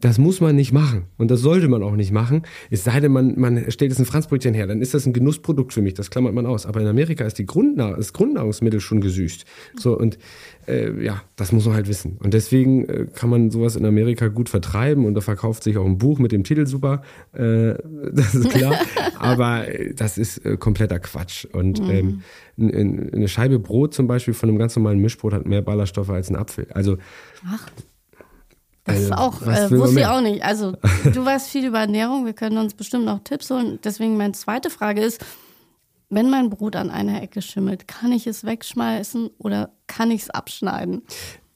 Das 0.00 0.18
muss 0.18 0.40
man 0.40 0.56
nicht 0.56 0.72
machen 0.72 1.04
und 1.18 1.30
das 1.30 1.40
sollte 1.40 1.68
man 1.68 1.82
auch 1.82 1.96
nicht 1.96 2.12
machen. 2.12 2.42
Es 2.70 2.84
sei 2.84 3.00
denn, 3.00 3.12
man, 3.12 3.38
man 3.38 3.70
stellt 3.70 3.90
jetzt 3.90 3.98
ein 3.98 4.06
Franzbrötchen 4.06 4.54
her, 4.54 4.66
dann 4.66 4.80
ist 4.80 4.94
das 4.94 5.06
ein 5.06 5.12
Genussprodukt 5.12 5.72
für 5.72 5.82
mich, 5.82 5.94
das 5.94 6.10
klammert 6.10 6.34
man 6.34 6.46
aus. 6.46 6.66
Aber 6.66 6.80
in 6.80 6.86
Amerika 6.86 7.24
ist 7.24 7.38
die 7.38 7.46
Grundnahr 7.46 7.96
das 7.96 8.12
Grundnahrungsmittel 8.12 8.80
schon 8.80 9.00
gesüßt. 9.00 9.44
So 9.78 9.96
und 9.98 10.18
äh, 10.70 11.04
ja, 11.04 11.22
das 11.36 11.52
muss 11.52 11.66
man 11.66 11.74
halt 11.74 11.88
wissen. 11.88 12.16
Und 12.22 12.34
deswegen 12.34 12.84
äh, 12.88 13.06
kann 13.14 13.30
man 13.30 13.50
sowas 13.50 13.76
in 13.76 13.84
Amerika 13.84 14.28
gut 14.28 14.48
vertreiben 14.48 15.04
und 15.04 15.14
da 15.14 15.20
verkauft 15.20 15.64
sich 15.64 15.76
auch 15.76 15.84
ein 15.84 15.98
Buch 15.98 16.18
mit 16.18 16.32
dem 16.32 16.44
Titel 16.44 16.66
super. 16.66 17.02
Äh, 17.32 17.74
das 18.12 18.34
ist 18.34 18.50
klar. 18.50 18.74
Aber 19.18 19.68
äh, 19.68 19.94
das 19.94 20.18
ist 20.18 20.44
äh, 20.44 20.56
kompletter 20.56 20.98
Quatsch. 20.98 21.44
Und 21.44 21.82
mhm. 21.82 22.22
ähm, 22.56 23.10
eine 23.12 23.28
Scheibe 23.28 23.58
Brot 23.58 23.94
zum 23.94 24.06
Beispiel 24.06 24.34
von 24.34 24.48
einem 24.48 24.58
ganz 24.58 24.76
normalen 24.76 25.00
Mischbrot 25.00 25.32
hat 25.32 25.46
mehr 25.46 25.62
Ballaststoffe 25.62 26.10
als 26.10 26.30
ein 26.30 26.36
Apfel. 26.36 26.66
Also 26.72 26.98
Ach. 27.46 27.66
Das 28.84 28.98
ist 28.98 29.12
also, 29.12 29.22
auch, 29.22 29.42
äh, 29.42 29.70
wusste 29.70 30.00
ich 30.00 30.06
auch 30.06 30.20
nicht. 30.20 30.44
Also, 30.44 30.72
du 31.04 31.24
weißt 31.24 31.48
viel 31.48 31.66
über 31.66 31.80
Ernährung, 31.80 32.24
wir 32.26 32.32
können 32.32 32.58
uns 32.58 32.74
bestimmt 32.74 33.04
noch 33.04 33.20
Tipps 33.24 33.50
holen. 33.50 33.78
Deswegen 33.84 34.16
meine 34.16 34.32
zweite 34.32 34.70
Frage 34.70 35.02
ist, 35.02 35.24
wenn 36.08 36.28
mein 36.28 36.50
Brot 36.50 36.74
an 36.76 36.90
einer 36.90 37.22
Ecke 37.22 37.40
schimmelt, 37.40 37.86
kann 37.86 38.10
ich 38.10 38.26
es 38.26 38.44
wegschmeißen 38.44 39.30
oder 39.38 39.70
kann 39.86 40.10
ich 40.10 40.22
es 40.22 40.30
abschneiden? 40.30 41.02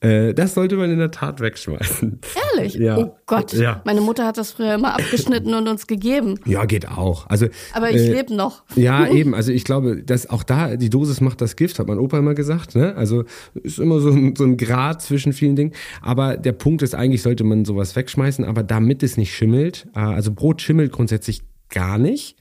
Äh, 0.01 0.33
das 0.33 0.53
sollte 0.53 0.75
man 0.75 0.91
in 0.91 0.99
der 0.99 1.11
Tat 1.11 1.39
wegschmeißen. 1.39 2.19
Ehrlich? 2.53 2.75
Ja. 2.75 2.97
Oh 2.97 3.15
Gott. 3.25 3.53
Ja. 3.53 3.81
Meine 3.85 4.01
Mutter 4.01 4.25
hat 4.25 4.37
das 4.37 4.51
früher 4.51 4.75
immer 4.75 4.93
abgeschnitten 4.93 5.53
und 5.53 5.67
uns 5.67 5.87
gegeben. 5.87 6.39
Ja, 6.45 6.65
geht 6.65 6.87
auch. 6.87 7.27
Also, 7.27 7.47
Aber 7.73 7.89
ich 7.89 8.01
äh, 8.01 8.13
lebe 8.13 8.35
noch. 8.35 8.63
Ja, 8.75 9.07
eben. 9.07 9.33
Also 9.33 9.51
ich 9.51 9.63
glaube, 9.63 10.03
dass 10.03 10.29
auch 10.29 10.43
da 10.43 10.75
die 10.75 10.89
Dosis 10.89 11.21
macht 11.21 11.41
das 11.41 11.55
Gift, 11.55 11.79
hat 11.79 11.87
mein 11.87 11.99
Opa 11.99 12.19
immer 12.19 12.35
gesagt. 12.35 12.75
Ne? 12.75 12.95
Also 12.95 13.23
ist 13.55 13.79
immer 13.79 13.99
so 13.99 14.09
ein, 14.09 14.35
so 14.35 14.43
ein 14.43 14.57
Grad 14.57 15.01
zwischen 15.01 15.33
vielen 15.33 15.55
Dingen. 15.55 15.73
Aber 16.01 16.37
der 16.37 16.53
Punkt 16.53 16.81
ist, 16.81 16.93
eigentlich 16.93 17.21
sollte 17.21 17.43
man 17.43 17.65
sowas 17.65 17.95
wegschmeißen, 17.95 18.45
aber 18.45 18.63
damit 18.63 19.01
es 19.01 19.17
nicht 19.17 19.33
schimmelt, 19.33 19.87
äh, 19.95 19.99
also 19.99 20.31
Brot 20.31 20.61
schimmelt 20.61 20.91
grundsätzlich 20.91 21.41
gar 21.69 21.97
nicht, 21.97 22.37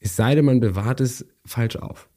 es 0.00 0.16
sei 0.16 0.34
denn, 0.34 0.44
man 0.44 0.60
bewahrt 0.60 1.00
es 1.00 1.26
falsch 1.44 1.76
auf. 1.76 2.08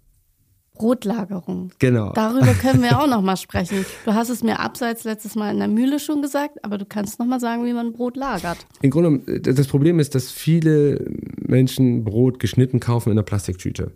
Brotlagerung. 0.79 1.71
Genau. 1.77 2.13
Darüber 2.13 2.53
können 2.53 2.81
wir 2.81 2.99
auch 3.01 3.07
noch 3.07 3.21
mal 3.21 3.37
sprechen. 3.37 3.85
Du 4.05 4.13
hast 4.13 4.29
es 4.29 4.41
mir 4.41 4.59
abseits 4.59 5.03
letztes 5.03 5.35
Mal 5.35 5.51
in 5.51 5.59
der 5.59 5.67
Mühle 5.67 5.99
schon 5.99 6.21
gesagt, 6.21 6.63
aber 6.63 6.77
du 6.77 6.85
kannst 6.85 7.19
noch 7.19 7.27
mal 7.27 7.39
sagen, 7.39 7.65
wie 7.65 7.73
man 7.73 7.91
Brot 7.93 8.15
lagert. 8.15 8.65
Im 8.81 8.89
Grunde, 8.89 9.41
das 9.41 9.67
Problem 9.67 9.99
ist, 9.99 10.15
dass 10.15 10.31
viele 10.31 11.05
Menschen 11.37 12.03
Brot 12.05 12.39
geschnitten 12.39 12.79
kaufen 12.79 13.09
in 13.09 13.17
einer 13.17 13.23
Plastiktüte. 13.23 13.91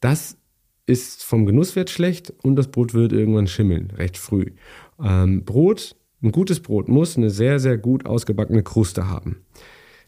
Das 0.00 0.36
ist 0.86 1.24
vom 1.24 1.44
Genusswert 1.44 1.90
schlecht 1.90 2.32
und 2.42 2.56
das 2.56 2.68
Brot 2.68 2.94
wird 2.94 3.12
irgendwann 3.12 3.48
schimmeln, 3.48 3.90
recht 3.96 4.16
früh. 4.16 4.46
Ähm, 5.02 5.44
Brot, 5.44 5.96
ein 6.22 6.30
gutes 6.30 6.60
Brot 6.60 6.88
muss 6.88 7.16
eine 7.16 7.30
sehr, 7.30 7.58
sehr 7.58 7.78
gut 7.78 8.06
ausgebackene 8.06 8.62
Kruste 8.62 9.08
haben. 9.08 9.44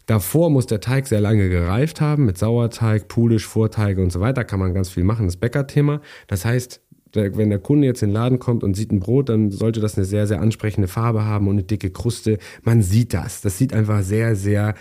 Davor 0.07 0.51
muss 0.51 0.67
der 0.67 0.81
Teig 0.81 1.07
sehr 1.07 1.21
lange 1.21 1.49
gereift 1.49 2.01
haben 2.01 2.27
mit 2.27 2.39
Sauerteig, 2.39 3.09
Pulisch, 3.09 3.47
Vorteige 3.47 4.03
und 4.03 4.13
so 4.13 4.21
weiter. 4.21 4.45
Kann 4.45 4.61
man 4.61 4.75
ganz 4.75 4.91
viel 4.91 5.05
machen, 5.05 5.27
das 5.27 5.37
Bäckerthema. 5.37 6.01
Das 6.27 6.45
heißt, 6.45 6.81
wenn 7.15 7.51
der 7.51 7.59
Kunde 7.59 7.87
jetzt 7.87 8.03
in 8.03 8.11
den 8.11 8.15
Laden 8.15 8.39
kommt 8.39 8.65
und 8.65 8.75
sieht 8.75 8.93
ein 8.93 9.01
Brot, 9.01 9.29
dann 9.29 9.51
sollte 9.51 9.81
das 9.81 9.97
eine 9.97 10.05
sehr, 10.05 10.27
sehr 10.27 10.41
ansprechende 10.41 10.89
Farbe 10.89 11.25
haben 11.25 11.47
und 11.47 11.55
eine 11.55 11.63
dicke 11.63 11.91
Kruste. 11.91 12.39
Man 12.63 12.83
sieht 12.83 13.15
das. 13.15 13.41
Das 13.41 13.57
sieht 13.57 13.73
einfach 13.73 14.03
sehr, 14.03 14.37
sehr 14.37 14.75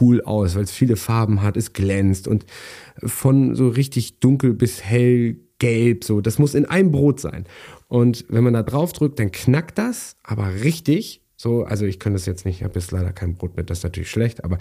cool 0.00 0.20
aus, 0.22 0.56
weil 0.56 0.64
es 0.64 0.72
viele 0.72 0.96
Farben 0.96 1.42
hat, 1.42 1.56
es 1.56 1.72
glänzt 1.72 2.26
und 2.28 2.44
von 3.04 3.54
so 3.54 3.68
richtig 3.68 4.20
dunkel 4.20 4.54
bis 4.54 4.82
hell 4.82 5.36
gelb, 5.58 6.04
so. 6.04 6.20
Das 6.20 6.38
muss 6.38 6.54
in 6.54 6.66
einem 6.66 6.90
Brot 6.90 7.20
sein. 7.20 7.44
Und 7.88 8.24
wenn 8.28 8.44
man 8.44 8.54
da 8.54 8.62
drauf 8.62 8.92
drückt, 8.92 9.18
dann 9.18 9.30
knackt 9.30 9.78
das, 9.78 10.16
aber 10.22 10.48
richtig. 10.62 11.22
So, 11.38 11.64
also 11.64 11.84
ich 11.84 11.98
könnte 12.00 12.16
es 12.16 12.24
jetzt 12.24 12.46
nicht, 12.46 12.56
ich 12.56 12.64
habe 12.64 12.74
jetzt 12.78 12.92
leider 12.92 13.12
kein 13.12 13.34
Brot 13.34 13.58
mit, 13.58 13.68
das 13.68 13.78
ist 13.78 13.84
natürlich 13.84 14.10
schlecht, 14.10 14.42
aber 14.42 14.56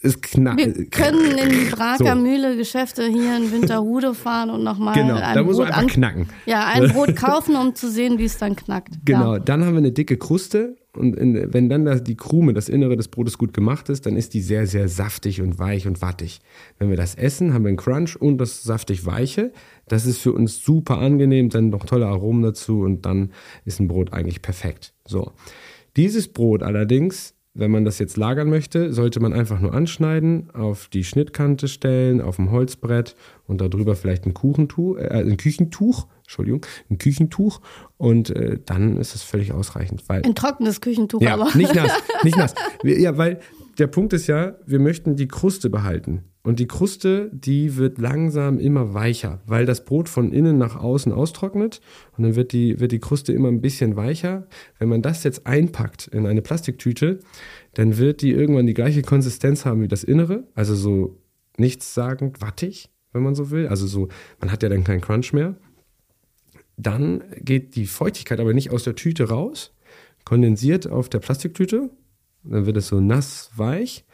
es 0.00 0.20
knackt. 0.20 0.58
Wir 0.58 0.86
können 0.86 1.36
in 1.36 1.48
die 1.48 1.70
Braker 1.70 2.14
so. 2.14 2.22
Mühle 2.22 2.56
Geschäfte 2.56 3.04
hier 3.08 3.36
in 3.36 3.50
Winterhude 3.50 4.14
fahren 4.14 4.50
und 4.50 4.62
nochmal 4.62 4.94
genau, 4.94 5.16
ein 5.16 5.34
da 5.34 5.42
muss 5.42 5.56
Brot 5.56 5.72
einfach 5.72 5.86
knacken. 5.88 6.28
Ja, 6.46 6.66
ein 6.68 6.88
Brot 6.92 7.16
kaufen, 7.16 7.56
um 7.56 7.74
zu 7.74 7.90
sehen, 7.90 8.18
wie 8.18 8.26
es 8.26 8.38
dann 8.38 8.54
knackt. 8.54 8.92
Genau, 9.04 9.34
ja. 9.34 9.38
dann 9.40 9.64
haben 9.64 9.74
wir 9.74 9.78
eine 9.78 9.90
dicke 9.90 10.16
Kruste 10.16 10.76
und 10.96 11.16
in, 11.16 11.52
wenn 11.52 11.68
dann 11.68 11.84
das, 11.84 12.04
die 12.04 12.16
Krume, 12.16 12.52
das 12.52 12.68
Innere 12.68 12.96
des 12.96 13.08
Brotes 13.08 13.36
gut 13.36 13.52
gemacht 13.52 13.88
ist, 13.88 14.06
dann 14.06 14.16
ist 14.16 14.34
die 14.34 14.40
sehr, 14.40 14.66
sehr 14.66 14.88
saftig 14.88 15.42
und 15.42 15.58
weich 15.58 15.86
und 15.86 16.00
wattig. 16.00 16.40
Wenn 16.78 16.90
wir 16.90 16.96
das 16.96 17.14
essen, 17.16 17.52
haben 17.52 17.64
wir 17.64 17.70
einen 17.70 17.76
Crunch 17.76 18.16
und 18.16 18.38
das 18.38 18.62
saftig 18.62 19.04
weiche. 19.04 19.52
Das 19.88 20.06
ist 20.06 20.18
für 20.18 20.32
uns 20.32 20.64
super 20.64 20.98
angenehm, 20.98 21.50
dann 21.50 21.70
noch 21.70 21.84
tolle 21.84 22.06
Aromen 22.06 22.42
dazu 22.42 22.82
und 22.82 23.04
dann 23.04 23.32
ist 23.64 23.80
ein 23.80 23.88
Brot 23.88 24.12
eigentlich 24.12 24.42
perfekt. 24.42 24.94
So. 25.06 25.32
Dieses 25.96 26.28
Brot 26.28 26.62
allerdings, 26.62 27.34
wenn 27.54 27.70
man 27.70 27.84
das 27.84 28.00
jetzt 28.00 28.16
lagern 28.16 28.48
möchte, 28.50 28.92
sollte 28.92 29.20
man 29.20 29.32
einfach 29.32 29.60
nur 29.60 29.72
anschneiden, 29.72 30.50
auf 30.52 30.88
die 30.88 31.04
Schnittkante 31.04 31.68
stellen, 31.68 32.20
auf 32.20 32.36
dem 32.36 32.50
Holzbrett 32.50 33.14
und 33.46 33.60
darüber 33.60 33.94
vielleicht 33.94 34.26
ein 34.26 34.34
Kuchentuch, 34.34 34.96
äh, 34.98 35.08
ein 35.08 35.36
Küchentuch, 35.36 36.08
Entschuldigung, 36.22 36.66
ein 36.90 36.98
Küchentuch 36.98 37.60
und 37.96 38.30
äh, 38.30 38.58
dann 38.64 38.96
ist 38.96 39.14
das 39.14 39.22
völlig 39.22 39.52
ausreichend. 39.52 40.02
Weil, 40.08 40.22
ein 40.24 40.34
trockenes 40.34 40.80
Küchentuch 40.80 41.20
ja, 41.22 41.34
aber. 41.34 41.54
Nicht 41.54 41.74
nass, 41.74 41.92
nicht 42.24 42.36
nass. 42.36 42.54
Ja, 42.82 43.16
weil 43.16 43.38
der 43.78 43.86
Punkt 43.86 44.12
ist 44.12 44.26
ja, 44.26 44.56
wir 44.66 44.78
möchten 44.78 45.16
die 45.16 45.28
Kruste 45.28 45.70
behalten. 45.70 46.24
Und 46.42 46.58
die 46.58 46.66
Kruste, 46.66 47.30
die 47.32 47.76
wird 47.76 47.96
langsam 47.96 48.58
immer 48.58 48.92
weicher, 48.92 49.40
weil 49.46 49.64
das 49.64 49.86
Brot 49.86 50.10
von 50.10 50.30
innen 50.30 50.58
nach 50.58 50.76
außen 50.76 51.10
austrocknet 51.10 51.80
und 52.18 52.24
dann 52.24 52.36
wird 52.36 52.52
die, 52.52 52.78
wird 52.80 52.92
die 52.92 52.98
Kruste 52.98 53.32
immer 53.32 53.48
ein 53.48 53.62
bisschen 53.62 53.96
weicher. 53.96 54.46
Wenn 54.78 54.90
man 54.90 55.00
das 55.00 55.24
jetzt 55.24 55.46
einpackt 55.46 56.06
in 56.08 56.26
eine 56.26 56.42
Plastiktüte, 56.42 57.20
dann 57.72 57.96
wird 57.96 58.20
die 58.20 58.32
irgendwann 58.32 58.66
die 58.66 58.74
gleiche 58.74 59.00
Konsistenz 59.00 59.64
haben 59.64 59.80
wie 59.80 59.88
das 59.88 60.04
Innere, 60.04 60.44
also 60.54 60.74
so 60.74 61.18
nichtssagend 61.56 62.42
wattig, 62.42 62.90
wenn 63.12 63.22
man 63.22 63.34
so 63.34 63.50
will. 63.50 63.68
Also 63.68 63.86
so, 63.86 64.08
man 64.38 64.52
hat 64.52 64.62
ja 64.62 64.68
dann 64.68 64.84
keinen 64.84 65.00
Crunch 65.00 65.32
mehr. 65.32 65.56
Dann 66.76 67.24
geht 67.40 67.74
die 67.74 67.86
Feuchtigkeit 67.86 68.38
aber 68.38 68.52
nicht 68.52 68.70
aus 68.70 68.84
der 68.84 68.96
Tüte 68.96 69.30
raus, 69.30 69.72
kondensiert 70.26 70.90
auf 70.90 71.08
der 71.08 71.20
Plastiktüte. 71.20 71.88
Dann 72.44 72.66
wird 72.66 72.76
es 72.76 72.88
so 72.88 73.00
nass, 73.00 73.50
weich. 73.56 74.04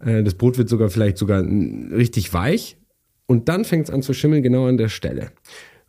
Äh, 0.00 0.22
das 0.22 0.34
Brot 0.34 0.58
wird 0.58 0.68
sogar 0.68 0.90
vielleicht 0.90 1.18
sogar 1.18 1.42
richtig 1.42 2.32
weich. 2.32 2.76
Und 3.26 3.48
dann 3.48 3.64
fängt 3.64 3.88
es 3.88 3.94
an 3.94 4.02
zu 4.02 4.12
schimmeln, 4.12 4.42
genau 4.42 4.66
an 4.66 4.76
der 4.76 4.88
Stelle. 4.88 5.30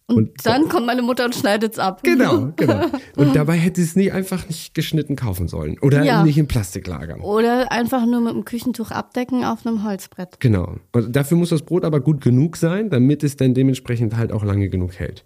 Und, 0.08 0.18
und 0.18 0.46
dann 0.46 0.70
kommt 0.70 0.86
meine 0.86 1.02
Mutter 1.02 1.26
und 1.26 1.34
schneidet 1.34 1.74
es 1.74 1.80
ab. 1.80 2.04
Genau, 2.04 2.52
genau. 2.56 2.86
Und 3.16 3.36
dabei 3.36 3.56
hätte 3.56 3.82
es 3.82 3.96
nicht 3.96 4.14
einfach 4.14 4.48
nicht 4.48 4.76
geschnitten 4.76 5.16
kaufen 5.16 5.48
sollen. 5.48 5.80
Oder 5.80 6.04
ja. 6.04 6.24
nicht 6.24 6.38
in 6.38 6.48
Plastik 6.48 6.86
lagern. 6.86 7.22
Oder 7.22 7.72
einfach 7.72 8.06
nur 8.06 8.22
mit 8.22 8.34
einem 8.34 8.46
Küchentuch 8.46 8.92
abdecken 8.92 9.44
auf 9.44 9.66
einem 9.66 9.84
Holzbrett. 9.84 10.40
Genau. 10.40 10.76
Und 10.92 11.16
dafür 11.16 11.38
muss 11.38 11.50
das 11.50 11.64
Brot 11.64 11.84
aber 11.84 12.02
gut 12.02 12.22
genug 12.22 12.56
sein, 12.56 12.92
damit 12.92 13.24
es 13.24 13.36
dann 13.36 13.56
dementsprechend 13.56 14.16
halt 14.16 14.32
auch 14.32 14.44
lange 14.44 14.70
genug 14.70 14.94
hält. 15.00 15.26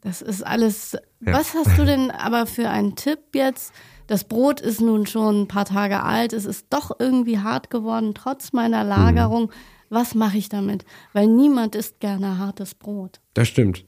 Das 0.00 0.22
ist 0.22 0.46
alles. 0.46 0.96
Ja. 1.20 1.32
Was 1.32 1.54
hast 1.54 1.76
du 1.76 1.84
denn 1.84 2.12
aber 2.12 2.46
für 2.46 2.68
einen 2.68 2.94
Tipp 2.94 3.18
jetzt? 3.34 3.72
Das 4.08 4.24
Brot 4.24 4.60
ist 4.60 4.80
nun 4.80 5.06
schon 5.06 5.42
ein 5.42 5.48
paar 5.48 5.64
Tage 5.64 6.02
alt. 6.02 6.32
Es 6.32 6.44
ist 6.44 6.66
doch 6.70 6.90
irgendwie 6.98 7.38
hart 7.38 7.70
geworden, 7.70 8.14
trotz 8.14 8.52
meiner 8.52 8.82
Lagerung. 8.82 9.44
Mhm 9.44 9.52
was 9.90 10.14
mache 10.14 10.38
ich 10.38 10.48
damit? 10.48 10.84
Weil 11.12 11.26
niemand 11.26 11.74
isst 11.74 12.00
gerne 12.00 12.38
hartes 12.38 12.74
Brot. 12.74 13.20
Das 13.34 13.48
stimmt. 13.48 13.84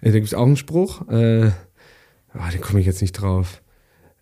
Äh, 0.00 0.06
da 0.06 0.12
gibt 0.12 0.26
es 0.26 0.34
auch 0.34 0.46
einen 0.46 0.56
Spruch, 0.56 1.08
äh, 1.08 1.50
oh, 2.34 2.50
den 2.52 2.60
komme 2.60 2.80
ich 2.80 2.86
jetzt 2.86 3.02
nicht 3.02 3.12
drauf. 3.12 3.62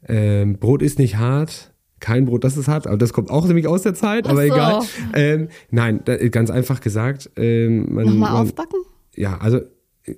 Ähm, 0.06 0.58
Brot 0.58 0.82
ist 0.82 0.98
nicht 0.98 1.16
hart, 1.16 1.72
kein 2.00 2.26
Brot, 2.26 2.44
das 2.44 2.56
ist 2.56 2.68
hart, 2.68 2.86
aber 2.86 2.98
das 2.98 3.12
kommt 3.12 3.30
auch 3.30 3.46
nämlich 3.46 3.68
aus 3.68 3.82
der 3.82 3.94
Zeit, 3.94 4.26
aber 4.26 4.46
so. 4.46 4.54
egal. 4.54 4.82
Ähm, 5.14 5.48
nein, 5.70 6.02
ganz 6.30 6.50
einfach 6.50 6.80
gesagt. 6.80 7.30
Ähm, 7.36 7.94
man, 7.94 8.06
Nochmal 8.06 8.32
man, 8.32 8.42
aufbacken? 8.42 8.80
Ja, 9.14 9.38
also 9.38 9.60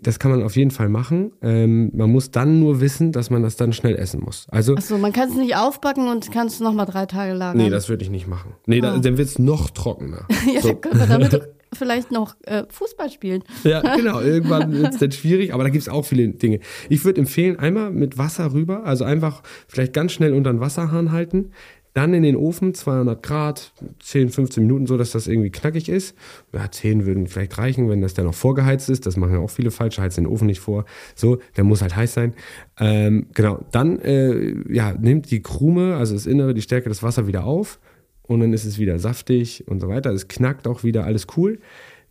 das 0.00 0.18
kann 0.18 0.30
man 0.30 0.42
auf 0.42 0.56
jeden 0.56 0.70
Fall 0.70 0.88
machen. 0.88 1.32
Ähm, 1.42 1.90
man 1.94 2.10
muss 2.10 2.30
dann 2.30 2.58
nur 2.58 2.80
wissen, 2.80 3.12
dass 3.12 3.28
man 3.30 3.42
das 3.42 3.56
dann 3.56 3.72
schnell 3.72 3.96
essen 3.96 4.20
muss. 4.20 4.46
Also, 4.50 4.74
Achso, 4.76 4.96
man 4.96 5.12
kann 5.12 5.28
es 5.28 5.34
nicht 5.34 5.56
aufbacken 5.56 6.08
und 6.08 6.32
kann 6.32 6.46
es 6.46 6.60
nochmal 6.60 6.86
drei 6.86 7.06
Tage 7.06 7.34
lagern. 7.34 7.58
Nee, 7.58 7.70
das 7.70 7.88
würde 7.88 8.02
ich 8.02 8.10
nicht 8.10 8.26
machen. 8.26 8.54
Nee, 8.66 8.78
oh. 8.78 8.82
da, 8.82 8.98
dann 8.98 9.18
wird 9.18 9.28
es 9.28 9.38
noch 9.38 9.70
trockener. 9.70 10.26
ja, 10.52 10.60
so. 10.60 10.68
dann 10.68 10.80
können 10.80 11.00
wir 11.00 11.06
damit 11.06 11.48
vielleicht 11.74 12.12
noch 12.12 12.36
äh, 12.42 12.64
Fußball 12.68 13.10
spielen. 13.10 13.44
ja, 13.64 13.80
genau. 13.96 14.20
Irgendwann 14.20 14.72
wird 14.72 14.94
es 14.94 15.00
dann 15.00 15.12
schwierig, 15.12 15.52
aber 15.52 15.64
da 15.64 15.70
gibt 15.70 15.82
es 15.82 15.88
auch 15.88 16.04
viele 16.04 16.28
Dinge. 16.28 16.60
Ich 16.88 17.04
würde 17.04 17.20
empfehlen, 17.20 17.58
einmal 17.58 17.90
mit 17.90 18.16
Wasser 18.16 18.52
rüber, 18.52 18.84
also 18.84 19.04
einfach 19.04 19.42
vielleicht 19.68 19.92
ganz 19.92 20.12
schnell 20.12 20.32
unter 20.32 20.52
den 20.52 20.60
Wasserhahn 20.60 21.12
halten, 21.12 21.50
dann 21.94 22.12
in 22.12 22.24
den 22.24 22.36
Ofen, 22.36 22.74
200 22.74 23.22
Grad, 23.22 23.72
10, 24.00 24.28
15 24.28 24.64
Minuten, 24.64 24.86
so 24.86 24.96
dass 24.98 25.12
das 25.12 25.28
irgendwie 25.28 25.50
knackig 25.50 25.88
ist. 25.88 26.16
Ja, 26.52 26.70
10 26.70 27.06
würden 27.06 27.28
vielleicht 27.28 27.56
reichen, 27.56 27.88
wenn 27.88 28.02
das 28.02 28.14
dann 28.14 28.26
noch 28.26 28.34
vorgeheizt 28.34 28.90
ist. 28.90 29.06
Das 29.06 29.16
machen 29.16 29.34
ja 29.34 29.38
auch 29.38 29.50
viele 29.50 29.70
falsch, 29.70 29.98
heizen 29.98 30.24
den 30.24 30.32
Ofen 30.32 30.46
nicht 30.46 30.60
vor. 30.60 30.84
So, 31.14 31.38
der 31.56 31.62
muss 31.62 31.82
halt 31.82 31.94
heiß 31.94 32.12
sein. 32.12 32.34
Ähm, 32.80 33.28
genau, 33.32 33.64
dann 33.70 34.00
äh, 34.00 34.54
ja, 34.72 34.92
nimmt 34.92 35.30
die 35.30 35.40
Krume, 35.40 35.96
also 35.96 36.14
das 36.14 36.26
Innere, 36.26 36.52
die 36.52 36.62
Stärke 36.62 36.88
des 36.88 37.04
Wasser 37.04 37.28
wieder 37.28 37.44
auf 37.44 37.78
und 38.22 38.40
dann 38.40 38.52
ist 38.52 38.64
es 38.64 38.78
wieder 38.78 38.98
saftig 38.98 39.68
und 39.68 39.80
so 39.80 39.88
weiter. 39.88 40.10
Es 40.10 40.26
knackt 40.26 40.66
auch 40.66 40.82
wieder, 40.82 41.04
alles 41.04 41.26
cool. 41.36 41.60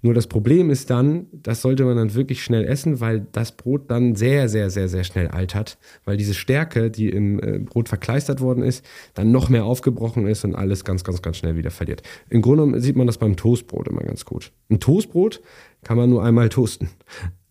Nur 0.04 0.14
das 0.14 0.28
Problem 0.28 0.70
ist 0.70 0.89
dann, 0.89 1.28
das 1.32 1.62
sollte 1.62 1.86
man 1.86 1.95
dann 1.95 2.14
wirklich 2.14 2.43
schnell 2.43 2.66
essen, 2.66 2.99
weil 2.99 3.26
das 3.32 3.54
Brot 3.54 3.89
dann 3.89 4.16
sehr, 4.16 4.49
sehr, 4.49 4.70
sehr, 4.70 4.89
sehr 4.89 5.06
schnell 5.06 5.30
altert, 5.30 5.78
weil 6.04 6.18
diese 6.18 6.34
Stärke, 6.34 6.91
die 6.91 7.08
im 7.08 7.39
äh, 7.39 7.60
Brot 7.60 7.88
verkleistert 7.88 8.41
worden 8.41 8.64
ist, 8.64 8.86
dann 9.14 9.32
noch 9.32 9.47
mehr 9.47 9.64
aufgebrochen 9.64 10.28
ist 10.28 10.43
und 10.43 10.56
alles 10.56 10.84
ganz, 10.84 11.06
ganz, 11.06 11.22
ganz 11.22 11.38
schnell 11.38 11.56
wieder 11.56 11.72
verliert. 11.72 12.04
Im 12.30 12.41
Grunde 12.41 12.82
sieht 12.82 12.97
man 12.97 13.08
das 13.08 13.18
beim 13.18 13.38
Toastbrot 13.38 13.88
immer 13.88 14.01
ganz 14.01 14.26
gut. 14.26 14.51
Ein 14.70 14.82
Toastbrot 14.82 15.41
kann 15.84 15.95
man 15.95 16.10
nur 16.10 16.22
einmal 16.22 16.49
toasten 16.49 16.89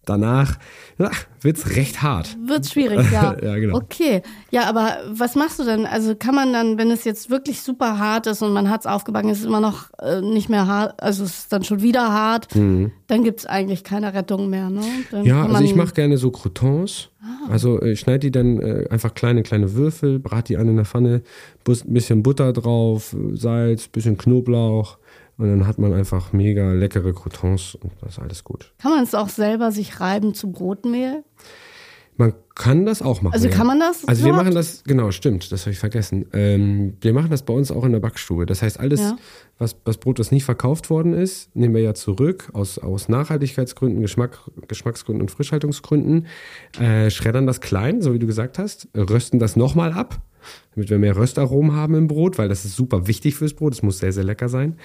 danach 0.04 0.58
ja, 0.98 1.10
wird's 1.40 1.76
recht 1.76 2.02
hart. 2.02 2.36
Wird's 2.44 2.72
schwierig, 2.72 3.10
ja. 3.10 3.36
ja, 3.42 3.56
genau. 3.56 3.76
Okay. 3.76 4.22
Ja, 4.50 4.64
aber 4.64 4.98
was 5.10 5.34
machst 5.34 5.58
du 5.58 5.64
denn? 5.64 5.86
Also 5.86 6.14
kann 6.14 6.34
man 6.34 6.52
dann, 6.52 6.78
wenn 6.78 6.90
es 6.90 7.04
jetzt 7.04 7.30
wirklich 7.30 7.62
super 7.62 7.98
hart 7.98 8.26
ist 8.26 8.42
und 8.42 8.52
man 8.52 8.70
hat's 8.70 8.86
aufgebacken, 8.86 9.30
ist 9.30 9.40
es 9.40 9.44
immer 9.44 9.60
noch 9.60 9.90
äh, 10.00 10.20
nicht 10.20 10.48
mehr 10.48 10.66
hart, 10.66 11.02
also 11.02 11.24
es 11.24 11.40
ist 11.40 11.52
dann 11.52 11.64
schon 11.64 11.82
wieder 11.82 12.12
hart, 12.12 12.54
mhm. 12.54 12.92
dann 13.06 13.24
gibt's 13.24 13.46
eigentlich 13.46 13.84
keine 13.84 14.14
Rettung 14.14 14.50
mehr, 14.50 14.70
ne? 14.70 14.82
Dann 15.10 15.24
ja, 15.24 15.44
also 15.44 15.64
ich 15.64 15.74
mache 15.74 15.94
gerne 15.94 16.18
so 16.18 16.30
Croutons. 16.30 17.08
Ah. 17.22 17.50
Also 17.50 17.80
ich 17.82 18.00
schneide 18.00 18.20
die 18.20 18.32
dann 18.32 18.60
äh, 18.60 18.86
einfach 18.90 19.14
kleine, 19.14 19.42
kleine 19.42 19.74
Würfel, 19.74 20.18
brate 20.18 20.48
die 20.48 20.56
an 20.56 20.68
in 20.68 20.76
der 20.76 20.84
Pfanne, 20.84 21.22
bisschen 21.64 22.22
Butter 22.22 22.52
drauf, 22.52 23.14
Salz, 23.34 23.88
bisschen 23.88 24.16
Knoblauch 24.16 24.98
und 25.42 25.48
dann 25.48 25.66
hat 25.66 25.76
man 25.76 25.92
einfach 25.92 26.32
mega 26.32 26.70
leckere 26.70 27.12
Croutons 27.12 27.74
und 27.74 27.90
das 28.00 28.12
ist 28.12 28.18
alles 28.20 28.44
gut. 28.44 28.72
Kann 28.80 28.92
man 28.92 29.02
es 29.02 29.12
auch 29.12 29.28
selber 29.28 29.72
sich 29.72 29.98
reiben 29.98 30.34
zu 30.34 30.52
Brotmehl? 30.52 31.24
Man 32.16 32.34
kann 32.54 32.86
das 32.86 33.02
auch 33.02 33.22
machen. 33.22 33.34
Also 33.34 33.48
kann 33.48 33.66
man 33.66 33.80
das? 33.80 34.06
Also 34.06 34.24
wir 34.24 34.34
machen 34.34 34.54
das, 34.54 34.84
genau, 34.84 35.10
stimmt, 35.10 35.50
das 35.50 35.62
habe 35.62 35.72
ich 35.72 35.80
vergessen. 35.80 36.26
Ähm, 36.32 36.96
wir 37.00 37.12
machen 37.12 37.30
das 37.30 37.42
bei 37.42 37.52
uns 37.52 37.72
auch 37.72 37.82
in 37.82 37.90
der 37.90 37.98
Backstube. 37.98 38.46
Das 38.46 38.62
heißt, 38.62 38.78
alles, 38.78 39.00
ja. 39.00 39.16
was, 39.58 39.74
was 39.84 39.98
Brot, 39.98 40.20
das 40.20 40.30
nicht 40.30 40.44
verkauft 40.44 40.90
worden 40.90 41.12
ist, 41.12 41.56
nehmen 41.56 41.74
wir 41.74 41.82
ja 41.82 41.94
zurück 41.94 42.50
aus, 42.52 42.78
aus 42.78 43.08
Nachhaltigkeitsgründen, 43.08 44.00
Geschmack, 44.00 44.38
Geschmacksgründen 44.68 45.22
und 45.22 45.30
Frischhaltungsgründen, 45.32 46.28
äh, 46.78 47.10
schreddern 47.10 47.48
das 47.48 47.60
klein, 47.60 48.00
so 48.00 48.14
wie 48.14 48.20
du 48.20 48.28
gesagt 48.28 48.60
hast, 48.60 48.86
rösten 48.94 49.40
das 49.40 49.56
nochmal 49.56 49.92
ab 49.92 50.22
damit 50.74 50.90
wir 50.90 50.98
mehr 50.98 51.16
Röstaromen 51.16 51.72
haben 51.72 51.94
im 51.94 52.08
Brot, 52.08 52.38
weil 52.38 52.48
das 52.48 52.64
ist 52.64 52.76
super 52.76 53.06
wichtig 53.06 53.34
fürs 53.36 53.54
Brot. 53.54 53.74
Es 53.74 53.82
muss 53.82 53.98
sehr, 53.98 54.12
sehr 54.12 54.24
lecker 54.24 54.48
sein. 54.48 54.76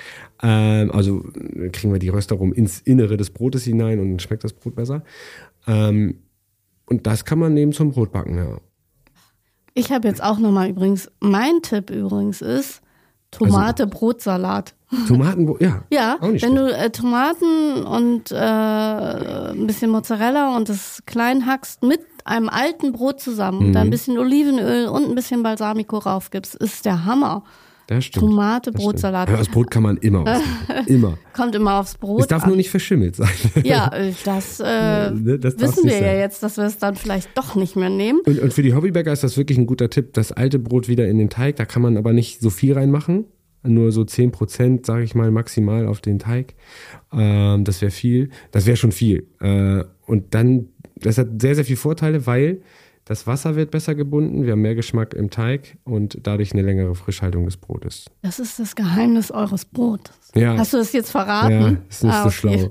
Ähm, 0.42 0.92
also 0.92 1.24
kriegen 1.72 1.92
wir 1.92 2.00
die 2.00 2.10
Röstaromen 2.10 2.54
ins 2.54 2.82
Innere 2.82 3.18
des 3.18 3.30
Brotes 3.30 3.64
hinein 3.64 4.00
und 4.00 4.10
dann 4.10 4.20
schmeckt 4.20 4.44
das 4.44 4.54
Brot 4.54 4.76
besser. 4.76 5.04
Ähm, 5.68 6.20
und 6.86 7.06
das 7.06 7.26
kann 7.26 7.40
man 7.40 7.54
neben 7.54 7.74
zum 7.74 7.92
Brotbacken, 7.92 8.38
ja. 8.38 8.58
Ich 9.74 9.92
habe 9.92 10.08
jetzt 10.08 10.24
auch 10.24 10.40
nochmal 10.40 10.70
übrigens, 10.70 11.12
mein 11.20 11.62
Tipp 11.62 11.92
übrigens 11.92 12.42
ist 12.42 12.82
Tomate, 13.32 13.84
also, 13.84 13.98
Brotsalat. 13.98 14.74
Tomatenbrot, 15.08 15.62
ja. 15.62 15.84
Ja, 15.92 16.18
wenn 16.22 16.40
schlecht. 16.40 16.58
du 16.58 16.74
äh, 16.74 16.90
Tomaten 16.90 17.84
und 17.84 18.32
äh, 18.32 18.36
ein 18.36 19.68
bisschen 19.68 19.92
Mozzarella 19.92 20.56
und 20.56 20.70
das 20.70 21.04
klein 21.06 21.46
hackst 21.46 21.84
mit 21.84 22.00
einem 22.28 22.50
alten 22.50 22.92
Brot 22.92 23.20
zusammen 23.20 23.60
mhm. 23.60 23.66
und 23.68 23.74
da 23.74 23.82
ein 23.82 23.90
bisschen 23.90 24.18
Olivenöl 24.18 24.88
und 24.88 25.06
ein 25.06 25.16
bisschen 25.16 25.44
Balsamico 25.44 25.98
raufgibst, 25.98 26.56
ist 26.56 26.86
der 26.86 27.06
Hammer. 27.06 27.44
Das 27.88 28.04
stimmt. 28.04 28.26
Tomate, 28.26 28.72
das 28.72 28.82
Brotsalat. 28.84 29.30
Ja, 29.30 29.38
das 29.38 29.48
Brot 29.48 29.72
kann 29.72 29.82
man 29.82 29.96
immer. 29.98 30.42
Immer. 30.88 31.18
Kommt 31.34 31.56
immer 31.56 31.80
aufs 31.80 31.96
Brot. 31.96 32.22
Es 32.22 32.28
darf 32.28 32.44
an. 32.44 32.50
nur 32.50 32.58
nicht 32.58 32.70
verschimmelt 32.70 33.16
sein. 33.16 33.30
Ja, 33.64 33.90
das, 34.26 34.60
äh, 34.60 35.12
ne, 35.12 35.40
das 35.40 35.58
wissen 35.60 35.86
wir 35.86 35.94
sein. 35.94 36.04
ja 36.04 36.14
jetzt, 36.14 36.44
dass 36.44 36.58
wir 36.58 36.66
es 36.66 36.78
dann 36.78 36.96
vielleicht 36.96 37.38
doch 37.38 37.56
nicht 37.56 37.78
mehr 37.78 37.90
nehmen. 37.90 38.20
Und, 38.26 38.40
und 38.40 38.54
für 38.54 38.62
die 38.62 38.74
Hobbybäcker 38.74 39.12
ist 39.12 39.24
das 39.24 39.38
wirklich 39.38 39.58
ein 39.58 39.68
guter 39.68 39.90
Tipp. 39.90 40.14
Das 40.14 40.34
alte 40.34 40.60
Brot 40.60 40.90
wieder 40.90 41.08
in 41.08 41.18
den 41.18 41.30
Teig, 41.30 41.56
da 41.56 41.66
kann 41.66 41.82
man 41.82 41.96
aber 41.96 42.12
nicht 42.12 42.42
so 42.42 42.50
viel 42.50 42.74
reinmachen. 42.74 43.26
Nur 43.64 43.92
so 43.92 44.04
10 44.04 44.32
Prozent, 44.32 44.86
sage 44.86 45.04
ich 45.04 45.16
mal, 45.16 45.32
maximal 45.32 45.88
auf 45.88 46.00
den 46.00 46.20
Teig. 46.20 46.56
Ähm, 47.12 47.64
das 47.64 47.82
wäre 47.82 47.92
viel. 47.92 48.30
Das 48.52 48.66
wäre 48.66 48.78
schon 48.78 48.92
viel. 48.92 49.28
Äh, 49.40 49.84
und 50.06 50.34
dann 50.34 50.70
das 51.00 51.18
hat 51.18 51.42
sehr, 51.42 51.56
sehr 51.56 51.66
viele 51.66 51.78
Vorteile, 51.78 52.26
weil 52.26 52.62
das 53.08 53.26
Wasser 53.26 53.56
wird 53.56 53.72
besser 53.72 53.96
gebunden, 53.96 54.44
wir 54.44 54.52
haben 54.52 54.62
mehr 54.62 54.76
Geschmack 54.76 55.14
im 55.14 55.30
Teig 55.30 55.78
und 55.86 56.20
dadurch 56.24 56.52
eine 56.52 56.62
längere 56.62 56.94
Frischhaltung 56.94 57.46
des 57.46 57.56
Brotes. 57.56 58.06
Das 58.22 58.38
ist 58.38 58.60
das 58.60 58.76
Geheimnis 58.76 59.32
eures 59.32 59.64
Brotes. 59.64 60.14
Ja. 60.36 60.58
Hast 60.58 60.74
du 60.74 60.78
das 60.78 60.92
jetzt 60.92 61.12
verraten? 61.12 61.52
Ja, 61.62 61.78
ist 61.90 62.04
nicht 62.04 62.14
ah, 62.14 62.24
so 62.26 62.30
schlau. 62.30 62.52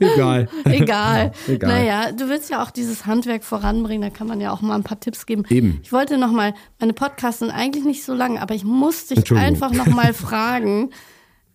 Egal. 0.00 0.48
Egal. 0.64 1.32
Egal. 1.48 1.70
Naja, 1.70 2.12
du 2.12 2.28
willst 2.28 2.48
ja 2.50 2.62
auch 2.62 2.70
dieses 2.70 3.04
Handwerk 3.04 3.42
voranbringen, 3.42 4.02
da 4.02 4.10
kann 4.16 4.28
man 4.28 4.40
ja 4.40 4.52
auch 4.52 4.60
mal 4.60 4.76
ein 4.76 4.84
paar 4.84 5.00
Tipps 5.00 5.26
geben. 5.26 5.44
Eben. 5.48 5.80
Ich 5.82 5.92
wollte 5.92 6.16
nochmal, 6.16 6.54
meine 6.78 6.92
Podcasts 6.92 7.40
sind 7.40 7.50
eigentlich 7.50 7.84
nicht 7.84 8.04
so 8.04 8.14
lang, 8.14 8.38
aber 8.38 8.54
ich 8.54 8.64
muss 8.64 9.08
dich 9.08 9.32
einfach 9.32 9.72
nochmal 9.72 10.14
fragen, 10.14 10.90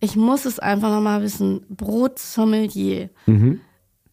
ich 0.00 0.16
muss 0.16 0.44
es 0.44 0.58
einfach 0.58 0.90
nochmal 0.90 1.22
wissen, 1.22 1.64
Brotsommelier. 1.70 3.08
Mhm 3.26 3.60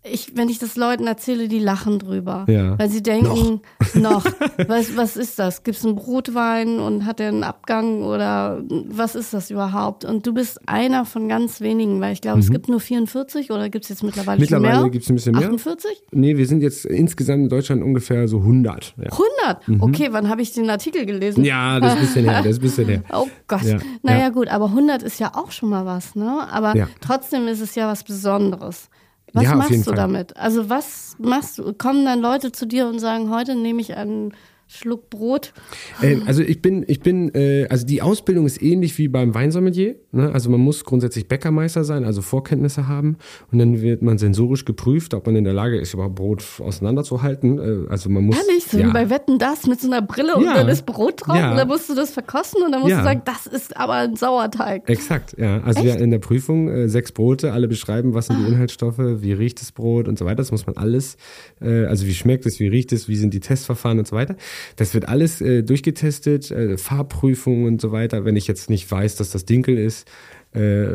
ich, 0.10 0.36
wenn 0.36 0.49
ich 0.49 0.60
das 0.60 0.76
Leuten 0.76 1.08
erzähle, 1.08 1.47
die 1.47 1.60
lachen 1.60 1.99
drüber. 1.99 2.45
Ja. 2.47 2.78
Weil 2.78 2.89
sie 2.89 3.01
denken, 3.01 3.62
noch, 3.93 4.24
noch 4.26 4.26
was, 4.68 4.95
was 4.95 5.18
ist 5.18 5.39
das? 5.39 5.64
Gibt 5.64 5.78
es 5.78 5.86
einen 5.86 5.95
Brotwein 5.95 6.80
und 6.80 7.06
hat 7.06 7.20
er 7.20 7.30
einen 7.30 7.43
Abgang 7.43 8.03
oder 8.03 8.62
was 8.88 9.16
ist 9.16 9.34
das 9.34 9.49
überhaupt? 9.49 10.06
Und 10.06 10.26
du 10.28 10.34
bist 10.34 10.68
einer 10.68 11.06
von 11.06 11.28
ganz 11.28 11.62
wenigen, 11.62 11.99
weil 12.01 12.14
ich 12.14 12.22
glaube, 12.22 12.38
mhm. 12.38 12.43
es 12.43 12.51
gibt 12.51 12.70
nur 12.70 12.80
44 12.80 13.51
oder 13.51 13.70
gibt 13.70 13.86
es 13.86 13.89
jetzt 13.89 14.03
mittlerweile, 14.03 14.39
mittlerweile 14.39 14.82
mehr? 14.82 14.89
gibt 14.89 15.03
es 15.03 15.10
ein 15.10 15.16
bisschen 15.16 15.36
mehr. 15.36 15.47
48? 15.47 16.03
Nee, 16.12 16.38
wir 16.38 16.47
sind 16.47 16.62
jetzt 16.62 16.86
insgesamt 16.86 17.43
in 17.43 17.49
Deutschland 17.49 17.84
ungefähr 17.84 18.28
so 18.28 18.38
100. 18.38 18.95
Ja. 18.97 19.12
100? 19.12 19.68
Mhm. 19.68 19.82
Okay, 19.82 20.10
wann 20.12 20.30
habe 20.30 20.41
ich 20.41 20.53
den 20.53 20.70
Artikel 20.70 21.06
gelesen? 21.06 21.43
Ja, 21.43 21.80
das 21.80 21.93
ist 21.93 21.97
ein 21.97 22.06
bisschen 22.06 22.30
her, 22.30 22.41
das 22.41 22.51
ist 22.51 22.58
ein 22.58 22.62
bisschen 22.62 22.88
her. 22.88 23.03
Oh 23.16 23.28
Gott. 23.47 23.64
Ja. 23.64 23.78
Naja, 24.03 24.20
ja. 24.20 24.30
gut, 24.30 24.49
aber 24.49 24.66
100 24.66 25.01
ist 25.03 25.20
ja 25.20 25.32
auch 25.36 25.51
schon 25.51 25.70
mal 25.70 25.86
was, 25.86 26.16
ne? 26.16 26.47
Aber 26.51 26.74
trotzdem 26.99 27.47
ist 27.47 27.62
es 27.62 27.76
ja 27.76 27.88
was 27.88 28.03
Besonderes. 28.03 28.89
Was 29.36 29.43
ja, 29.43 29.55
machst 29.55 29.71
du 29.71 29.83
Fall. 29.83 29.95
damit? 29.95 30.38
Also 30.38 30.69
was 30.69 31.17
machst 31.19 31.57
du? 31.57 31.73
Kommen 31.73 32.05
dann 32.05 32.21
Leute 32.21 32.53
zu 32.53 32.65
dir 32.65 32.88
und 32.88 32.99
sagen, 32.99 33.29
heute 33.29 33.55
nehme 33.55 33.81
ich 33.81 33.95
ein 33.95 34.33
Schluck 34.68 35.11
Brot. 35.11 35.53
Äh, 36.01 36.18
also 36.26 36.41
ich 36.41 36.59
bin, 36.61 36.84
ich 36.88 36.99
bin, 36.99 37.34
äh, 37.36 37.68
also 37.70 37.86
die 37.86 38.01
Ausbildung 38.01 38.47
ist 38.47 38.61
ähnlich 38.63 38.97
wie 38.97 39.07
beim 39.07 39.36
Weinsommelier. 39.36 39.95
Ne? 40.11 40.32
Also 40.34 40.49
man 40.49 40.59
muss 40.59 40.84
grundsätzlich 40.84 41.28
Bäckermeister 41.28 41.84
sein, 41.84 42.03
also 42.03 42.24
Vorkenntnisse 42.24 42.88
haben. 42.88 43.18
Und 43.51 43.59
dann 43.59 43.82
wird 43.82 44.01
man 44.01 44.18
sensorisch 44.18 44.66
geprüft, 44.66 45.13
ob 45.13 45.28
man 45.28 45.36
in 45.36 45.43
der 45.43 45.53
Lage 45.53 45.78
ist, 45.80 45.93
überhaupt 45.93 46.16
Brot 46.16 46.43
auseinanderzuhalten. 46.59 47.59
Äh, 47.59 47.89
also 47.91 48.09
man 48.09 48.24
muss. 48.24 48.38
Ehrlich, 48.38 48.66
so 48.66 48.80
ja. 48.80 48.88
wie 48.88 48.91
bei 48.91 49.09
Wetten 49.11 49.38
das 49.38 49.68
mit 49.68 49.80
so 49.80 49.88
einer 49.88 50.01
Brille 50.01 50.36
und 50.36 50.43
Ja. 50.45 50.55
dann 50.55 50.68
ist 50.68 50.86
Brot 50.88 51.28
drauf 51.28 51.38
Ja. 51.38 51.51
und 51.51 51.57
dann 51.57 51.68
musst 51.68 51.88
du 51.89 51.93
das 51.93 52.11
verkosten 52.11 52.63
und 52.63 52.72
dann 52.72 52.82
musst 52.82 52.95
du 52.95 53.03
sagen, 53.03 53.22
das 53.24 53.45
ist 53.45 53.78
aber 53.78 53.93
ein 53.93 54.16
Sauerteig. 54.16 54.89
Exakt, 54.89 55.38
ja. 55.38 55.61
Also 55.61 55.84
wir 55.84 55.95
in 55.99 56.09
der 56.09 56.20
Prüfung 56.20 56.70
äh, 56.70 56.89
sechs 56.89 57.11
Brote, 57.11 57.53
alle 57.53 57.68
beschreiben, 57.68 58.16
was 58.16 58.28
sind 58.28 58.39
die 58.39 58.51
Inhaltsstoffe, 58.51 58.97
wie 58.97 59.34
riecht 59.34 59.61
das 59.61 59.72
Brot 59.72 60.07
und 60.07 60.18
so 60.18 60.26
weiter. 60.26 60.38
Das 60.38 60.51
muss 60.51 60.66
man 60.66 60.76
alles, 60.76 61.18
äh, 61.61 61.86
also 61.86 62.07
wie 62.07 62.13
schmeckt 62.16 62.47
es, 62.47 62.59
wie 62.59 62.68
riecht 62.68 62.91
es, 62.91 63.07
wie 63.07 63.16
sind 63.16 63.34
die 63.34 63.39
Testverfahren 63.39 63.99
und 63.99 64.07
so 64.07 64.16
weiter. 64.16 64.36
Das 64.76 64.93
wird 64.93 65.08
alles 65.08 65.41
äh, 65.41 65.64
durchgetestet, 65.64 66.51
äh, 66.51 66.78
Farbprüfungen 66.78 67.66
und 67.66 67.82
so 67.82 67.91
weiter. 67.91 68.26
Wenn 68.26 68.36
ich 68.36 68.47
jetzt 68.47 68.70
nicht 68.70 68.89
weiß, 68.89 69.16
dass 69.16 69.32
das 69.32 69.45
Dinkel 69.45 69.78
ist, 69.78 70.08
äh, 70.56 70.88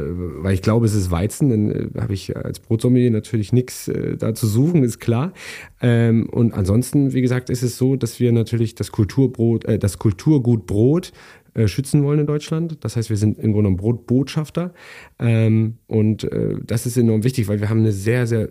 weil 0.42 0.54
ich 0.54 0.62
glaube, 0.62 0.86
es 0.86 0.94
ist 0.94 1.10
Weizen, 1.10 1.50
dann 1.50 1.70
äh, 1.70 2.00
habe 2.00 2.14
ich 2.14 2.34
als 2.34 2.60
Brotsommelier 2.60 3.10
natürlich 3.10 3.52
nichts 3.52 3.88
äh, 3.88 4.16
da 4.16 4.34
zu 4.34 4.46
suchen, 4.46 4.82
ist 4.82 5.00
klar. 5.00 5.34
Ähm, 5.82 6.28
und 6.30 6.54
ansonsten, 6.54 7.12
wie 7.12 7.20
gesagt, 7.20 7.50
ist 7.50 7.62
es 7.62 7.76
so, 7.76 7.96
dass 7.96 8.20
wir 8.20 8.32
natürlich 8.32 8.74
das 8.74 8.90
Kulturbrot, 8.90 9.66
äh, 9.66 9.78
das 9.78 9.98
Kulturgut 9.98 10.66
Brot 10.66 11.12
äh, 11.52 11.68
schützen 11.68 12.04
wollen 12.04 12.20
in 12.20 12.26
Deutschland. 12.26 12.78
Das 12.84 12.96
heißt, 12.96 13.10
wir 13.10 13.16
sind 13.16 13.38
im 13.38 13.52
Grunde 13.52 13.68
genommen 13.68 13.76
Brotbotschafter. 13.76 14.72
Ähm, 15.18 15.78
und 15.86 16.24
äh, 16.24 16.54
das 16.64 16.86
ist 16.86 16.96
enorm 16.96 17.24
wichtig, 17.24 17.48
weil 17.48 17.60
wir 17.60 17.68
haben 17.68 17.80
eine 17.80 17.92
sehr, 17.92 18.26
sehr 18.26 18.50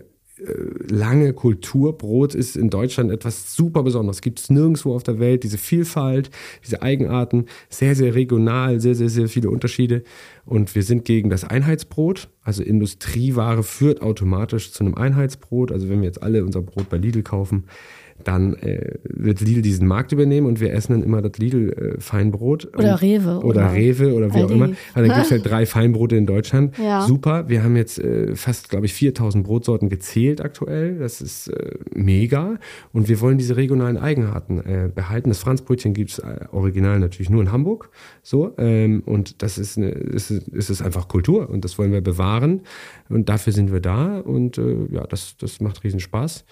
lange 0.88 1.32
Kultur. 1.32 1.96
Brot 1.96 2.34
ist 2.34 2.56
in 2.56 2.70
Deutschland 2.70 3.10
etwas 3.10 3.54
super 3.54 3.82
Besonderes. 3.82 4.20
Gibt 4.20 4.40
es 4.40 4.50
nirgendwo 4.50 4.94
auf 4.94 5.02
der 5.02 5.18
Welt. 5.18 5.42
Diese 5.44 5.58
Vielfalt, 5.58 6.30
diese 6.64 6.82
Eigenarten, 6.82 7.46
sehr, 7.68 7.94
sehr 7.94 8.14
regional, 8.14 8.80
sehr, 8.80 8.94
sehr, 8.94 9.08
sehr 9.08 9.28
viele 9.28 9.50
Unterschiede. 9.50 10.02
Und 10.44 10.74
wir 10.74 10.82
sind 10.82 11.04
gegen 11.04 11.30
das 11.30 11.44
Einheitsbrot. 11.44 12.28
Also 12.42 12.62
Industrieware 12.62 13.62
führt 13.62 14.02
automatisch 14.02 14.72
zu 14.72 14.84
einem 14.84 14.94
Einheitsbrot. 14.94 15.72
Also 15.72 15.88
wenn 15.88 16.00
wir 16.00 16.06
jetzt 16.06 16.22
alle 16.22 16.44
unser 16.44 16.62
Brot 16.62 16.88
bei 16.88 16.96
Lidl 16.96 17.22
kaufen, 17.22 17.64
dann 18.24 18.54
äh, 18.54 18.94
wird 19.04 19.40
Lidl 19.40 19.62
diesen 19.62 19.86
Markt 19.86 20.12
übernehmen 20.12 20.46
und 20.46 20.60
wir 20.60 20.72
essen 20.72 20.92
dann 20.92 21.02
immer 21.02 21.22
das 21.22 21.38
Lidl-Feinbrot. 21.38 22.76
Oder 22.76 23.00
Rewe 23.00 23.38
Oder, 23.38 23.44
oder 23.44 23.72
Rewe 23.72 24.14
oder 24.14 24.28
wie 24.34 24.38
auch 24.38 24.42
Aldi. 24.50 24.54
immer. 24.54 24.64
Also 24.94 25.08
dann 25.08 25.16
gibt 25.16 25.26
es 25.26 25.30
halt 25.30 25.46
drei 25.46 25.66
Feinbrote 25.66 26.16
in 26.16 26.26
Deutschland. 26.26 26.76
Ja. 26.78 27.02
Super. 27.02 27.48
Wir 27.48 27.62
haben 27.62 27.76
jetzt 27.76 27.98
äh, 27.98 28.34
fast, 28.36 28.70
glaube 28.70 28.86
ich, 28.86 28.94
4000 28.94 29.44
Brotsorten 29.44 29.88
gezählt 29.88 30.40
aktuell. 30.40 30.98
Das 30.98 31.20
ist 31.20 31.48
äh, 31.48 31.76
mega. 31.94 32.58
Und 32.92 33.08
wir 33.08 33.20
wollen 33.20 33.38
diese 33.38 33.56
regionalen 33.56 33.96
Eigenarten 33.96 34.58
äh, 34.58 34.90
behalten. 34.94 35.28
Das 35.30 35.38
Franzbrötchen 35.38 35.94
gibt 35.94 36.10
es 36.12 36.18
äh, 36.18 36.46
original 36.52 36.98
natürlich 37.00 37.30
nur 37.30 37.42
in 37.42 37.52
Hamburg. 37.52 37.90
So. 38.22 38.52
Ähm, 38.58 39.02
und 39.06 39.42
das 39.42 39.58
ist, 39.58 39.78
eine, 39.78 39.90
ist, 39.90 40.30
ist, 40.30 40.70
ist 40.70 40.82
einfach 40.82 41.08
Kultur. 41.08 41.50
Und 41.50 41.64
das 41.64 41.78
wollen 41.78 41.92
wir 41.92 42.00
bewahren. 42.00 42.62
Und 43.08 43.28
dafür 43.28 43.52
sind 43.52 43.72
wir 43.72 43.80
da. 43.80 44.18
Und 44.18 44.58
äh, 44.58 44.86
ja, 44.90 45.06
das, 45.06 45.36
das 45.38 45.60
macht 45.60 45.84
riesen 45.84 46.00
Spaß. 46.00 46.44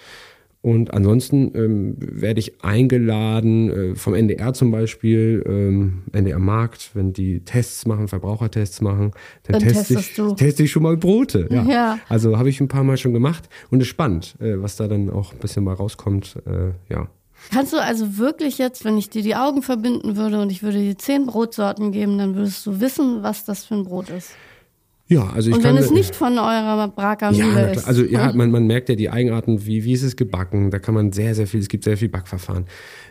Und 0.68 0.92
ansonsten 0.92 1.50
ähm, 1.54 1.96
werde 1.98 2.40
ich 2.40 2.62
eingeladen 2.62 3.70
äh, 3.70 3.94
vom 3.94 4.12
NDR 4.12 4.52
zum 4.52 4.70
Beispiel, 4.70 5.42
ähm, 5.48 6.02
NDR 6.12 6.38
Markt, 6.38 6.90
wenn 6.92 7.14
die 7.14 7.40
Tests 7.40 7.86
machen, 7.86 8.06
Verbrauchertests 8.06 8.82
machen, 8.82 9.12
dann, 9.44 9.60
Dann 9.60 9.72
teste, 9.72 9.94
ich, 9.94 10.14
du. 10.14 10.34
teste 10.34 10.64
ich 10.64 10.70
schon 10.70 10.82
mal 10.82 10.98
Brote. 10.98 11.48
Ja. 11.50 11.62
Ja. 11.62 11.98
Also 12.10 12.36
habe 12.36 12.50
ich 12.50 12.60
ein 12.60 12.68
paar 12.68 12.84
Mal 12.84 12.98
schon 12.98 13.14
gemacht 13.14 13.48
und 13.70 13.80
ist 13.80 13.86
spannend, 13.86 14.34
äh, 14.40 14.60
was 14.60 14.76
da 14.76 14.88
dann 14.88 15.08
auch 15.08 15.32
ein 15.32 15.38
bisschen 15.38 15.64
mal 15.64 15.72
rauskommt. 15.72 16.36
Äh, 16.44 16.92
ja. 16.92 17.08
Kannst 17.50 17.72
du 17.72 17.78
also 17.78 18.18
wirklich 18.18 18.58
jetzt, 18.58 18.84
wenn 18.84 18.98
ich 18.98 19.08
dir 19.08 19.22
die 19.22 19.36
Augen 19.36 19.62
verbinden 19.62 20.18
würde 20.18 20.38
und 20.42 20.52
ich 20.52 20.62
würde 20.62 20.80
dir 20.80 20.98
zehn 20.98 21.24
Brotsorten 21.24 21.92
geben, 21.92 22.18
dann 22.18 22.34
würdest 22.34 22.66
du 22.66 22.78
wissen, 22.78 23.22
was 23.22 23.46
das 23.46 23.64
für 23.64 23.74
ein 23.74 23.84
Brot 23.84 24.10
ist. 24.10 24.32
Ja, 25.10 25.30
also 25.30 25.48
ich 25.48 25.56
Und 25.56 25.62
kann 25.62 25.74
wenn 25.74 25.82
es 25.82 25.90
nicht 25.90 26.14
von 26.14 26.38
eurer 26.38 26.88
Braker 26.88 27.30
Ja, 27.32 27.60
ist. 27.62 27.86
also 27.86 28.04
ja, 28.04 28.30
man, 28.34 28.50
man 28.50 28.66
merkt 28.66 28.90
ja 28.90 28.94
die 28.94 29.08
Eigenarten, 29.08 29.64
wie, 29.64 29.82
wie 29.84 29.92
ist 29.94 30.02
es 30.02 30.16
gebacken, 30.16 30.70
da 30.70 30.78
kann 30.78 30.94
man 30.94 31.12
sehr, 31.12 31.34
sehr 31.34 31.46
viel, 31.46 31.60
es 31.60 31.68
gibt 31.68 31.84
sehr 31.84 31.96
viel 31.96 32.10
Backverfahren. 32.10 32.66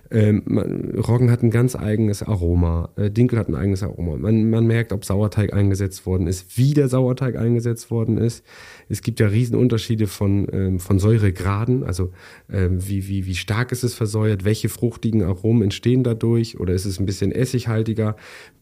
Ähm, 0.09 0.93
Roggen 0.95 1.31
hat 1.31 1.43
ein 1.43 1.51
ganz 1.51 1.75
eigenes 1.75 2.23
Aroma, 2.23 2.89
äh, 2.95 3.11
Dinkel 3.11 3.39
hat 3.39 3.49
ein 3.49 3.55
eigenes 3.55 3.83
Aroma. 3.83 4.17
Man, 4.17 4.49
man 4.49 4.65
merkt, 4.65 4.93
ob 4.93 5.03
Sauerteig 5.03 5.53
eingesetzt 5.53 6.05
worden 6.05 6.27
ist, 6.27 6.57
wie 6.57 6.73
der 6.73 6.87
Sauerteig 6.87 7.35
eingesetzt 7.35 7.91
worden 7.91 8.17
ist. 8.17 8.43
Es 8.89 9.01
gibt 9.01 9.19
ja 9.19 9.27
Riesenunterschiede 9.27 10.07
von, 10.07 10.47
ähm, 10.51 10.79
von 10.79 10.99
Säuregraden, 10.99 11.83
also 11.83 12.11
ähm, 12.51 12.87
wie, 12.87 13.07
wie, 13.07 13.25
wie 13.25 13.35
stark 13.35 13.71
ist 13.71 13.83
es 13.83 13.93
versäuert, 13.93 14.45
welche 14.45 14.69
fruchtigen 14.69 15.23
Aromen 15.23 15.63
entstehen 15.63 16.03
dadurch 16.03 16.59
oder 16.59 16.73
ist 16.73 16.85
es 16.85 16.99
ein 16.99 17.05
bisschen 17.05 17.31
essighaltiger. 17.31 18.15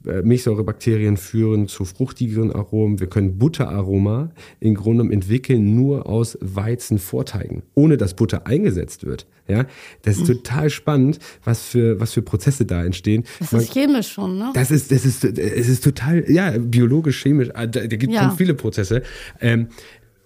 Äh, 0.06 0.22
Milchsäurebakterien 0.22 1.18
führen 1.18 1.68
zu 1.68 1.86
fruchtigeren 1.86 2.52
Aromen. 2.52 3.00
Wir 3.00 3.08
können 3.08 3.38
Butteraroma 3.38 4.32
im 4.60 4.76
Grunde 4.76 4.96
genommen 4.96 5.12
entwickeln 5.12 5.76
nur 5.76 6.08
aus 6.08 6.38
Weizenvorteigen, 6.42 7.64
ohne 7.74 7.98
dass 7.98 8.16
Butter 8.16 8.48
eingesetzt 8.48 9.06
wird. 9.06 9.28
Ja, 9.48 9.68
das 10.02 10.18
ist 10.18 10.26
total 10.26 10.72
spannend, 10.72 11.20
was 11.44 11.64
für, 11.64 12.00
was 12.00 12.14
für 12.14 12.22
Prozesse 12.22 12.66
da 12.66 12.84
entstehen. 12.86 13.24
das 13.40 13.52
Man- 13.52 13.62
ist 13.62 13.74
chemisch 13.74 14.12
schon, 14.12 14.38
ne? 14.38 14.52
das 14.54 14.72
ist, 14.72 14.92
das 14.92 15.06
ist, 15.06 15.24
es 15.24 15.68
ist 15.70 15.84
total, 15.84 16.24
ja, 16.32 16.56
biologisch, 16.58 17.22
chemisch, 17.22 17.50
ah, 17.54 17.66
da, 17.68 17.82
da 17.82 17.88
gibt 17.96 18.14
es 18.14 18.16
Ja. 18.20 18.28
schon 18.30 18.38
viele 18.38 18.54
Prozesse. 18.54 19.04
Ähm, 19.42 19.68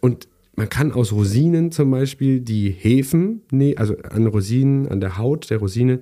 und 0.02 0.28
man 0.56 0.68
kann 0.70 0.92
aus 0.92 1.12
Rosinen 1.14 1.72
zum 1.72 1.92
Beispiel 1.92 2.42
die 2.42 2.70
Hefen, 2.72 3.42
nee, 3.52 3.76
also 3.78 3.96
an 4.10 4.28
Rosinen, 4.28 4.88
an 4.90 5.00
der 5.00 5.18
Haut 5.18 5.50
der 5.50 5.58
Rosine 5.60 6.02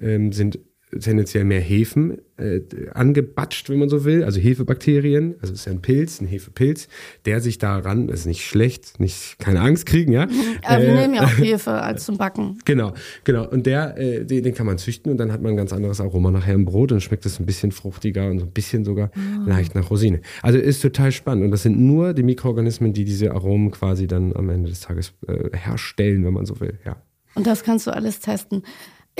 ähm, 0.00 0.32
sind 0.32 0.58
tendenziell 0.98 1.44
mehr 1.44 1.60
Hefen 1.60 2.18
äh, 2.36 2.60
angebatscht, 2.94 3.68
wenn 3.70 3.78
man 3.78 3.88
so 3.88 4.04
will, 4.04 4.24
also 4.24 4.40
Hefebakterien, 4.40 5.34
also 5.40 5.52
es 5.52 5.60
ist 5.60 5.66
ja 5.66 5.72
ein 5.72 5.82
Pilz, 5.82 6.20
ein 6.20 6.26
Hefepilz, 6.26 6.88
der 7.26 7.40
sich 7.40 7.58
daran, 7.58 8.08
das 8.08 8.20
ist 8.20 8.26
nicht 8.26 8.44
schlecht, 8.44 8.98
nicht 8.98 9.38
keine 9.38 9.60
Angst 9.60 9.86
kriegen, 9.86 10.12
ja. 10.12 10.26
Aber 10.64 10.82
wir 10.82 10.88
Äh, 10.88 10.94
nehmen 11.02 11.14
ja 11.14 11.24
auch 11.24 11.28
Hefe 11.38 11.72
als 11.72 12.04
zum 12.06 12.16
Backen. 12.16 12.58
Genau, 12.64 12.92
genau. 13.24 13.48
Und 13.48 13.66
der, 13.66 13.96
äh, 13.98 14.24
den, 14.24 14.42
den 14.42 14.54
kann 14.54 14.66
man 14.66 14.78
züchten 14.78 15.12
und 15.12 15.18
dann 15.18 15.32
hat 15.32 15.42
man 15.42 15.52
ein 15.52 15.56
ganz 15.56 15.72
anderes 15.72 16.00
Aroma 16.00 16.30
nachher 16.30 16.54
im 16.54 16.64
Brot 16.64 16.92
und 16.92 17.00
schmeckt 17.02 17.26
es 17.26 17.38
ein 17.38 17.46
bisschen 17.46 17.72
fruchtiger 17.72 18.28
und 18.30 18.38
so 18.38 18.46
ein 18.46 18.52
bisschen 18.52 18.84
sogar 18.84 19.10
leicht 19.46 19.74
nach 19.74 19.90
Rosine. 19.90 20.20
Also 20.42 20.58
ist 20.58 20.80
total 20.80 21.12
spannend 21.12 21.44
und 21.44 21.50
das 21.50 21.62
sind 21.62 21.78
nur 21.78 22.14
die 22.14 22.22
Mikroorganismen, 22.22 22.92
die 22.92 23.04
diese 23.04 23.32
Aromen 23.32 23.70
quasi 23.70 24.06
dann 24.06 24.34
am 24.34 24.48
Ende 24.50 24.70
des 24.70 24.80
Tages 24.80 25.12
äh, 25.26 25.56
herstellen, 25.56 26.24
wenn 26.24 26.32
man 26.32 26.46
so 26.46 26.58
will. 26.60 26.78
Ja. 26.84 26.96
Und 27.34 27.46
das 27.46 27.62
kannst 27.62 27.86
du 27.86 27.92
alles 27.92 28.20
testen. 28.20 28.62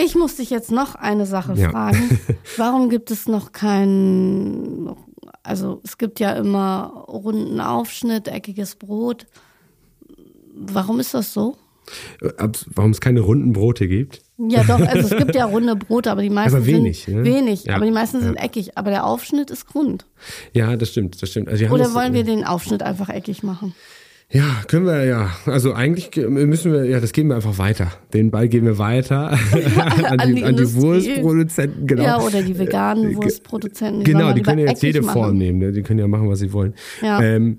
Ich 0.02 0.14
muss 0.14 0.36
dich 0.36 0.50
jetzt 0.50 0.70
noch 0.72 0.94
eine 0.94 1.26
Sache 1.26 1.54
Ja. 1.54 1.70
fragen. 1.70 2.18
Warum 2.56 2.88
gibt 2.90 3.10
es 3.10 3.26
noch 3.28 3.52
keinen, 3.52 4.94
also 5.42 5.80
es 5.84 5.98
gibt 5.98 6.20
ja 6.20 6.32
immer 6.32 7.04
runden 7.08 7.60
Aufschnitt, 7.60 8.28
eckiges 8.28 8.76
Brot. 8.76 9.26
Warum 10.54 11.00
ist 11.00 11.14
das 11.14 11.32
so? 11.32 11.56
Äh, 12.20 12.48
Warum 12.74 12.92
es 12.92 13.00
keine 13.00 13.20
runden 13.20 13.52
Brote 13.52 13.88
gibt? 13.88 14.22
Ja, 14.38 14.62
doch, 14.64 14.80
also 14.80 15.14
es 15.14 15.16
gibt 15.18 15.34
ja 15.34 15.44
runde 15.46 15.76
Brote, 15.76 16.10
aber 16.10 16.22
die 16.22 16.30
meisten 16.30 16.56
Aber 16.56 16.66
wenig, 16.66 17.04
sind 17.04 17.16
ne? 17.16 17.24
wenig, 17.24 17.64
Ja, 17.64 17.76
aber 17.76 17.84
die 17.84 17.90
meisten 17.90 18.18
ja. 18.18 18.24
sind 18.24 18.36
eckig, 18.36 18.78
aber 18.78 18.90
der 18.90 19.04
Aufschnitt 19.06 19.50
ist 19.50 19.74
rund. 19.74 20.06
Ja, 20.54 20.76
das 20.76 20.90
stimmt, 20.90 21.20
das 21.20 21.30
stimmt. 21.30 21.48
Also 21.48 21.66
Oder 21.66 21.92
wollen 21.94 22.14
wir 22.14 22.24
den 22.24 22.44
Aufschnitt 22.44 22.82
einfach 22.82 23.08
eckig 23.08 23.42
machen? 23.42 23.74
Ja, 24.32 24.62
können 24.68 24.86
wir 24.86 25.04
ja. 25.04 25.30
Also 25.46 25.72
eigentlich 25.74 26.14
müssen 26.28 26.72
wir, 26.72 26.84
ja, 26.84 27.00
das 27.00 27.12
geben 27.12 27.30
wir 27.30 27.36
einfach 27.36 27.58
weiter. 27.58 27.90
Den 28.14 28.30
Ball 28.30 28.48
geben 28.48 28.66
wir 28.66 28.78
weiter 28.78 29.30
an, 29.32 30.04
An 30.20 30.28
die, 30.28 30.34
die 30.36 30.44
an 30.44 30.56
die. 30.56 30.72
Wurstproduzenten, 30.74 31.86
genau. 31.86 32.02
Ja, 32.04 32.20
oder 32.20 32.40
die 32.42 32.56
veganen 32.56 33.10
Äh, 33.10 33.16
Wurstproduzenten. 33.16 34.04
Die 34.04 34.12
Genau, 34.12 34.32
die 34.32 34.42
können 34.42 34.60
ja 34.60 34.68
jetzt 34.68 34.82
jede 34.84 34.98
eckig 35.00 35.10
Form 35.10 35.26
machen. 35.26 35.38
nehmen, 35.38 35.58
ne? 35.58 35.72
die 35.72 35.82
können 35.82 35.98
ja 35.98 36.06
machen, 36.06 36.28
was 36.28 36.38
sie 36.38 36.52
wollen. 36.52 36.74
Ja. 37.02 37.20
Ähm, 37.20 37.58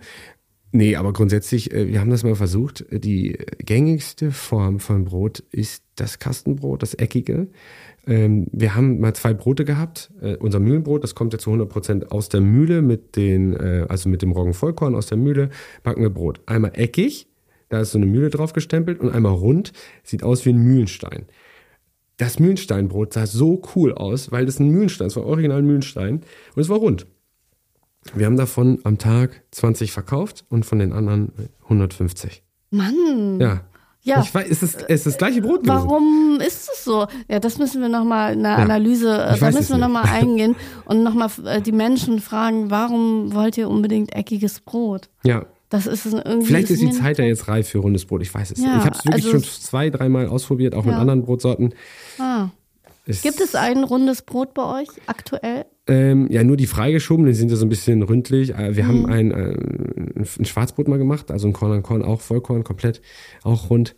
nee, 0.71 0.95
aber 0.95 1.11
grundsätzlich, 1.11 1.73
äh, 1.73 1.89
wir 1.89 1.99
haben 1.99 2.09
das 2.09 2.23
mal 2.23 2.35
versucht, 2.35 2.85
die 2.89 3.37
gängigste 3.59 4.31
Form 4.31 4.79
von 4.79 5.03
Brot 5.03 5.39
ist 5.51 5.83
das 5.97 6.19
Kastenbrot, 6.19 6.83
das 6.83 6.93
eckige. 6.93 7.47
Ähm, 8.07 8.47
wir 8.51 8.75
haben 8.75 8.99
mal 8.99 9.13
zwei 9.13 9.33
Brote 9.33 9.65
gehabt. 9.65 10.11
Äh, 10.21 10.35
unser 10.37 10.59
Mühlenbrot, 10.59 11.03
das 11.03 11.15
kommt 11.15 11.33
ja 11.33 11.39
zu 11.39 11.51
100% 11.51 12.07
aus 12.07 12.29
der 12.29 12.41
Mühle 12.41 12.81
mit 12.81 13.15
den, 13.15 13.53
äh, 13.53 13.85
also 13.89 14.09
mit 14.09 14.21
dem 14.21 14.31
Roggenvollkorn 14.31 14.95
aus 14.95 15.07
der 15.07 15.17
Mühle, 15.17 15.49
backen 15.83 16.01
wir 16.01 16.09
Brot. 16.09 16.41
Einmal 16.45 16.71
eckig, 16.75 17.27
da 17.69 17.79
ist 17.81 17.91
so 17.91 17.97
eine 17.97 18.07
Mühle 18.07 18.29
drauf 18.29 18.53
gestempelt 18.53 18.99
und 18.99 19.11
einmal 19.11 19.33
rund, 19.33 19.71
sieht 20.03 20.23
aus 20.23 20.45
wie 20.45 20.49
ein 20.49 20.57
Mühlenstein. 20.57 21.25
Das 22.17 22.39
Mühlensteinbrot 22.39 23.13
sah 23.13 23.25
so 23.25 23.61
cool 23.75 23.93
aus, 23.93 24.31
weil 24.31 24.45
das 24.45 24.59
ein 24.59 24.69
Mühlenstein, 24.69 25.07
es 25.07 25.15
war 25.15 25.25
original 25.25 25.61
Mühlenstein 25.61 26.21
und 26.55 26.61
es 26.61 26.69
war 26.69 26.77
rund. 26.77 27.07
Wir 28.15 28.25
haben 28.25 28.37
davon 28.37 28.79
am 28.83 28.97
Tag 28.97 29.43
20 29.51 29.91
verkauft 29.91 30.45
und 30.49 30.65
von 30.65 30.79
den 30.79 30.91
anderen 30.91 31.31
150. 31.63 32.43
Mann. 32.71 33.39
Ja. 33.39 33.61
Ja. 34.03 34.21
Ich 34.21 34.33
weiß, 34.33 34.47
es 34.49 34.63
ist, 34.63 34.81
es 34.87 34.89
ist 35.01 35.05
das 35.05 35.17
gleiche 35.17 35.41
Brot 35.41 35.63
gewesen. 35.63 35.75
Warum 35.87 36.39
ist 36.39 36.69
es 36.73 36.83
so? 36.83 37.05
Ja, 37.29 37.39
das 37.39 37.57
müssen 37.59 37.81
wir 37.81 37.89
nochmal 37.89 38.33
in 38.33 38.41
der 38.43 38.57
Analyse, 38.57 39.09
äh, 39.13 39.37
da 39.39 39.51
müssen 39.51 39.73
wir 39.73 39.77
nochmal 39.77 40.05
eingehen 40.11 40.55
und 40.85 41.03
nochmal 41.03 41.29
die 41.65 41.71
Menschen 41.71 42.19
fragen, 42.19 42.71
warum 42.71 43.33
wollt 43.35 43.57
ihr 43.57 43.69
unbedingt 43.69 44.13
eckiges 44.15 44.59
Brot? 44.61 45.09
Ja. 45.23 45.45
Das 45.69 45.85
ist 45.87 46.05
irgendwie. 46.05 46.47
Vielleicht 46.47 46.69
ist 46.69 46.81
die 46.81 46.91
Zeit 46.91 47.17
ja 47.17 47.23
jetzt 47.23 47.47
reif 47.47 47.69
für 47.69 47.77
rundes 47.77 48.05
Brot. 48.05 48.21
Ich 48.23 48.33
weiß 48.33 48.51
es. 48.51 48.59
Ja, 48.59 48.79
ich 48.79 48.85
habe 48.85 48.97
es 48.97 49.05
wirklich 49.05 49.25
also 49.25 49.39
schon 49.39 49.43
zwei, 49.43 49.89
dreimal 49.89 50.27
ausprobiert, 50.27 50.75
auch 50.75 50.83
mit 50.83 50.93
Ja. 50.95 50.99
anderen 50.99 51.23
Brotsorten. 51.23 51.73
Ah, 52.19 52.47
Es, 53.05 53.21
Gibt 53.21 53.39
es 53.39 53.55
ein 53.55 53.83
rundes 53.85 54.21
Brot 54.23 54.53
bei 54.53 54.81
euch 54.81 54.89
aktuell? 55.07 55.65
Ähm, 55.87 56.27
ja, 56.29 56.43
nur 56.43 56.57
die 56.57 56.67
freigeschobenen 56.67 57.33
sind 57.33 57.49
ja 57.51 57.55
so 57.57 57.65
ein 57.65 57.69
bisschen 57.69 58.03
ründlich. 58.03 58.53
Äh, 58.53 58.75
Wir 58.75 58.85
haben 58.87 59.05
ein, 59.05 59.31
äh, 60.23 60.27
ein 60.39 60.45
Schwarzbrot 60.45 60.87
mal 60.87 60.97
gemacht, 60.97 61.31
also 61.31 61.47
ein 61.47 61.53
Korn 61.53 61.71
an 61.71 61.83
Korn, 61.83 62.03
auch 62.03 62.21
Vollkorn, 62.21 62.63
komplett, 62.63 63.01
auch 63.43 63.69
rund. 63.69 63.95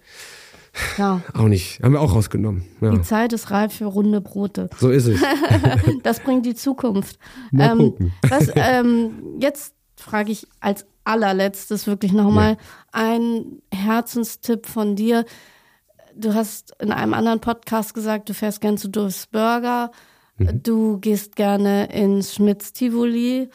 Ja. 0.98 1.22
Auch 1.36 1.48
nicht. 1.48 1.82
Haben 1.84 1.94
wir 1.94 2.02
auch 2.02 2.16
rausgenommen. 2.16 2.66
Ja. 2.82 2.90
Die 2.90 3.02
Zeit 3.04 3.32
ist 3.32 3.52
reif 3.52 3.74
für 3.74 3.86
runde 3.86 4.22
Brote. 4.22 4.70
So 4.80 4.90
ist 4.90 5.06
es. 5.08 5.22
Das 6.04 6.20
bringt 6.20 6.46
die 6.46 6.56
Zukunft. 6.56 7.20
Mal 7.52 7.72
ähm, 7.72 7.78
gucken. 7.78 8.14
Was, 8.28 8.52
ähm, 8.56 9.12
jetzt 9.40 9.76
frage 9.96 10.32
ich 10.32 10.48
als 10.60 10.86
allerletztes 11.04 11.86
wirklich 11.86 12.12
nochmal 12.12 12.58
ein 12.92 13.62
Herzenstipp 13.72 14.66
von 14.66 14.96
dir. 14.96 15.26
Du 16.16 16.34
hast 16.34 16.74
in 16.80 16.92
einem 16.92 17.14
anderen 17.14 17.40
Podcast 17.40 17.94
gesagt, 17.94 18.30
du 18.30 18.34
fährst 18.34 18.62
gern 18.62 18.78
zu 18.78 18.90
Doves 18.90 19.28
Burger, 19.28 19.92
Mhm. 20.38 20.64
du 20.64 20.98
gehst 21.00 21.36
gerne 21.36 21.94
ins 21.94 22.34
Schmitz 22.34 22.74
Tivoli 22.74 23.50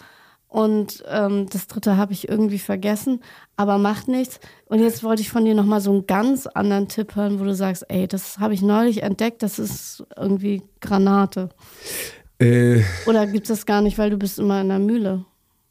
und 0.49 1.05
ähm, 1.09 1.47
das 1.51 1.67
dritte 1.67 1.97
habe 1.97 2.13
ich 2.13 2.29
irgendwie 2.29 2.59
vergessen, 2.59 3.21
aber 3.57 3.79
macht 3.79 4.09
nichts. 4.09 4.41
Und 4.67 4.81
jetzt 4.81 5.05
wollte 5.05 5.23
ich 5.23 5.31
von 5.31 5.45
dir 5.45 5.55
nochmal 5.55 5.81
so 5.81 5.93
einen 5.93 6.07
ganz 6.07 6.47
anderen 6.47 6.89
Tipp 6.89 7.17
hören, 7.17 7.39
wo 7.39 7.45
du 7.45 7.55
sagst, 7.55 7.85
ey, 7.89 8.09
das 8.09 8.39
habe 8.39 8.55
ich 8.55 8.63
neulich 8.63 9.03
entdeckt, 9.03 9.43
das 9.43 9.59
ist 9.59 10.05
irgendwie 10.17 10.63
Granate. 10.81 11.51
Äh, 12.39 12.83
Oder 13.07 13.27
gibt 13.27 13.45
es 13.45 13.49
das 13.49 13.67
gar 13.67 13.83
nicht, 13.83 13.99
weil 13.99 14.11
du 14.11 14.17
bist 14.17 14.39
immer 14.39 14.61
in 14.61 14.69
der 14.69 14.79
Mühle? 14.79 15.25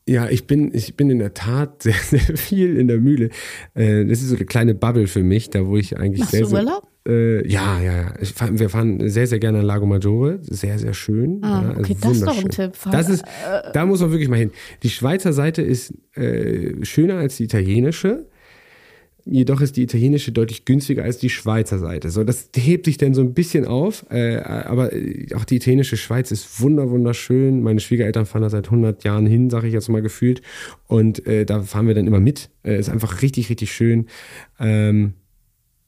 ja, 0.07 0.29
ich 0.29 0.47
bin, 0.47 0.73
ich 0.73 0.95
bin 0.95 1.09
in 1.09 1.19
der 1.19 1.33
Tat 1.33 1.83
sehr, 1.83 1.93
sehr 1.93 2.37
viel 2.37 2.77
in 2.77 2.87
der 2.87 2.99
Mühle. 2.99 3.29
Äh, 3.75 4.05
das 4.05 4.21
ist 4.21 4.29
so 4.29 4.35
eine 4.35 4.45
kleine 4.45 4.73
Bubble 4.73 5.07
für 5.07 5.23
mich, 5.23 5.49
da 5.49 5.67
wo 5.67 5.77
ich 5.77 5.97
eigentlich 5.97 6.21
Machst 6.21 6.31
sehr, 6.31 6.43
du 6.43 6.53
Urlaub? 6.53 6.87
Äh, 7.07 7.47
ja, 7.47 7.79
ja, 7.81 7.93
ja. 7.95 8.13
Fahr, 8.35 8.49
wir 8.51 8.69
fahren 8.69 9.09
sehr, 9.09 9.27
sehr 9.27 9.39
gerne 9.39 9.59
an 9.59 9.65
Lago 9.65 9.85
Maggiore. 9.85 10.39
Sehr, 10.41 10.77
sehr 10.77 10.93
schön. 10.93 11.39
Ah, 11.41 11.63
ja, 11.63 11.77
okay, 11.77 11.95
das 11.99 12.11
ist 12.11 12.27
doch 12.27 12.37
ein. 12.37 12.49
Tipp. 12.49 12.73
Das 12.91 13.09
ist, 13.09 13.23
da 13.73 13.85
muss 13.85 14.01
man 14.01 14.11
wirklich 14.11 14.29
mal 14.29 14.39
hin. 14.39 14.51
Die 14.83 14.89
Schweizer 14.89 15.31
Seite 15.31 15.61
ist 15.61 15.93
äh, 16.15 16.83
schöner 16.83 17.17
als 17.17 17.37
die 17.37 17.45
italienische. 17.45 18.25
Jedoch 19.29 19.59
ist 19.59 19.75
die 19.75 19.83
italienische 19.83 20.31
deutlich 20.31 20.63
günstiger 20.63 21.03
als 21.03 21.17
die 21.17 21.29
Schweizer 21.29 21.79
Seite. 21.79 22.09
So, 22.09 22.23
das 22.23 22.49
hebt 22.55 22.85
sich 22.85 22.97
dann 22.97 23.13
so 23.13 23.21
ein 23.21 23.33
bisschen 23.33 23.65
auf. 23.65 24.05
Äh, 24.09 24.37
aber 24.37 24.93
äh, 24.93 25.27
auch 25.35 25.45
die 25.45 25.57
italienische 25.57 25.97
Schweiz 25.97 26.31
ist 26.31 26.61
wunder 26.61 26.89
wunderschön. 26.89 27.61
Meine 27.61 27.79
Schwiegereltern 27.79 28.25
fahren 28.25 28.41
da 28.41 28.49
seit 28.49 28.65
100 28.65 29.03
Jahren 29.03 29.25
hin, 29.25 29.49
sage 29.49 29.67
ich 29.67 29.73
jetzt 29.73 29.89
mal 29.89 30.01
gefühlt. 30.01 30.41
Und 30.87 31.25
äh, 31.25 31.45
da 31.45 31.61
fahren 31.61 31.87
wir 31.87 31.95
dann 31.95 32.07
immer 32.07 32.21
mit. 32.21 32.49
Äh, 32.63 32.79
ist 32.79 32.89
einfach 32.89 33.21
richtig, 33.21 33.49
richtig 33.49 33.71
schön. 33.71 34.07
Ähm, 34.59 35.13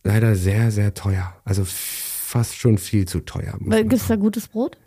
leider 0.03 0.35
sehr, 0.35 0.71
sehr 0.71 0.93
teuer. 0.93 1.35
Also 1.43 1.63
fast 1.65 2.55
schon 2.55 2.77
viel 2.77 3.07
zu 3.07 3.21
teuer. 3.21 3.55
man 3.59 3.77
Gibt 3.81 3.93
es 3.93 4.07
da 4.07 4.15
gutes 4.15 4.47
Brot? 4.47 4.77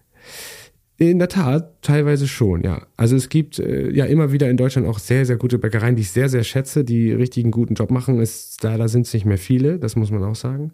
in 1.11 1.19
der 1.19 1.29
Tat, 1.29 1.83
teilweise 1.83 2.29
schon, 2.29 2.63
ja. 2.63 2.87
Also 2.97 3.17
es 3.17 3.29
gibt 3.29 3.59
äh, 3.59 3.91
ja 3.91 4.05
immer 4.05 4.33
wieder 4.33 4.49
in 4.49 4.57
Deutschland 4.57 4.87
auch 4.87 4.99
sehr, 4.99 5.27
sehr 5.27 5.37
gute 5.37 5.59
Bäckereien, 5.59 5.97
die 5.97 6.03
ich 6.03 6.11
sehr, 6.11 6.29
sehr 6.29 6.45
schätze, 6.45 6.85
die 6.85 7.13
richtigen 7.13 7.51
guten 7.51 7.75
Job 7.75 7.91
machen. 7.91 8.21
Es, 8.21 8.57
leider 8.63 8.89
sind 8.89 9.07
es 9.07 9.15
nicht 9.15 9.25
mehr 9.25 9.39
viele, 9.39 9.79
das 9.79 9.97
muss 9.97 10.11
man 10.11 10.23
auch 10.23 10.37
sagen. 10.37 10.73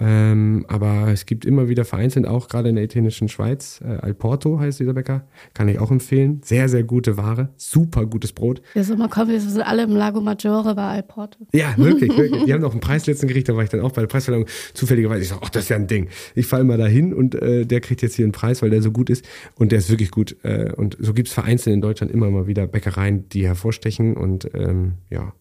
Ähm, 0.00 0.64
aber 0.68 1.08
es 1.08 1.26
gibt 1.26 1.44
immer 1.44 1.68
wieder 1.68 1.84
vereinzelt, 1.84 2.26
auch 2.26 2.48
gerade 2.48 2.70
in 2.70 2.76
der 2.76 2.84
italienischen 2.84 3.28
Schweiz, 3.28 3.80
äh, 3.84 3.98
Alporto 3.98 4.58
heißt 4.58 4.80
dieser 4.80 4.94
Bäcker, 4.94 5.26
kann 5.52 5.68
ich 5.68 5.78
auch 5.78 5.90
empfehlen. 5.90 6.40
Sehr, 6.42 6.68
sehr 6.68 6.82
gute 6.82 7.16
Ware, 7.16 7.50
super 7.56 8.06
gutes 8.06 8.32
Brot. 8.32 8.62
Ja, 8.74 8.82
sag 8.82 8.98
mal, 8.98 9.08
komm, 9.08 9.28
wir 9.28 9.40
sind 9.40 9.60
alle 9.60 9.82
im 9.82 9.94
Lago 9.94 10.20
Maggiore 10.20 10.74
bei 10.74 10.86
Alporto. 10.86 11.46
Ja, 11.52 11.74
wirklich, 11.76 12.10
wirklich. 12.16 12.44
Die 12.44 12.52
haben 12.52 12.62
noch 12.62 12.72
einen 12.72 12.80
Preis 12.80 13.06
letzten 13.06 13.28
gekriegt, 13.28 13.48
da 13.48 13.56
war 13.56 13.62
ich 13.62 13.70
dann 13.70 13.80
auch 13.80 13.92
bei 13.92 14.00
der 14.00 14.08
Preisverleihung 14.08 14.46
zufälligerweise. 14.72 15.22
Ich 15.22 15.28
sag, 15.28 15.38
ach, 15.42 15.50
das 15.50 15.64
ist 15.64 15.68
ja 15.68 15.76
ein 15.76 15.86
Ding. 15.86 16.08
Ich 16.34 16.46
fahre 16.46 16.62
immer 16.62 16.78
dahin 16.78 17.12
und 17.12 17.34
äh, 17.34 17.66
der 17.66 17.80
kriegt 17.80 18.00
jetzt 18.02 18.14
hier 18.14 18.24
einen 18.24 18.32
Preis, 18.32 18.62
weil 18.62 18.70
der 18.70 18.82
so 18.82 18.92
gut 18.92 19.10
ist. 19.10 19.24
Und 19.56 19.72
der 19.72 19.78
ist 19.78 19.90
wirklich 19.90 20.10
gut. 20.10 20.36
Äh, 20.42 20.72
und 20.76 20.96
so 20.98 21.12
gibt's 21.12 21.32
vereinzelt 21.32 21.74
in 21.74 21.80
Deutschland 21.80 22.12
immer 22.12 22.30
mal 22.30 22.46
wieder 22.46 22.66
Bäckereien, 22.66 23.28
die 23.28 23.46
hervorstechen. 23.46 24.16
Und 24.16 24.50
ähm, 24.54 24.92
ja, 25.10 25.32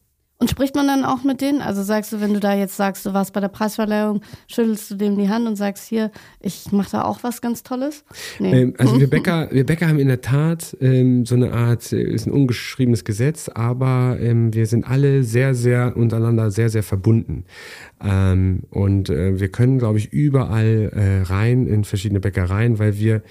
Und 0.42 0.50
spricht 0.50 0.74
man 0.74 0.88
dann 0.88 1.04
auch 1.04 1.26
mit 1.26 1.42
denen? 1.42 1.62
Also 1.62 1.84
sagst 1.84 2.14
du, 2.14 2.22
wenn 2.22 2.34
du 2.34 2.40
da 2.40 2.56
jetzt 2.56 2.78
sagst, 2.78 3.06
du 3.06 3.14
warst 3.14 3.34
bei 3.34 3.42
der 3.42 3.50
Preisverleihung, 3.50 4.22
schüttelst 4.48 4.90
du 4.90 4.96
dem 4.96 5.18
die 5.18 5.28
Hand 5.28 5.46
und 5.46 5.58
sagst 5.58 5.90
hier, 5.90 6.12
ich 6.40 6.72
mache 6.72 6.92
da 6.92 7.02
auch 7.04 7.24
was 7.24 7.42
ganz 7.42 7.62
Tolles? 7.62 8.06
Nee. 8.40 8.62
Ähm, 8.62 8.74
also 8.78 8.98
wir 9.02 9.10
Bäcker, 9.10 9.50
wir 9.52 9.66
Bäcker 9.66 9.90
haben 9.90 10.00
in 10.00 10.08
der 10.08 10.22
Tat 10.22 10.78
ähm, 10.80 11.26
so 11.26 11.36
eine 11.36 11.52
Art, 11.52 11.92
äh, 11.92 12.02
ist 12.02 12.26
ein 12.26 12.32
ungeschriebenes 12.32 13.04
Gesetz, 13.04 13.50
aber 13.50 14.18
ähm, 14.22 14.54
wir 14.54 14.66
sind 14.66 14.90
alle 14.90 15.24
sehr, 15.24 15.54
sehr 15.56 15.98
untereinander 15.98 16.52
sehr, 16.52 16.70
sehr 16.70 16.84
verbunden. 16.84 17.44
Ähm, 18.02 18.62
und 18.70 19.10
äh, 19.10 19.42
wir 19.42 19.50
können, 19.50 19.78
glaube 19.78 19.98
ich, 19.98 20.14
überall 20.14 20.90
äh, 20.96 21.24
rein 21.24 21.68
in 21.68 21.84
verschiedene 21.84 22.22
Bäckereien, 22.22 22.80
weil 22.80 22.98
wir 22.98 23.24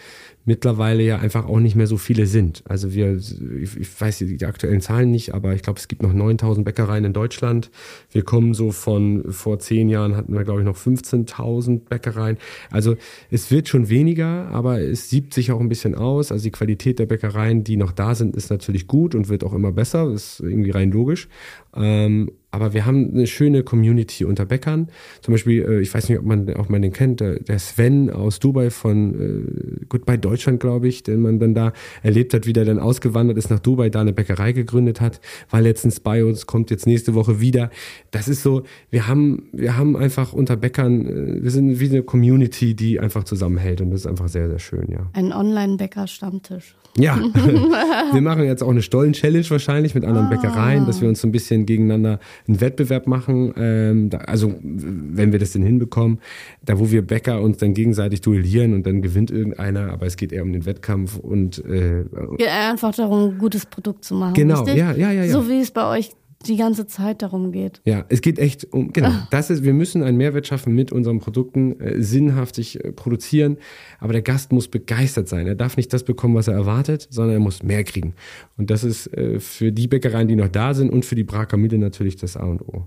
mittlerweile 0.48 1.02
ja 1.02 1.18
einfach 1.18 1.46
auch 1.46 1.60
nicht 1.60 1.76
mehr 1.76 1.86
so 1.86 1.98
viele 1.98 2.26
sind. 2.26 2.64
Also 2.66 2.94
wir, 2.94 3.18
ich, 3.60 3.76
ich 3.76 4.00
weiß 4.00 4.18
die, 4.18 4.46
aktuellen 4.46 4.80
Zahlen 4.80 5.10
nicht, 5.10 5.34
aber 5.34 5.52
ich 5.52 5.60
glaube, 5.60 5.78
es 5.78 5.88
gibt 5.88 6.02
noch 6.02 6.14
9000 6.14 6.64
Bäckereien 6.64 7.04
in 7.04 7.12
Deutschland. 7.12 7.70
Wir 8.10 8.22
kommen 8.22 8.54
so 8.54 8.72
von, 8.72 9.30
vor 9.30 9.58
zehn 9.58 9.90
Jahren 9.90 10.16
hatten 10.16 10.32
wir, 10.32 10.44
glaube 10.44 10.60
ich, 10.60 10.64
noch 10.64 10.76
15.000 10.76 11.80
Bäckereien. 11.90 12.38
Also 12.70 12.96
es 13.30 13.50
wird 13.50 13.68
schon 13.68 13.90
weniger, 13.90 14.48
aber 14.48 14.80
es 14.80 15.10
siebt 15.10 15.34
sich 15.34 15.52
auch 15.52 15.60
ein 15.60 15.68
bisschen 15.68 15.94
aus. 15.94 16.32
Also 16.32 16.44
die 16.44 16.50
Qualität 16.50 16.98
der 16.98 17.06
Bäckereien, 17.06 17.62
die 17.62 17.76
noch 17.76 17.92
da 17.92 18.14
sind, 18.14 18.34
ist 18.34 18.48
natürlich 18.48 18.86
gut 18.86 19.14
und 19.14 19.28
wird 19.28 19.44
auch 19.44 19.52
immer 19.52 19.72
besser. 19.72 20.10
Das 20.10 20.40
ist 20.40 20.40
irgendwie 20.40 20.70
rein 20.70 20.90
logisch. 20.90 21.28
Ähm, 21.76 22.30
aber 22.50 22.72
wir 22.72 22.86
haben 22.86 23.10
eine 23.12 23.26
schöne 23.26 23.62
Community 23.62 24.24
unter 24.24 24.46
Bäckern. 24.46 24.88
Zum 25.20 25.32
Beispiel, 25.32 25.62
äh, 25.62 25.80
ich 25.80 25.92
weiß 25.92 26.08
nicht, 26.08 26.18
ob 26.18 26.24
man, 26.24 26.48
ob 26.54 26.70
man 26.70 26.80
den 26.80 26.92
kennt, 26.92 27.20
der, 27.20 27.40
der 27.40 27.58
Sven 27.58 28.10
aus 28.10 28.38
Dubai 28.38 28.70
von 28.70 29.80
äh, 29.80 29.84
Goodbye 29.88 30.18
Deutschland, 30.18 30.60
glaube 30.60 30.88
ich, 30.88 31.02
den 31.02 31.20
man 31.20 31.38
dann 31.38 31.54
da 31.54 31.72
erlebt 32.02 32.32
hat, 32.32 32.46
wie 32.46 32.52
der 32.54 32.64
dann 32.64 32.78
ausgewandert 32.78 33.36
ist 33.36 33.50
nach 33.50 33.60
Dubai, 33.60 33.90
da 33.90 34.00
eine 34.00 34.12
Bäckerei 34.12 34.52
gegründet 34.52 35.00
hat, 35.00 35.20
war 35.50 35.60
letztens 35.60 36.00
bei 36.00 36.24
uns, 36.24 36.46
kommt 36.46 36.70
jetzt 36.70 36.86
nächste 36.86 37.14
Woche 37.14 37.40
wieder. 37.40 37.70
Das 38.10 38.28
ist 38.28 38.42
so, 38.42 38.62
wir 38.90 39.06
haben, 39.06 39.48
wir 39.52 39.76
haben 39.76 39.96
einfach 39.96 40.32
unter 40.32 40.56
Bäckern, 40.56 41.06
äh, 41.06 41.42
wir 41.42 41.50
sind 41.50 41.80
wie 41.80 41.90
eine 41.90 42.02
Community, 42.02 42.74
die 42.74 42.98
einfach 42.98 43.24
zusammenhält 43.24 43.82
und 43.82 43.90
das 43.90 44.00
ist 44.00 44.06
einfach 44.06 44.28
sehr, 44.28 44.48
sehr 44.48 44.58
schön, 44.58 44.86
ja. 44.90 45.10
Ein 45.12 45.32
Online-Bäcker-Stammtisch. 45.32 46.76
Ja, 46.98 47.16
wir 48.12 48.20
machen 48.20 48.44
jetzt 48.44 48.62
auch 48.62 48.70
eine 48.70 48.82
Stollen-Challenge 48.82 49.48
wahrscheinlich 49.50 49.94
mit 49.94 50.04
anderen 50.04 50.28
Bäckereien, 50.28 50.84
dass 50.86 51.00
wir 51.00 51.08
uns 51.08 51.20
so 51.20 51.28
ein 51.28 51.32
bisschen 51.32 51.64
gegeneinander 51.64 52.18
einen 52.46 52.60
Wettbewerb 52.60 53.06
machen. 53.06 53.54
Ähm, 53.56 54.10
da, 54.10 54.18
also 54.18 54.54
wenn 54.62 55.32
wir 55.32 55.38
das 55.38 55.52
denn 55.52 55.62
hinbekommen, 55.62 56.18
da 56.64 56.78
wo 56.78 56.90
wir 56.90 57.02
Bäcker 57.02 57.40
uns 57.40 57.58
dann 57.58 57.74
gegenseitig 57.74 58.20
duellieren 58.20 58.74
und 58.74 58.86
dann 58.86 59.00
gewinnt 59.00 59.30
irgendeiner, 59.30 59.92
aber 59.92 60.06
es 60.06 60.16
geht 60.16 60.32
eher 60.32 60.42
um 60.42 60.52
den 60.52 60.66
Wettkampf 60.66 61.16
und 61.16 61.64
äh, 61.64 62.04
Geht 62.36 62.48
einfach 62.48 62.94
darum, 62.94 63.30
ein 63.30 63.38
gutes 63.38 63.66
Produkt 63.66 64.04
zu 64.04 64.14
machen. 64.14 64.34
Genau, 64.34 64.62
richtig? 64.62 64.76
ja, 64.76 64.92
ja, 64.92 65.12
ja, 65.12 65.24
ja. 65.24 65.32
So 65.32 65.48
wie 65.48 65.60
es 65.60 65.70
bei 65.70 65.86
euch 65.98 66.10
die 66.46 66.56
ganze 66.56 66.86
Zeit 66.86 67.22
darum 67.22 67.50
geht. 67.50 67.80
Ja, 67.84 68.04
es 68.08 68.20
geht 68.20 68.38
echt 68.38 68.72
um, 68.72 68.92
genau, 68.92 69.12
das 69.30 69.50
ist, 69.50 69.64
wir 69.64 69.74
müssen 69.74 70.02
einen 70.02 70.16
Mehrwert 70.16 70.46
schaffen 70.46 70.74
mit 70.74 70.92
unseren 70.92 71.18
Produkten, 71.18 71.80
äh, 71.80 72.00
sinnhaftig 72.00 72.82
äh, 72.82 72.92
produzieren, 72.92 73.58
aber 73.98 74.12
der 74.12 74.22
Gast 74.22 74.52
muss 74.52 74.68
begeistert 74.68 75.28
sein. 75.28 75.46
Er 75.46 75.56
darf 75.56 75.76
nicht 75.76 75.92
das 75.92 76.04
bekommen, 76.04 76.36
was 76.36 76.46
er 76.46 76.54
erwartet, 76.54 77.08
sondern 77.10 77.34
er 77.34 77.40
muss 77.40 77.62
mehr 77.62 77.82
kriegen. 77.82 78.14
Und 78.56 78.70
das 78.70 78.84
ist 78.84 79.12
äh, 79.14 79.40
für 79.40 79.72
die 79.72 79.88
Bäckereien, 79.88 80.28
die 80.28 80.36
noch 80.36 80.48
da 80.48 80.74
sind 80.74 80.90
und 80.90 81.04
für 81.04 81.16
die 81.16 81.24
Brakamille 81.24 81.78
natürlich 81.78 82.16
das 82.16 82.36
A 82.36 82.44
und 82.44 82.62
O. 82.62 82.86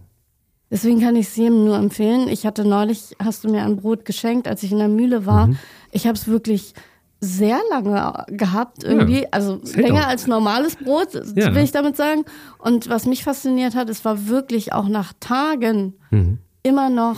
Deswegen 0.70 1.02
kann 1.02 1.18
ich 1.18 1.28
es 1.28 1.36
jedem 1.36 1.66
nur 1.66 1.78
empfehlen. 1.78 2.30
Ich 2.30 2.46
hatte 2.46 2.64
neulich, 2.64 3.18
hast 3.20 3.44
du 3.44 3.50
mir 3.50 3.66
ein 3.66 3.76
Brot 3.76 4.06
geschenkt, 4.06 4.48
als 4.48 4.64
ich 4.64 4.72
in 4.72 4.78
der 4.78 4.88
Mühle 4.88 5.26
war. 5.26 5.48
Mhm. 5.48 5.58
Ich 5.92 6.08
habe 6.08 6.18
es 6.18 6.30
wirklich 6.30 6.74
sehr 7.24 7.60
lange 7.70 8.26
gehabt 8.30 8.84
irgendwie, 8.84 9.22
Ja, 9.22 9.28
also 9.32 9.60
länger 9.76 10.02
auch. 10.02 10.08
als 10.08 10.26
normales 10.28 10.76
Brot, 10.76 11.14
Ja. 11.36 11.54
will 11.54 11.64
ich 11.64 11.72
damit 11.72 11.96
sagen. 11.96 12.26
Und 12.58 12.90
was 12.90 13.06
mich 13.06 13.24
fasziniert 13.24 13.76
hat, 13.76 13.90
es 13.90 14.04
war 14.04 14.28
wirklich 14.28 14.74
auch 14.74 14.88
nach 14.88 15.14
Tagen 15.20 15.94
Mhm. 16.10 16.40
immer 16.64 16.90
noch 16.90 17.18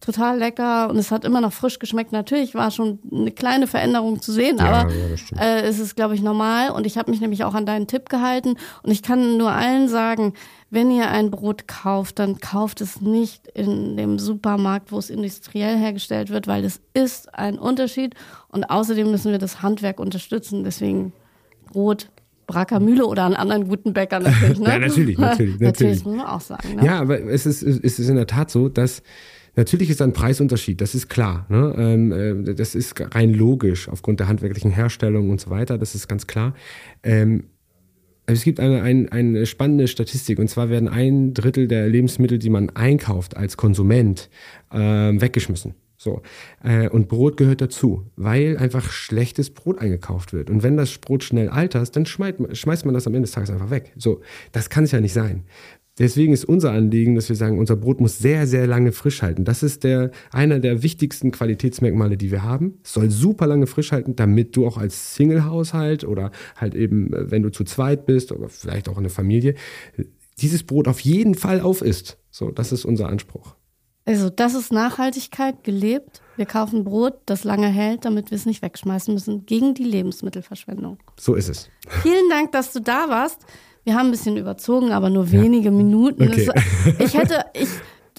total 0.00 0.38
lecker 0.38 0.88
und 0.88 0.96
es 0.96 1.10
hat 1.10 1.24
immer 1.26 1.40
noch 1.42 1.52
frisch 1.52 1.78
geschmeckt. 1.78 2.10
Natürlich 2.10 2.54
war 2.54 2.70
schon 2.70 2.98
eine 3.12 3.30
kleine 3.30 3.66
Veränderung 3.66 4.20
zu 4.22 4.32
sehen, 4.32 4.56
Ja, 4.58 4.64
aber 4.64 4.90
äh, 5.38 5.60
es 5.62 5.78
ist, 5.78 5.94
glaube 5.94 6.14
ich, 6.14 6.22
normal. 6.22 6.70
Und 6.70 6.86
ich 6.86 6.96
habe 6.98 7.10
mich 7.10 7.20
nämlich 7.20 7.44
auch 7.44 7.54
an 7.54 7.66
deinen 7.66 7.86
Tipp 7.86 8.08
gehalten. 8.08 8.54
Und 8.82 8.90
ich 8.90 9.02
kann 9.02 9.36
nur 9.36 9.52
allen 9.52 9.88
sagen, 9.88 10.32
wenn 10.70 10.90
ihr 10.92 11.10
ein 11.10 11.30
Brot 11.30 11.66
kauft, 11.66 12.20
dann 12.20 12.38
kauft 12.38 12.80
es 12.80 13.00
nicht 13.00 13.48
in 13.48 13.96
dem 13.96 14.18
Supermarkt, 14.20 14.92
wo 14.92 14.98
es 14.98 15.10
industriell 15.10 15.76
hergestellt 15.76 16.30
wird, 16.30 16.46
weil 16.46 16.64
es 16.64 16.80
ist 16.94 17.34
ein 17.34 17.58
Unterschied. 17.58 18.14
Und 18.48 18.64
außerdem 18.64 19.10
müssen 19.10 19.32
wir 19.32 19.38
das 19.38 19.62
Handwerk 19.62 19.98
unterstützen. 19.98 20.62
Deswegen 20.62 21.12
Brot, 21.72 22.10
Bracker 22.46 22.78
Mühle 22.78 23.06
oder 23.06 23.24
einen 23.24 23.34
anderen 23.34 23.68
guten 23.68 23.92
Bäcker 23.92 24.20
natürlich. 24.20 24.58
Ne? 24.60 24.68
Ja, 24.68 24.78
natürlich, 24.78 25.18
natürlich, 25.18 25.18
natürlich. 25.18 25.60
natürlich. 25.60 26.04
muss 26.04 26.16
man 26.16 26.26
auch 26.26 26.40
sagen. 26.40 26.76
Ne? 26.76 26.86
Ja, 26.86 27.00
aber 27.00 27.20
es 27.20 27.46
ist, 27.46 27.62
es 27.62 27.98
ist 27.98 28.08
in 28.08 28.16
der 28.16 28.28
Tat 28.28 28.50
so, 28.50 28.68
dass 28.68 29.02
natürlich 29.56 29.90
ist 29.90 30.00
ein 30.02 30.12
Preisunterschied, 30.12 30.80
das 30.80 30.94
ist 30.94 31.08
klar. 31.08 31.46
Ne? 31.48 31.74
Ähm, 31.76 32.46
äh, 32.48 32.54
das 32.54 32.76
ist 32.76 32.94
rein 33.14 33.34
logisch 33.34 33.88
aufgrund 33.88 34.20
der 34.20 34.28
handwerklichen 34.28 34.70
Herstellung 34.70 35.30
und 35.30 35.40
so 35.40 35.50
weiter, 35.50 35.78
das 35.78 35.96
ist 35.96 36.06
ganz 36.06 36.28
klar. 36.28 36.54
Aber 38.30 38.36
es 38.36 38.44
gibt 38.44 38.60
eine, 38.60 38.80
eine, 38.82 39.10
eine 39.10 39.44
spannende 39.44 39.88
Statistik 39.88 40.38
und 40.38 40.46
zwar 40.46 40.70
werden 40.70 40.88
ein 40.88 41.34
Drittel 41.34 41.66
der 41.66 41.88
Lebensmittel, 41.88 42.38
die 42.38 42.48
man 42.48 42.70
einkauft 42.70 43.36
als 43.36 43.56
Konsument, 43.56 44.30
ähm, 44.72 45.20
weggeschmissen. 45.20 45.74
So. 45.96 46.22
Äh, 46.62 46.88
und 46.88 47.08
Brot 47.08 47.36
gehört 47.36 47.60
dazu, 47.60 48.06
weil 48.14 48.56
einfach 48.56 48.92
schlechtes 48.92 49.50
Brot 49.50 49.80
eingekauft 49.80 50.32
wird. 50.32 50.48
Und 50.48 50.62
wenn 50.62 50.76
das 50.76 50.96
Brot 50.98 51.24
schnell 51.24 51.48
altert, 51.48 51.96
dann 51.96 52.06
schmeißt 52.06 52.84
man 52.84 52.94
das 52.94 53.08
am 53.08 53.14
Ende 53.14 53.26
des 53.26 53.32
Tages 53.32 53.50
einfach 53.50 53.70
weg. 53.70 53.90
So, 53.96 54.20
das 54.52 54.70
kann 54.70 54.84
es 54.84 54.92
ja 54.92 55.00
nicht 55.00 55.12
sein. 55.12 55.42
Deswegen 56.00 56.32
ist 56.32 56.46
unser 56.46 56.72
Anliegen, 56.72 57.14
dass 57.14 57.28
wir 57.28 57.36
sagen, 57.36 57.58
unser 57.58 57.76
Brot 57.76 58.00
muss 58.00 58.18
sehr, 58.18 58.46
sehr 58.46 58.66
lange 58.66 58.90
frisch 58.90 59.20
halten. 59.20 59.44
Das 59.44 59.62
ist 59.62 59.84
der, 59.84 60.10
einer 60.32 60.58
der 60.58 60.82
wichtigsten 60.82 61.30
Qualitätsmerkmale, 61.30 62.16
die 62.16 62.30
wir 62.30 62.42
haben. 62.42 62.80
Es 62.82 62.94
soll 62.94 63.10
super 63.10 63.46
lange 63.46 63.66
frisch 63.66 63.92
halten, 63.92 64.16
damit 64.16 64.56
du 64.56 64.66
auch 64.66 64.78
als 64.78 65.14
Single-Haushalt 65.14 66.04
oder 66.04 66.30
halt 66.56 66.74
eben, 66.74 67.12
äh, 67.12 67.30
wenn 67.30 67.42
du 67.42 67.50
zu 67.50 67.64
zweit 67.64 68.06
bist 68.06 68.32
oder 68.32 68.48
vielleicht 68.48 68.88
auch 68.88 68.96
eine 68.96 69.10
Familie, 69.10 69.54
dieses 70.38 70.62
Brot 70.62 70.88
auf 70.88 71.00
jeden 71.00 71.34
Fall 71.34 71.60
auf 71.60 71.82
isst. 71.82 72.16
So, 72.30 72.50
das 72.50 72.72
ist 72.72 72.86
unser 72.86 73.10
Anspruch. 73.10 73.54
Also, 74.06 74.30
das 74.30 74.54
ist 74.54 74.72
Nachhaltigkeit 74.72 75.62
gelebt. 75.62 76.22
Wir 76.36 76.46
kaufen 76.46 76.84
Brot, 76.84 77.18
das 77.26 77.44
lange 77.44 77.68
hält, 77.68 78.06
damit 78.06 78.30
wir 78.30 78.36
es 78.36 78.46
nicht 78.46 78.62
wegschmeißen 78.62 79.12
müssen, 79.12 79.44
gegen 79.44 79.74
die 79.74 79.84
Lebensmittelverschwendung. 79.84 80.96
So 81.18 81.34
ist 81.34 81.50
es. 81.50 81.68
Vielen 82.02 82.30
Dank, 82.30 82.52
dass 82.52 82.72
du 82.72 82.80
da 82.80 83.10
warst. 83.10 83.44
Wir 83.84 83.94
haben 83.94 84.08
ein 84.08 84.10
bisschen 84.10 84.36
überzogen, 84.36 84.92
aber 84.92 85.10
nur 85.10 85.30
wenige 85.32 85.66
ja. 85.66 85.70
Minuten. 85.70 86.22
Okay. 86.22 86.50
ich 86.98 87.14
hätte, 87.14 87.44
ich, 87.54 87.68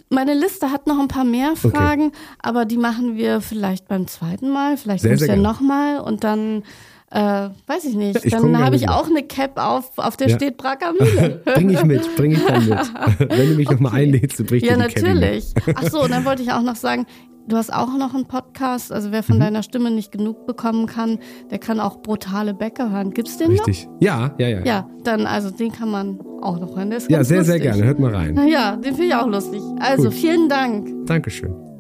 meine 0.10 0.34
Liste 0.34 0.72
hat 0.72 0.88
noch 0.88 1.00
ein 1.00 1.08
paar 1.08 1.24
mehr 1.24 1.56
Fragen, 1.56 2.08
okay. 2.08 2.18
aber 2.40 2.66
die 2.66 2.78
machen 2.78 3.16
wir 3.16 3.42
vielleicht 3.42 3.88
beim 3.88 4.08
zweiten 4.08 4.50
Mal. 4.50 4.78
Vielleicht 4.78 5.04
sehr, 5.04 5.18
sehr 5.18 5.36
ja 5.36 5.36
nochmal 5.36 6.00
und 6.00 6.24
dann 6.24 6.64
äh, 7.12 7.50
weiß 7.68 7.86
ich 7.86 7.96
nicht. 7.96 8.24
Ja, 8.26 8.40
dann 8.40 8.58
habe 8.58 8.78
ich 8.78 8.88
auch 8.88 9.08
eine 9.08 9.24
Cap 9.24 9.58
auf, 9.58 9.98
auf 9.98 10.16
der 10.16 10.30
ja. 10.30 10.36
steht 10.38 10.58
Bragamine. 10.58 11.42
bring 11.46 11.70
ich 11.70 11.84
mit, 11.84 12.16
bring 12.16 12.32
ich 12.32 12.46
dann 12.46 12.70
mit. 12.70 12.80
Wenn 13.20 13.50
du 13.50 13.56
mich 13.56 13.68
okay. 13.68 13.76
nochmal 13.76 14.02
einlädst, 14.02 14.46
bring 14.48 14.64
ich 14.64 14.70
Ja, 14.70 14.78
natürlich. 14.78 15.54
Ach 15.76 15.90
so, 15.90 16.04
und 16.04 16.12
dann 16.12 16.24
wollte 16.24 16.42
ich 16.42 16.52
auch 16.54 16.62
noch 16.62 16.78
sagen, 16.78 17.06
Du 17.48 17.58
hast 17.58 17.74
auch 17.74 17.98
noch 17.98 18.14
einen 18.14 18.26
Podcast, 18.26 18.92
also 18.92 19.12
wer 19.12 19.24
von 19.24 19.38
mhm. 19.38 19.42
deiner 19.42 19.64
Stimme 19.64 19.92
nicht 19.92 20.12
genug 20.12 20.46
bekommen 20.46 20.86
kann, 20.86 21.20
der 21.50 21.60
kann 21.60 21.80
auch 21.80 22.02
brutale 22.02 22.54
Bäcke 22.54 22.90
hören. 22.92 23.12
Gibt's 23.12 23.38
den 23.38 23.52
Richtig. 23.52 23.88
noch? 23.88 24.02
Ja, 24.02 24.36
ja, 24.38 24.48
ja. 24.48 24.62
Ja, 24.64 24.90
dann, 25.04 25.26
also 25.26 25.50
den 25.50 25.72
kann 25.72 25.90
man 25.90 26.20
auch 26.42 26.60
noch 26.60 26.76
hören. 26.76 26.92
ja, 26.92 27.00
sehr, 27.00 27.18
lustig. 27.18 27.46
sehr 27.46 27.60
gerne. 27.60 27.84
Hört 27.84 28.00
mal 28.00 28.14
rein. 28.14 28.48
Ja, 28.48 28.76
den 28.76 28.96
finde 28.96 29.06
ich 29.06 29.16
auch 29.16 29.28
lustig. 29.28 29.62
Also 29.80 30.06
Gut. 30.06 30.14
vielen 30.14 30.50
Dank. 30.50 31.08
Dankeschön. 31.08 31.71